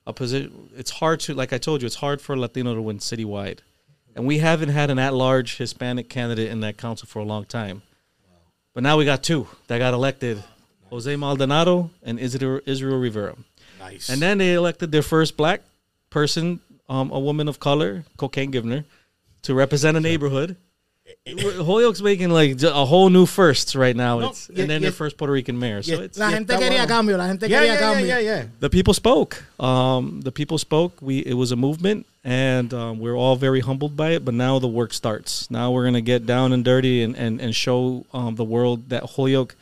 A 0.06 0.12
position. 0.12 0.68
It's 0.76 0.90
hard 0.90 1.20
to, 1.20 1.32
like 1.32 1.54
I 1.54 1.58
told 1.58 1.80
you, 1.80 1.86
it's 1.86 1.94
hard 1.96 2.20
for 2.20 2.34
a 2.34 2.38
Latino 2.38 2.74
to 2.74 2.82
win 2.82 2.98
citywide, 2.98 3.60
and 4.14 4.26
we 4.26 4.40
haven't 4.40 4.68
had 4.68 4.90
an 4.90 4.98
at-large 4.98 5.56
Hispanic 5.56 6.10
candidate 6.10 6.50
in 6.50 6.60
that 6.60 6.76
council 6.76 7.08
for 7.08 7.20
a 7.20 7.24
long 7.24 7.46
time. 7.46 7.80
But 8.74 8.82
now 8.82 8.98
we 8.98 9.06
got 9.06 9.22
two 9.22 9.46
that 9.68 9.78
got 9.78 9.94
elected: 9.94 10.44
Jose 10.90 11.16
Maldonado 11.16 11.90
and 12.02 12.18
Israel, 12.18 12.60
Israel 12.66 12.98
Rivera. 12.98 13.34
Nice. 13.80 14.08
And 14.08 14.20
then 14.22 14.38
they 14.38 14.54
elected 14.54 14.92
their 14.92 15.02
first 15.02 15.36
black 15.36 15.60
person, 16.10 16.60
um, 16.88 17.10
a 17.10 17.18
woman 17.18 17.48
of 17.48 17.58
color, 17.60 18.04
Kocayne 18.16 18.50
Givner, 18.52 18.84
to 19.42 19.54
represent 19.54 19.96
a 19.96 20.00
neighborhood. 20.00 20.56
Holyoke's 21.26 22.00
making 22.00 22.30
like 22.30 22.62
a 22.62 22.84
whole 22.86 23.10
new 23.10 23.26
firsts 23.26 23.74
right 23.76 23.94
now. 23.96 24.20
No, 24.20 24.28
it's, 24.30 24.48
y- 24.48 24.54
and 24.60 24.70
then 24.70 24.80
y- 24.80 24.84
their 24.84 24.92
first 24.92 25.16
Puerto 25.18 25.32
Rican 25.32 25.58
mayor. 25.58 25.82
So 25.82 25.98
y- 25.98 26.04
it's 26.04 26.18
La 26.18 26.30
gente 26.30 26.54
quería 26.54 26.86
cambio, 26.86 27.16
la 27.18 27.26
gente 27.26 27.46
yeah, 27.48 27.60
quería 27.60 27.66
yeah, 27.66 27.72
yeah, 27.74 27.80
cambio. 27.80 28.06
yeah, 28.06 28.18
yeah. 28.20 28.44
the 28.60 28.70
people 28.70 28.94
spoke. 28.94 29.42
Um, 29.60 30.20
the 30.22 30.32
people 30.32 30.56
spoke. 30.58 30.92
We 31.02 31.18
it 31.18 31.34
was 31.34 31.52
a 31.52 31.56
movement, 31.56 32.06
and 32.24 32.72
um, 32.72 32.98
we're 33.00 33.16
all 33.16 33.36
very 33.36 33.60
humbled 33.60 33.96
by 33.96 34.10
it. 34.12 34.24
But 34.24 34.34
now 34.34 34.58
the 34.58 34.68
work 34.68 34.92
starts. 34.94 35.50
Now 35.50 35.70
we're 35.72 35.84
gonna 35.84 36.00
get 36.00 36.24
down 36.26 36.52
and 36.52 36.64
dirty 36.64 37.02
and 37.02 37.14
and 37.16 37.40
and 37.40 37.54
show 37.54 38.06
um, 38.14 38.36
the 38.36 38.44
world 38.44 38.88
that 38.88 39.02
Holyoke 39.02 39.56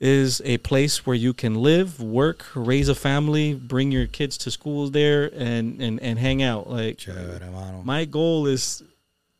is 0.00 0.40
a 0.46 0.56
place 0.58 1.04
where 1.04 1.14
you 1.16 1.34
can 1.34 1.54
live, 1.54 2.00
work, 2.00 2.46
raise 2.54 2.88
a 2.88 2.94
family, 2.94 3.52
bring 3.54 3.92
your 3.92 4.06
kids 4.06 4.38
to 4.38 4.50
school 4.50 4.88
there, 4.88 5.30
and 5.34 5.80
and 5.80 6.00
and 6.00 6.18
hang 6.18 6.42
out. 6.42 6.70
Like 6.70 6.98
Chévere, 6.98 7.84
my 7.84 8.06
goal 8.06 8.46
is 8.46 8.82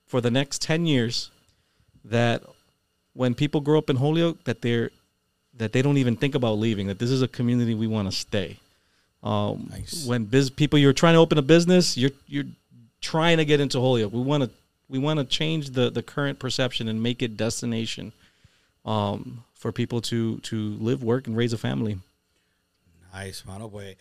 for 0.07 0.21
the 0.21 0.31
next 0.31 0.61
10 0.63 0.87
years 0.87 1.31
that 2.05 2.43
when 3.15 3.35
people 3.35 3.61
grow 3.61 3.79
up 3.79 3.89
in 3.89 3.97
Holyoke 3.97 4.43
that 4.45 4.61
they're 4.61 4.91
that 5.57 5.73
they 5.73 5.83
don't 5.83 5.99
even 5.99 6.17
think 6.17 6.35
about 6.35 6.55
leaving 6.59 6.89
that 6.89 6.99
this 6.99 7.11
is 7.11 7.23
a 7.23 7.29
community 7.29 7.75
we 7.75 7.87
want 7.87 8.11
to 8.11 8.17
stay 8.17 8.57
um, 9.23 9.69
Nice. 9.71 10.05
when 10.07 10.25
biz- 10.25 10.51
people 10.51 10.79
you're 10.81 10.93
trying 10.93 11.15
to 11.15 11.21
open 11.21 11.39
a 11.39 11.43
business 11.43 11.97
you're 11.97 12.11
you're 12.27 12.47
trying 13.01 13.37
to 13.37 13.45
get 13.45 13.61
into 13.61 13.79
Holyoke 13.79 14.13
we 14.13 14.21
want 14.21 14.43
to 14.43 14.51
we 14.89 14.99
want 14.99 15.21
to 15.21 15.25
change 15.25 15.71
the 15.71 15.91
the 15.91 16.03
current 16.03 16.41
perception 16.41 16.89
and 16.89 17.01
make 17.01 17.23
it 17.23 17.37
destination 17.37 18.13
um, 18.85 19.45
for 19.55 19.73
people 19.73 20.01
to 20.01 20.39
to 20.41 20.77
live 20.81 21.03
work 21.05 21.27
and 21.27 21.37
raise 21.37 21.53
a 21.53 21.59
family 21.59 21.99
Nice, 23.13 23.45
mano, 23.45 23.71
pues. 23.71 23.97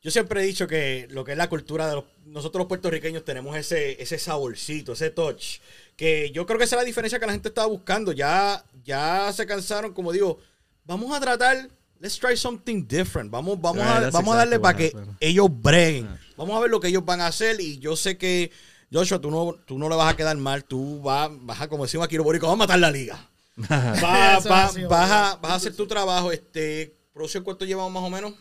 Yo 0.00 0.12
siempre 0.12 0.42
he 0.42 0.46
dicho 0.46 0.68
que 0.68 1.08
lo 1.10 1.24
que 1.24 1.32
es 1.32 1.38
la 1.38 1.48
cultura 1.48 1.88
de 1.88 1.96
los, 1.96 2.04
nosotros 2.24 2.60
los 2.60 2.68
puertorriqueños 2.68 3.24
tenemos 3.24 3.56
ese, 3.56 4.00
ese 4.00 4.18
saborcito, 4.18 4.92
ese 4.92 5.10
touch, 5.10 5.58
que 5.96 6.30
yo 6.30 6.46
creo 6.46 6.56
que 6.56 6.64
esa 6.64 6.76
es 6.76 6.82
la 6.82 6.86
diferencia 6.86 7.18
que 7.18 7.26
la 7.26 7.32
gente 7.32 7.48
estaba 7.48 7.66
buscando. 7.66 8.12
Ya, 8.12 8.64
ya 8.84 9.32
se 9.32 9.44
cansaron, 9.44 9.92
como 9.92 10.12
digo, 10.12 10.38
vamos 10.84 11.14
a 11.16 11.20
tratar, 11.20 11.68
let's 11.98 12.16
try 12.16 12.36
something 12.36 12.86
different. 12.86 13.28
Vamos, 13.28 13.60
vamos, 13.60 13.82
Right, 13.82 14.04
a, 14.04 14.10
vamos 14.10 14.34
a 14.34 14.38
darle 14.38 14.60
para 14.60 14.78
que 14.78 14.92
ellos 15.18 15.48
breguen. 15.50 16.08
Vamos 16.36 16.56
a 16.56 16.60
ver 16.60 16.70
lo 16.70 16.78
que 16.78 16.88
ellos 16.88 17.04
van 17.04 17.20
a 17.20 17.26
hacer 17.26 17.60
y 17.60 17.78
yo 17.78 17.96
sé 17.96 18.16
que, 18.16 18.52
Joshua, 18.92 19.20
tú 19.20 19.32
no, 19.32 19.54
tú 19.66 19.78
no 19.80 19.88
le 19.88 19.96
vas 19.96 20.14
a 20.14 20.16
quedar 20.16 20.36
mal, 20.36 20.62
tú 20.64 21.02
vas, 21.02 21.28
vas 21.40 21.60
a, 21.60 21.68
como 21.68 21.84
decimos 21.84 22.06
aquí, 22.06 22.16
los 22.16 22.24
boricos, 22.24 22.48
vamos 22.48 22.62
a 22.62 22.66
matar 22.68 22.78
la 22.78 22.92
liga. 22.92 23.27
Va- 23.70 24.36
Eso 24.38 24.48
va- 24.48 24.70
vas, 24.88 25.10
a, 25.10 25.36
vas 25.36 25.52
a 25.52 25.54
hacer 25.56 25.74
tu 25.74 25.86
trabajo. 25.86 26.30
Este, 26.32 26.94
producción, 27.12 27.42
¿cuánto 27.44 27.64
llevamos 27.64 27.92
más 27.92 28.02
o 28.02 28.10
menos? 28.10 28.32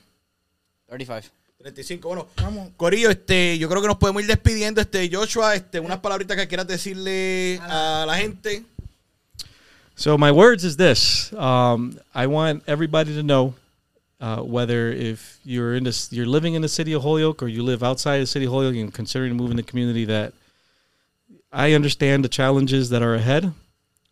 35. 0.87 1.27
35, 1.59 2.07
bueno. 2.07 2.27
Vamos. 2.37 2.69
Corillo, 2.77 3.09
este, 3.09 3.57
yo 3.57 3.67
creo 3.67 3.81
que 3.81 3.87
nos 3.87 3.97
podemos 3.97 4.21
ir 4.21 4.27
despidiendo. 4.27 4.79
Este, 4.79 5.09
Joshua, 5.11 5.55
este, 5.55 5.79
unas 5.79 5.99
palabritas 5.99 6.37
que 6.37 6.47
quieras 6.47 6.67
decirle 6.67 7.59
a 7.63 8.05
la 8.07 8.15
gente. 8.17 8.63
So 9.95 10.17
my 10.17 10.29
words 10.31 10.63
is 10.63 10.77
this: 10.77 11.33
um, 11.33 11.97
I 12.13 12.27
want 12.27 12.61
everybody 12.67 13.15
to 13.15 13.23
know, 13.23 13.55
uh, 14.21 14.41
whether 14.43 14.91
if 14.91 15.39
you're 15.43 15.75
in 15.75 15.83
this, 15.83 16.09
you're 16.11 16.27
living 16.27 16.53
in 16.53 16.61
the 16.61 16.69
city 16.69 16.93
of 16.93 17.01
Holyoke 17.01 17.41
or 17.41 17.47
you 17.47 17.63
live 17.63 17.81
outside 17.81 18.19
the 18.19 18.27
city 18.27 18.45
of 18.45 18.51
Holyoke 18.51 18.75
and 18.75 18.93
considering 18.93 19.35
to 19.35 19.53
the 19.55 19.63
community, 19.63 20.05
that 20.05 20.33
I 21.51 21.73
understand 21.73 22.23
the 22.23 22.29
challenges 22.29 22.89
that 22.91 23.01
are 23.01 23.15
ahead. 23.15 23.51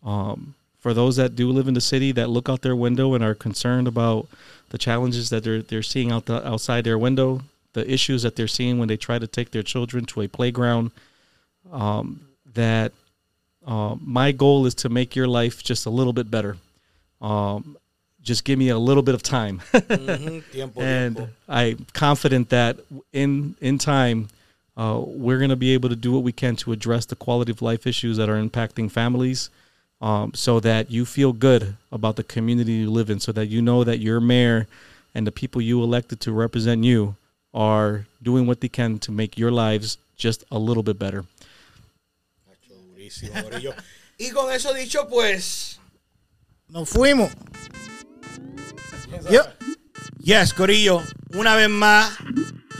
Um, 0.04 0.56
for 0.86 0.94
those 0.94 1.16
that 1.16 1.36
do 1.36 1.50
live 1.50 1.68
in 1.68 1.74
the 1.74 1.82
city, 1.82 2.12
that 2.12 2.30
look 2.30 2.48
out 2.48 2.62
their 2.62 2.76
window 2.76 3.16
and 3.16 3.24
are 3.24 3.34
concerned 3.34 3.88
about 3.88 4.28
the 4.70 4.78
challenges 4.78 5.32
that 5.32 5.44
they're 5.44 5.64
they're 5.64 5.82
seeing 5.82 6.12
out 6.12 6.28
the, 6.28 6.48
outside 6.48 6.84
their 6.84 7.00
window, 7.00 7.42
the 7.74 7.92
issues 7.92 8.22
that 8.22 8.36
they're 8.36 8.48
seeing 8.48 8.78
when 8.78 8.88
they 8.88 8.96
try 8.96 9.18
to 9.18 9.26
take 9.26 9.50
their 9.50 9.64
children 9.64 10.06
to 10.06 10.22
a 10.22 10.28
playground, 10.28 10.92
um, 11.72 12.28
that 12.54 12.92
um, 13.66 14.00
my 14.06 14.32
goal 14.32 14.68
is 14.68 14.76
to 14.76 14.88
make 14.88 15.16
your 15.16 15.28
life 15.28 15.64
just 15.64 15.88
a 15.88 15.90
little 15.90 16.14
bit 16.14 16.30
better. 16.30 16.56
Um, 17.20 17.78
just 18.22 18.44
give 18.44 18.60
me 18.60 18.70
a 18.70 18.78
little 18.78 19.02
bit 19.02 19.16
of 19.16 19.24
time, 19.24 19.64
Ujú, 19.74 20.44
tiempo, 20.52 20.82
and 20.82 21.16
tiempo. 21.16 21.34
I'm 21.50 21.88
confident 21.94 22.50
that 22.50 22.78
in 23.12 23.56
in 23.60 23.80
time, 23.80 24.28
uh, 24.78 25.02
we're 25.04 25.40
going 25.40 25.50
to 25.50 25.56
be 25.56 25.74
able 25.74 25.90
to 25.90 25.96
do 25.96 26.12
what 26.12 26.22
we 26.22 26.32
can 26.32 26.56
to 26.58 26.72
address 26.72 27.08
the 27.08 27.16
quality 27.16 27.52
of 27.52 27.64
life 27.64 27.88
issues 27.88 28.18
that 28.18 28.30
are 28.30 28.40
impacting 28.40 28.92
families, 28.92 29.50
um, 30.02 30.34
so 30.34 30.60
that 30.60 30.92
you 30.92 31.06
feel 31.06 31.34
good 31.34 31.76
about 31.92 32.16
the 32.16 32.24
community 32.24 32.74
you 32.74 32.92
live 32.92 33.10
in, 33.10 33.20
so 33.20 33.32
that 33.32 33.48
you 33.48 33.62
know 33.62 33.84
that 33.84 34.00
your 34.00 34.20
mayor 34.20 34.68
and 35.14 35.26
the 35.26 35.32
people 35.32 35.62
you 35.62 35.82
elected 35.82 36.20
to 36.22 36.32
represent 36.32 36.84
you 36.84 37.16
are 37.54 38.06
doing 38.22 38.46
what 38.46 38.62
they 38.62 38.68
can 38.68 39.00
to 39.00 39.12
make 39.12 39.38
your 39.38 39.52
lives 39.52 39.98
just 40.18 40.44
a 40.52 40.60
little 40.60 40.84
bit 40.84 41.00
better. 41.00 41.26
Durísimo, 42.70 43.44
Corillo. 43.44 43.74
Y 44.18 44.30
con 44.32 44.50
eso 44.50 44.74
dicho, 44.74 45.10
pues. 45.10 45.78
Nos 46.70 46.90
fuimos. 46.90 47.34
Yo, 49.30 49.42
Yes, 50.26 50.54
Corillo. 50.54 51.04
Una 51.36 51.56
vez 51.56 51.70
más. 51.70 52.18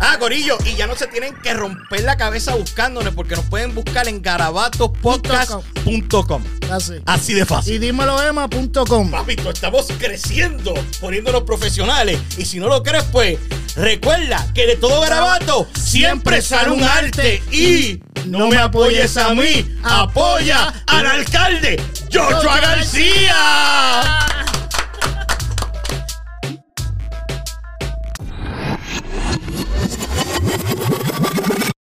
Ah, 0.00 0.16
Corillo, 0.18 0.56
y 0.64 0.74
ya 0.74 0.86
no 0.86 0.96
se 0.96 1.06
tienen 1.06 1.34
que 1.42 1.52
romper 1.54 2.02
la 2.02 2.16
cabeza 2.16 2.54
buscándonos 2.54 3.14
porque 3.14 3.36
nos 3.36 3.44
pueden 3.46 3.74
buscar 3.74 4.08
en 4.08 4.22
garabatopodcast.com. 4.22 6.42
Así. 6.70 6.94
Así 7.06 7.34
de 7.34 7.44
fácil. 7.46 7.74
Y 7.74 7.78
dímeloema.com. 7.78 9.10
Papito, 9.10 9.50
estamos 9.50 9.86
creciendo, 9.98 10.74
poniéndonos 11.00 11.42
profesionales. 11.42 12.18
Y 12.36 12.44
si 12.44 12.58
no 12.58 12.68
lo 12.68 12.82
crees, 12.82 13.04
pues 13.04 13.38
recuerda 13.76 14.44
que 14.54 14.66
de 14.66 14.76
todo 14.76 15.00
garabato 15.00 15.68
siempre 15.74 16.42
sale 16.42 16.70
un 16.70 16.82
arte. 16.82 17.42
Y 17.52 18.00
no 18.26 18.48
me 18.48 18.58
apoyes 18.58 19.16
a 19.16 19.32
mí, 19.34 19.76
apoya 19.84 20.74
al 20.86 21.06
alcalde 21.06 21.80
Joshua 22.12 22.60
García. 22.60 24.26